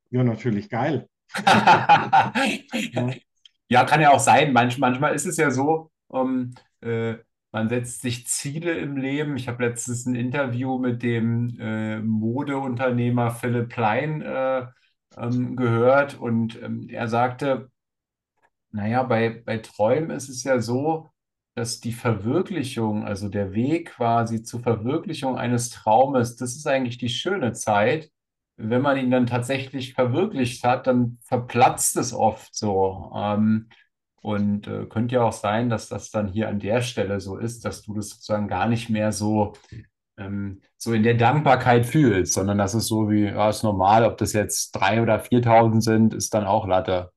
Ja, 0.10 0.24
natürlich 0.24 0.70
geil. 0.70 1.08
Ja, 3.70 3.86
kann 3.86 4.02
ja 4.02 4.12
auch 4.12 4.20
sein. 4.20 4.52
Manch, 4.52 4.78
manchmal 4.80 5.16
ist 5.16 5.26
es 5.26 5.38
ja 5.38 5.50
so, 5.50 5.92
ähm, 6.14 6.56
äh, 6.82 7.16
man 7.54 7.70
setzt 7.70 8.02
sich 8.02 8.28
Ziele 8.28 8.74
im 8.78 8.98
Leben. 8.98 9.38
Ich 9.38 9.48
habe 9.48 9.66
letztens 9.66 10.06
ein 10.06 10.16
Interview 10.16 10.78
mit 10.78 11.02
dem 11.04 11.58
äh, 11.58 12.00
Modeunternehmer 12.02 13.32
Philipp 13.32 13.70
Plein 13.70 14.22
äh, 14.22 14.66
ähm, 15.16 15.56
gehört 15.56 16.20
und 16.20 16.62
ähm, 16.62 16.90
er 16.90 17.08
sagte, 17.08 17.72
naja, 18.72 19.04
bei, 19.04 19.30
bei 19.46 19.60
Träumen 19.60 20.12
ist 20.12 20.28
es 20.28 20.44
ja 20.44 20.60
so, 20.60 21.11
dass 21.56 21.80
die 21.82 21.92
Verwirklichung, 21.92 23.06
also 23.06 23.30
der 23.30 23.54
Weg 23.54 23.92
quasi 23.92 24.44
zur 24.44 24.62
Verwirklichung 24.62 25.38
eines 25.38 25.70
Traumes, 25.70 26.36
das 26.38 26.56
ist 26.56 26.68
eigentlich 26.68 26.98
die 26.98 27.10
schöne 27.10 27.54
Zeit. 27.54 28.10
Wenn 28.58 28.82
man 28.82 28.98
ihn 28.98 29.12
dann 29.12 29.26
tatsächlich 29.28 29.94
verwirklicht 29.94 30.64
hat, 30.64 30.88
dann 30.88 31.20
verplatzt 31.24 31.98
es 31.98 32.14
oft 32.14 32.56
so. 32.56 33.12
Ähm, 33.16 33.70
und 34.22 34.68
äh, 34.68 34.86
könnte 34.86 35.16
ja 35.16 35.24
auch 35.24 35.34
sein, 35.34 35.70
dass 35.70 35.90
das 35.90 36.12
dann 36.12 36.28
hier 36.28 36.48
an 36.48 36.60
der 36.60 36.82
Stelle 36.82 37.20
so 37.20 37.38
ist, 37.38 37.66
dass 37.66 37.82
du 37.82 37.96
das 37.96 38.10
sozusagen 38.10 38.48
gar 38.48 38.68
nicht 38.68 38.90
mehr 38.90 39.12
so, 39.12 39.54
ähm, 40.18 40.62
so 40.78 40.94
in 40.94 41.04
der 41.04 41.16
Dankbarkeit 41.16 41.86
fühlst, 41.86 42.34
sondern 42.34 42.58
das 42.60 42.76
ist 42.76 42.88
so 42.88 43.10
wie, 43.10 43.26
ja, 43.26 43.50
ist 43.50 43.64
normal, 43.64 44.06
ob 44.06 44.18
das 44.18 44.34
jetzt 44.34 44.72
drei 44.74 45.02
oder 45.02 45.20
4.000 45.22 45.82
sind, 45.82 46.14
ist 46.14 46.34
dann 46.34 46.46
auch 46.46 46.68
Latte. 46.68 47.12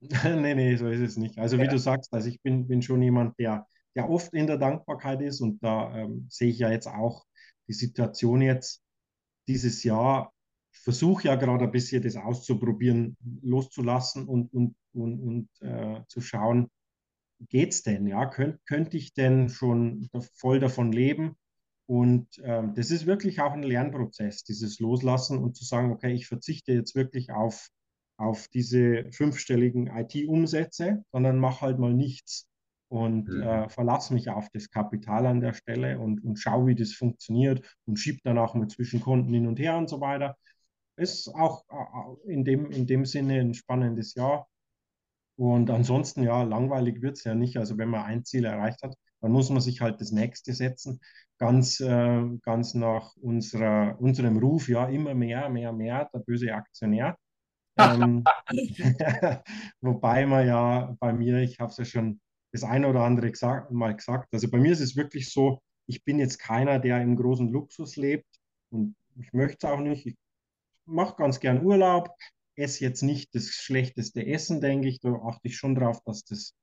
nee, 0.24 0.54
nee, 0.54 0.76
so 0.76 0.88
ist 0.88 1.00
es 1.00 1.16
nicht. 1.16 1.38
Also 1.38 1.60
wie 1.60 1.64
Ja. 1.64 1.70
du 1.72 1.78
sagst, 1.78 2.12
also 2.12 2.28
ich 2.28 2.40
bin, 2.42 2.68
bin 2.68 2.82
schon 2.82 3.02
jemand, 3.02 3.38
der, 3.38 3.66
der 3.94 4.10
oft 4.10 4.32
in 4.34 4.46
der 4.46 4.58
Dankbarkeit 4.58 5.22
ist 5.22 5.40
und 5.40 5.62
da 5.62 5.96
ähm, 5.96 6.26
sehe 6.30 6.50
ich 6.50 6.58
ja 6.58 6.70
jetzt 6.70 6.86
auch 6.86 7.24
die 7.68 7.72
Situation 7.72 8.42
jetzt 8.42 8.82
dieses 9.48 9.84
Jahr. 9.84 10.32
Ich 10.72 10.80
versuche 10.80 11.24
ja 11.28 11.36
gerade 11.36 11.64
ein 11.64 11.72
bisschen 11.72 12.02
das 12.02 12.16
auszuprobieren, 12.16 13.16
loszulassen 13.42 14.26
und, 14.28 14.52
und, 14.52 14.76
und, 14.92 15.20
und 15.20 15.50
äh, 15.62 16.02
zu 16.08 16.20
schauen, 16.20 16.70
geht's 17.48 17.82
denn? 17.82 18.06
Ja, 18.06 18.26
könnt, 18.26 18.64
könnte 18.66 18.96
ich 18.96 19.14
denn 19.14 19.48
schon 19.48 20.08
voll 20.34 20.60
davon 20.60 20.92
leben? 20.92 21.36
Und 21.86 22.28
ähm, 22.42 22.74
das 22.74 22.90
ist 22.90 23.06
wirklich 23.06 23.40
auch 23.40 23.52
ein 23.52 23.62
Lernprozess, 23.62 24.42
dieses 24.44 24.80
Loslassen 24.80 25.38
und 25.38 25.56
zu 25.56 25.64
sagen, 25.64 25.92
okay, 25.92 26.12
ich 26.12 26.26
verzichte 26.26 26.72
jetzt 26.72 26.94
wirklich 26.96 27.30
auf, 27.30 27.68
auf 28.18 28.48
diese 28.48 29.10
fünfstelligen 29.12 29.88
IT-Umsätze, 29.88 31.04
sondern 31.12 31.38
mache 31.38 31.62
halt 31.62 31.78
mal 31.78 31.92
nichts 31.94 32.48
und 32.88 33.34
Mhm. 33.34 33.42
äh, 33.42 33.68
verlasse 33.68 34.14
mich 34.14 34.30
auf 34.30 34.48
das 34.52 34.70
Kapital 34.70 35.26
an 35.26 35.40
der 35.40 35.54
Stelle 35.54 35.98
und, 35.98 36.24
und 36.24 36.38
schaue, 36.38 36.66
wie 36.68 36.74
das 36.74 36.92
funktioniert 36.92 37.62
und 37.86 37.98
schiebe 37.98 38.20
dann 38.24 38.38
auch 38.38 38.54
mal 38.54 38.68
zwischen 38.68 39.00
Konten 39.00 39.32
hin 39.34 39.46
und 39.46 39.58
her 39.58 39.76
und 39.76 39.88
so 39.88 40.00
weiter. 40.00 40.36
Ist 40.96 41.28
auch 41.28 41.64
äh, 41.70 42.32
in 42.32 42.44
dem, 42.44 42.70
in 42.70 42.86
dem 42.86 43.04
Sinne 43.06 43.40
ein 43.40 43.54
spannendes 43.54 44.14
Jahr. 44.14 44.48
Und 45.36 45.70
ansonsten, 45.70 46.22
ja, 46.22 46.42
langweilig 46.42 47.02
wird 47.02 47.16
es 47.18 47.24
ja 47.24 47.34
nicht. 47.34 47.56
Also 47.58 47.76
wenn 47.78 47.90
man 47.90 48.04
ein 48.04 48.24
Ziel 48.24 48.44
erreicht 48.44 48.82
hat, 48.82 48.96
dann 49.20 49.32
muss 49.32 49.50
man 49.50 49.60
sich 49.60 49.80
halt 49.80 50.00
das 50.00 50.12
nächste 50.12 50.52
setzen. 50.54 51.00
Ganz, 51.38 51.80
äh, 51.80 52.22
ganz 52.42 52.74
nach 52.74 53.14
unserer, 53.16 53.96
unserem 54.00 54.38
Ruf, 54.38 54.68
ja, 54.68 54.86
immer 54.88 55.14
mehr, 55.14 55.48
mehr, 55.50 55.72
mehr, 55.72 56.08
der 56.14 56.20
böse 56.20 56.54
Aktionär. 56.54 57.16
Ähm, 57.78 58.24
wobei 59.80 60.26
man 60.26 60.46
ja 60.46 60.96
bei 61.00 61.12
mir, 61.12 61.38
ich 61.40 61.58
habe 61.60 61.70
es 61.70 61.76
ja 61.76 61.84
schon 61.84 62.20
das 62.52 62.64
eine 62.64 62.88
oder 62.88 63.00
andere 63.00 63.30
gesagt, 63.30 63.70
mal 63.70 63.94
gesagt, 63.94 64.32
also 64.32 64.50
bei 64.50 64.58
mir 64.58 64.72
ist 64.72 64.80
es 64.80 64.96
wirklich 64.96 65.32
so, 65.32 65.60
ich 65.86 66.04
bin 66.04 66.18
jetzt 66.18 66.38
keiner, 66.38 66.78
der 66.78 67.00
im 67.02 67.16
großen 67.16 67.50
Luxus 67.50 67.96
lebt 67.96 68.26
und 68.70 68.96
ich 69.18 69.32
möchte 69.32 69.66
es 69.66 69.72
auch 69.72 69.80
nicht. 69.80 70.06
Ich 70.06 70.16
mache 70.84 71.16
ganz 71.16 71.40
gern 71.40 71.64
Urlaub, 71.64 72.10
esse 72.56 72.84
jetzt 72.84 73.02
nicht 73.02 73.34
das 73.34 73.48
schlechteste 73.48 74.26
Essen, 74.26 74.60
denke 74.60 74.88
ich. 74.88 75.00
Da 75.00 75.12
achte 75.14 75.48
ich 75.48 75.56
schon 75.56 75.74
drauf, 75.74 76.00
dass 76.04 76.24
das 76.24 76.54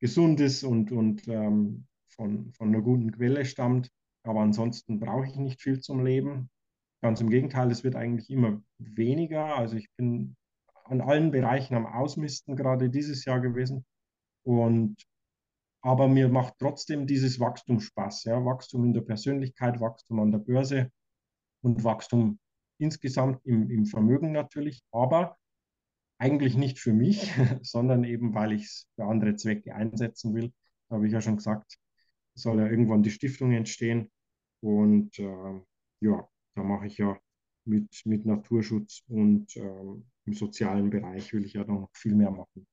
gesund 0.00 0.40
ist 0.40 0.64
und, 0.64 0.92
und 0.92 1.26
ähm, 1.28 1.86
von, 2.08 2.52
von 2.52 2.68
einer 2.68 2.82
guten 2.82 3.12
Quelle 3.12 3.44
stammt. 3.44 3.90
Aber 4.22 4.40
ansonsten 4.40 5.00
brauche 5.00 5.26
ich 5.26 5.36
nicht 5.36 5.60
viel 5.60 5.80
zum 5.80 6.04
Leben. 6.04 6.50
Ganz 7.04 7.20
im 7.20 7.28
Gegenteil, 7.28 7.70
es 7.70 7.84
wird 7.84 7.96
eigentlich 7.96 8.30
immer 8.30 8.62
weniger. 8.78 9.56
Also 9.56 9.76
ich 9.76 9.92
bin 9.94 10.36
an 10.84 11.02
allen 11.02 11.32
Bereichen 11.32 11.74
am 11.74 11.84
Ausmisten 11.84 12.56
gerade 12.56 12.88
dieses 12.88 13.26
Jahr 13.26 13.40
gewesen. 13.40 13.84
Und 14.42 14.96
aber 15.82 16.08
mir 16.08 16.30
macht 16.30 16.54
trotzdem 16.58 17.06
dieses 17.06 17.38
Wachstum 17.38 17.80
Spaß. 17.80 18.24
Ja? 18.24 18.42
Wachstum 18.46 18.84
in 18.84 18.94
der 18.94 19.02
Persönlichkeit, 19.02 19.82
Wachstum 19.82 20.18
an 20.18 20.30
der 20.30 20.38
Börse 20.38 20.90
und 21.60 21.84
Wachstum 21.84 22.38
insgesamt 22.78 23.44
im, 23.44 23.68
im 23.68 23.84
Vermögen 23.84 24.32
natürlich, 24.32 24.82
aber 24.90 25.36
eigentlich 26.16 26.56
nicht 26.56 26.78
für 26.78 26.94
mich, 26.94 27.30
sondern 27.60 28.04
eben, 28.04 28.32
weil 28.32 28.52
ich 28.52 28.62
es 28.62 28.88
für 28.94 29.04
andere 29.04 29.36
Zwecke 29.36 29.74
einsetzen 29.74 30.34
will. 30.34 30.54
Da 30.88 30.96
habe 30.96 31.06
ich 31.06 31.12
ja 31.12 31.20
schon 31.20 31.36
gesagt, 31.36 31.76
soll 32.34 32.60
ja 32.60 32.66
irgendwann 32.66 33.02
die 33.02 33.10
Stiftung 33.10 33.52
entstehen. 33.52 34.10
Und 34.62 35.18
äh, 35.18 35.60
ja, 36.00 36.26
da 36.54 36.62
mache 36.62 36.86
ich 36.86 36.98
ja 36.98 37.18
mit, 37.64 38.02
mit 38.04 38.26
Naturschutz 38.26 39.02
und 39.08 39.56
ähm, 39.56 40.04
im 40.26 40.34
sozialen 40.34 40.90
Bereich 40.90 41.32
will 41.32 41.44
ich 41.44 41.54
ja 41.54 41.64
noch 41.64 41.88
viel 41.92 42.14
mehr 42.14 42.30
machen. 42.30 42.66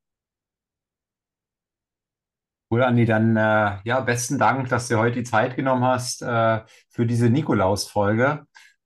Cool, 2.69 2.83
Andi, 2.83 3.05
dann 3.05 3.35
äh, 3.35 3.79
ja, 3.83 3.99
besten 3.99 4.39
Dank, 4.39 4.69
dass 4.69 4.87
du 4.87 4.97
heute 4.97 5.19
die 5.19 5.23
Zeit 5.23 5.57
genommen 5.57 5.83
hast 5.83 6.21
äh, 6.21 6.61
für 6.89 7.05
diese 7.05 7.29
Nikolaus-Folge. 7.29 8.45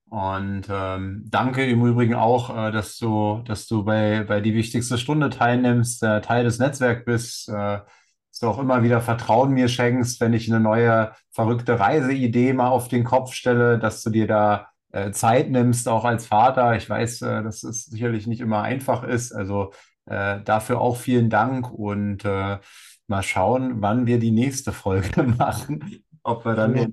Und 0.09 0.63
ähm, 0.69 1.23
danke 1.27 1.65
im 1.67 1.85
Übrigen 1.85 2.15
auch, 2.15 2.49
äh, 2.55 2.71
dass 2.71 2.97
du, 2.97 3.43
dass 3.45 3.67
du 3.67 3.83
bei, 3.83 4.23
bei 4.23 4.41
die 4.41 4.55
wichtigste 4.55 4.97
Stunde 4.97 5.29
teilnimmst, 5.29 6.01
äh, 6.01 6.21
Teil 6.21 6.43
des 6.45 6.57
Netzwerks 6.57 7.05
bist, 7.05 7.49
äh, 7.49 7.53
dass 7.53 8.39
du 8.39 8.47
auch 8.47 8.59
immer 8.59 8.81
wieder 8.81 9.01
Vertrauen 9.01 9.51
mir 9.51 9.67
schenkst, 9.67 10.19
wenn 10.19 10.33
ich 10.33 10.51
eine 10.51 10.59
neue 10.59 11.11
verrückte 11.31 11.79
Reiseidee 11.79 12.53
mal 12.53 12.69
auf 12.69 12.87
den 12.87 13.03
Kopf 13.03 13.33
stelle, 13.33 13.77
dass 13.77 14.01
du 14.01 14.09
dir 14.09 14.25
da 14.25 14.67
Zeit 15.11 15.49
nimmst, 15.51 15.87
auch 15.87 16.05
als 16.05 16.25
Vater. 16.25 16.75
Ich 16.75 16.89
weiß, 16.89 17.21
äh, 17.23 17.43
dass 17.43 17.63
es 17.63 17.85
sicherlich 17.85 18.27
nicht 18.27 18.41
immer 18.41 18.61
einfach 18.61 19.03
ist. 19.03 19.31
Also 19.33 19.71
äh, 20.05 20.41
dafür 20.43 20.79
auch 20.79 20.97
vielen 20.97 21.29
Dank 21.29 21.71
und 21.71 22.25
äh, 22.25 22.59
mal 23.07 23.23
schauen, 23.23 23.81
wann 23.81 24.07
wir 24.07 24.19
die 24.19 24.31
nächste 24.31 24.71
Folge 24.71 25.23
machen. 25.37 26.03
Ob 26.23 26.45
wir 26.45 26.55
dann 26.55 26.75
ja. 26.75 26.87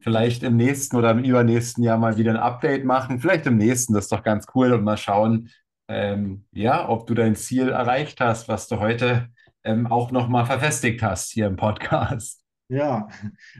vielleicht 0.00 0.42
im 0.42 0.56
nächsten 0.56 0.96
oder 0.96 1.10
im 1.12 1.24
übernächsten 1.24 1.82
Jahr 1.84 1.98
mal 1.98 2.16
wieder 2.16 2.32
ein 2.32 2.36
Update 2.36 2.84
machen. 2.84 3.20
Vielleicht 3.20 3.46
im 3.46 3.56
nächsten, 3.56 3.94
das 3.94 4.06
ist 4.06 4.12
doch 4.12 4.22
ganz 4.22 4.46
cool. 4.54 4.72
Und 4.72 4.84
mal 4.84 4.96
schauen, 4.96 5.48
ähm, 5.88 6.46
ja, 6.52 6.88
ob 6.88 7.06
du 7.06 7.14
dein 7.14 7.36
Ziel 7.36 7.68
erreicht 7.68 8.20
hast, 8.20 8.48
was 8.48 8.68
du 8.68 8.78
heute 8.80 9.28
ähm, 9.64 9.86
auch 9.86 10.10
nochmal 10.10 10.46
verfestigt 10.46 11.02
hast 11.02 11.32
hier 11.32 11.46
im 11.46 11.56
Podcast. 11.56 12.43
Ja, 12.68 13.08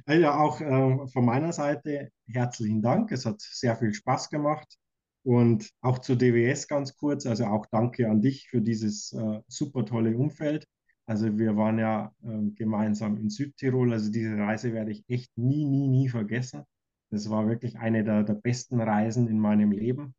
also 0.06 0.28
auch 0.28 0.60
äh, 0.60 1.06
von 1.08 1.24
meiner 1.24 1.52
Seite 1.52 2.10
herzlichen 2.26 2.82
Dank. 2.82 3.12
Es 3.12 3.26
hat 3.26 3.40
sehr 3.40 3.76
viel 3.76 3.92
Spaß 3.94 4.30
gemacht. 4.30 4.78
Und 5.22 5.70
auch 5.80 5.98
zu 6.00 6.16
DWS 6.16 6.68
ganz 6.68 6.96
kurz, 6.96 7.24
also 7.26 7.46
auch 7.46 7.66
danke 7.66 8.10
an 8.10 8.20
dich 8.20 8.48
für 8.50 8.60
dieses 8.60 9.12
äh, 9.12 9.40
super 9.48 9.84
tolle 9.86 10.16
Umfeld. 10.16 10.66
Also 11.06 11.38
wir 11.38 11.56
waren 11.56 11.78
ja 11.78 12.12
äh, 12.22 12.50
gemeinsam 12.54 13.16
in 13.16 13.30
Südtirol, 13.30 13.92
also 13.92 14.10
diese 14.10 14.36
Reise 14.36 14.72
werde 14.72 14.90
ich 14.92 15.04
echt 15.08 15.36
nie, 15.36 15.64
nie, 15.64 15.88
nie 15.88 16.08
vergessen. 16.08 16.64
Das 17.10 17.30
war 17.30 17.48
wirklich 17.48 17.78
eine 17.78 18.04
der, 18.04 18.22
der 18.22 18.34
besten 18.34 18.80
Reisen 18.80 19.28
in 19.28 19.38
meinem 19.38 19.72
Leben. 19.72 20.14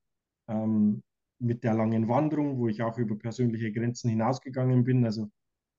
Ähm, 0.48 1.04
mit 1.40 1.64
der 1.64 1.74
langen 1.76 2.08
Wanderung, 2.08 2.58
wo 2.58 2.68
ich 2.68 2.82
auch 2.82 2.98
über 2.98 3.16
persönliche 3.18 3.72
Grenzen 3.72 4.10
hinausgegangen 4.10 4.84
bin. 4.84 5.06
Also 5.06 5.30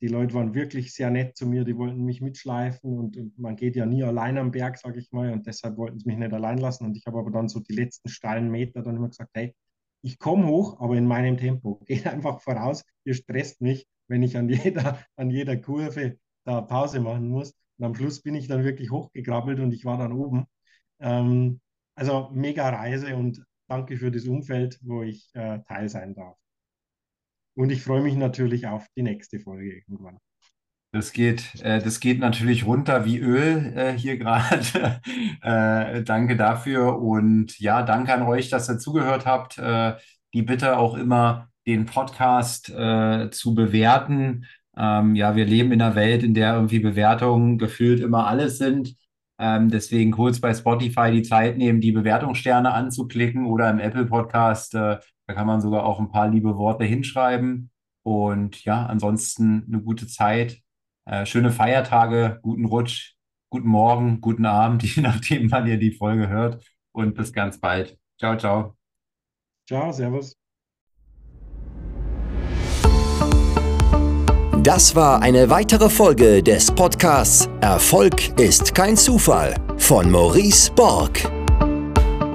die 0.00 0.08
Leute 0.08 0.34
waren 0.34 0.54
wirklich 0.54 0.92
sehr 0.92 1.10
nett 1.10 1.36
zu 1.36 1.46
mir, 1.46 1.64
die 1.64 1.76
wollten 1.76 2.04
mich 2.04 2.20
mitschleifen 2.20 2.98
und, 2.98 3.16
und 3.16 3.38
man 3.38 3.56
geht 3.56 3.76
ja 3.76 3.86
nie 3.86 4.04
allein 4.04 4.36
am 4.38 4.50
Berg, 4.50 4.78
sage 4.78 5.00
ich 5.00 5.10
mal, 5.12 5.32
und 5.32 5.46
deshalb 5.46 5.76
wollten 5.78 5.98
sie 5.98 6.06
mich 6.06 6.18
nicht 6.18 6.32
allein 6.32 6.58
lassen. 6.58 6.84
Und 6.84 6.96
ich 6.96 7.06
habe 7.06 7.18
aber 7.18 7.30
dann 7.30 7.48
so 7.48 7.60
die 7.60 7.74
letzten 7.74 8.08
steilen 8.08 8.50
Meter 8.50 8.82
dann 8.82 8.96
immer 8.96 9.08
gesagt, 9.08 9.30
hey, 9.34 9.54
ich 10.02 10.18
komme 10.18 10.46
hoch, 10.46 10.80
aber 10.80 10.96
in 10.96 11.06
meinem 11.06 11.36
Tempo. 11.38 11.80
Geht 11.86 12.06
einfach 12.06 12.40
voraus, 12.40 12.84
ihr 13.04 13.14
stresst 13.14 13.60
mich, 13.62 13.86
wenn 14.08 14.22
ich 14.22 14.36
an 14.36 14.48
jeder, 14.48 14.98
an 15.16 15.30
jeder 15.30 15.56
Kurve 15.56 16.18
da 16.44 16.60
Pause 16.60 17.00
machen 17.00 17.28
muss. 17.28 17.54
Und 17.78 17.84
am 17.86 17.94
Schluss 17.94 18.22
bin 18.22 18.34
ich 18.34 18.48
dann 18.48 18.64
wirklich 18.64 18.90
hochgekrabbelt 18.90 19.60
und 19.60 19.72
ich 19.72 19.84
war 19.84 19.98
dann 19.98 20.12
oben. 20.12 20.46
Ähm, 21.00 21.60
also 21.94 22.30
mega 22.34 22.68
Reise 22.68 23.16
und 23.16 23.42
danke 23.68 23.96
für 23.96 24.10
das 24.10 24.26
Umfeld, 24.26 24.78
wo 24.82 25.02
ich 25.02 25.30
äh, 25.34 25.60
Teil 25.60 25.88
sein 25.88 26.14
darf. 26.14 26.36
Und 27.56 27.70
ich 27.70 27.82
freue 27.82 28.02
mich 28.02 28.16
natürlich 28.16 28.66
auf 28.66 28.86
die 28.96 29.02
nächste 29.02 29.40
Folge 29.40 29.78
irgendwann. 29.78 30.18
Das 30.92 31.12
geht, 31.12 31.60
äh, 31.62 31.82
das 31.82 32.00
geht 32.00 32.20
natürlich 32.20 32.66
runter 32.66 33.04
wie 33.04 33.18
Öl 33.18 33.72
äh, 33.76 33.92
hier 33.92 34.18
gerade. 34.18 35.00
äh, 35.42 36.02
danke 36.02 36.36
dafür 36.36 36.98
und 37.00 37.58
ja, 37.58 37.82
danke 37.82 38.14
an 38.14 38.22
euch, 38.22 38.50
dass 38.50 38.68
ihr 38.70 38.78
zugehört 38.78 39.26
habt. 39.26 39.60
Die 40.34 40.42
Bitte 40.42 40.76
auch 40.78 40.96
immer 40.96 41.48
den 41.66 41.86
Podcast 41.86 42.66
zu 42.66 43.54
bewerten. 43.54 44.46
Ähm, 44.76 45.14
ja, 45.14 45.34
wir 45.34 45.46
leben 45.46 45.72
in 45.72 45.80
einer 45.80 45.94
Welt, 45.94 46.22
in 46.22 46.34
der 46.34 46.54
irgendwie 46.54 46.80
Bewertungen 46.80 47.56
gefühlt 47.56 48.00
immer 48.00 48.26
alles 48.26 48.58
sind. 48.58 48.96
Ähm, 49.38 49.70
deswegen 49.70 50.12
kurz 50.12 50.40
bei 50.40 50.52
Spotify 50.52 51.10
die 51.10 51.22
Zeit 51.22 51.56
nehmen, 51.56 51.80
die 51.80 51.92
Bewertungssterne 51.92 52.72
anzuklicken 52.72 53.46
oder 53.46 53.70
im 53.70 53.78
Apple 53.78 54.06
Podcast 54.06 54.76
da 55.26 55.34
kann 55.34 55.46
man 55.46 55.60
sogar 55.60 55.84
auch 55.84 55.98
ein 55.98 56.10
paar 56.10 56.28
liebe 56.28 56.56
Worte 56.56 56.84
hinschreiben. 56.84 57.70
Und 58.04 58.64
ja, 58.64 58.86
ansonsten 58.86 59.64
eine 59.66 59.82
gute 59.82 60.06
Zeit, 60.06 60.62
äh, 61.06 61.26
schöne 61.26 61.50
Feiertage, 61.50 62.38
guten 62.42 62.64
Rutsch, 62.64 63.14
guten 63.50 63.68
Morgen, 63.68 64.20
guten 64.20 64.46
Abend, 64.46 64.82
je 64.96 65.02
nachdem, 65.02 65.50
wann 65.50 65.66
ihr 65.66 65.78
die 65.78 65.92
Folge 65.92 66.28
hört. 66.28 66.64
Und 66.92 67.14
bis 67.14 67.32
ganz 67.32 67.60
bald. 67.60 67.98
Ciao, 68.18 68.36
ciao. 68.36 68.76
Ciao, 69.68 69.92
servus. 69.92 70.34
Das 74.62 74.96
war 74.96 75.22
eine 75.22 75.48
weitere 75.48 75.88
Folge 75.88 76.42
des 76.42 76.72
Podcasts 76.72 77.48
Erfolg 77.60 78.36
ist 78.36 78.74
kein 78.74 78.96
Zufall 78.96 79.54
von 79.76 80.10
Maurice 80.10 80.72
Borg. 80.72 81.45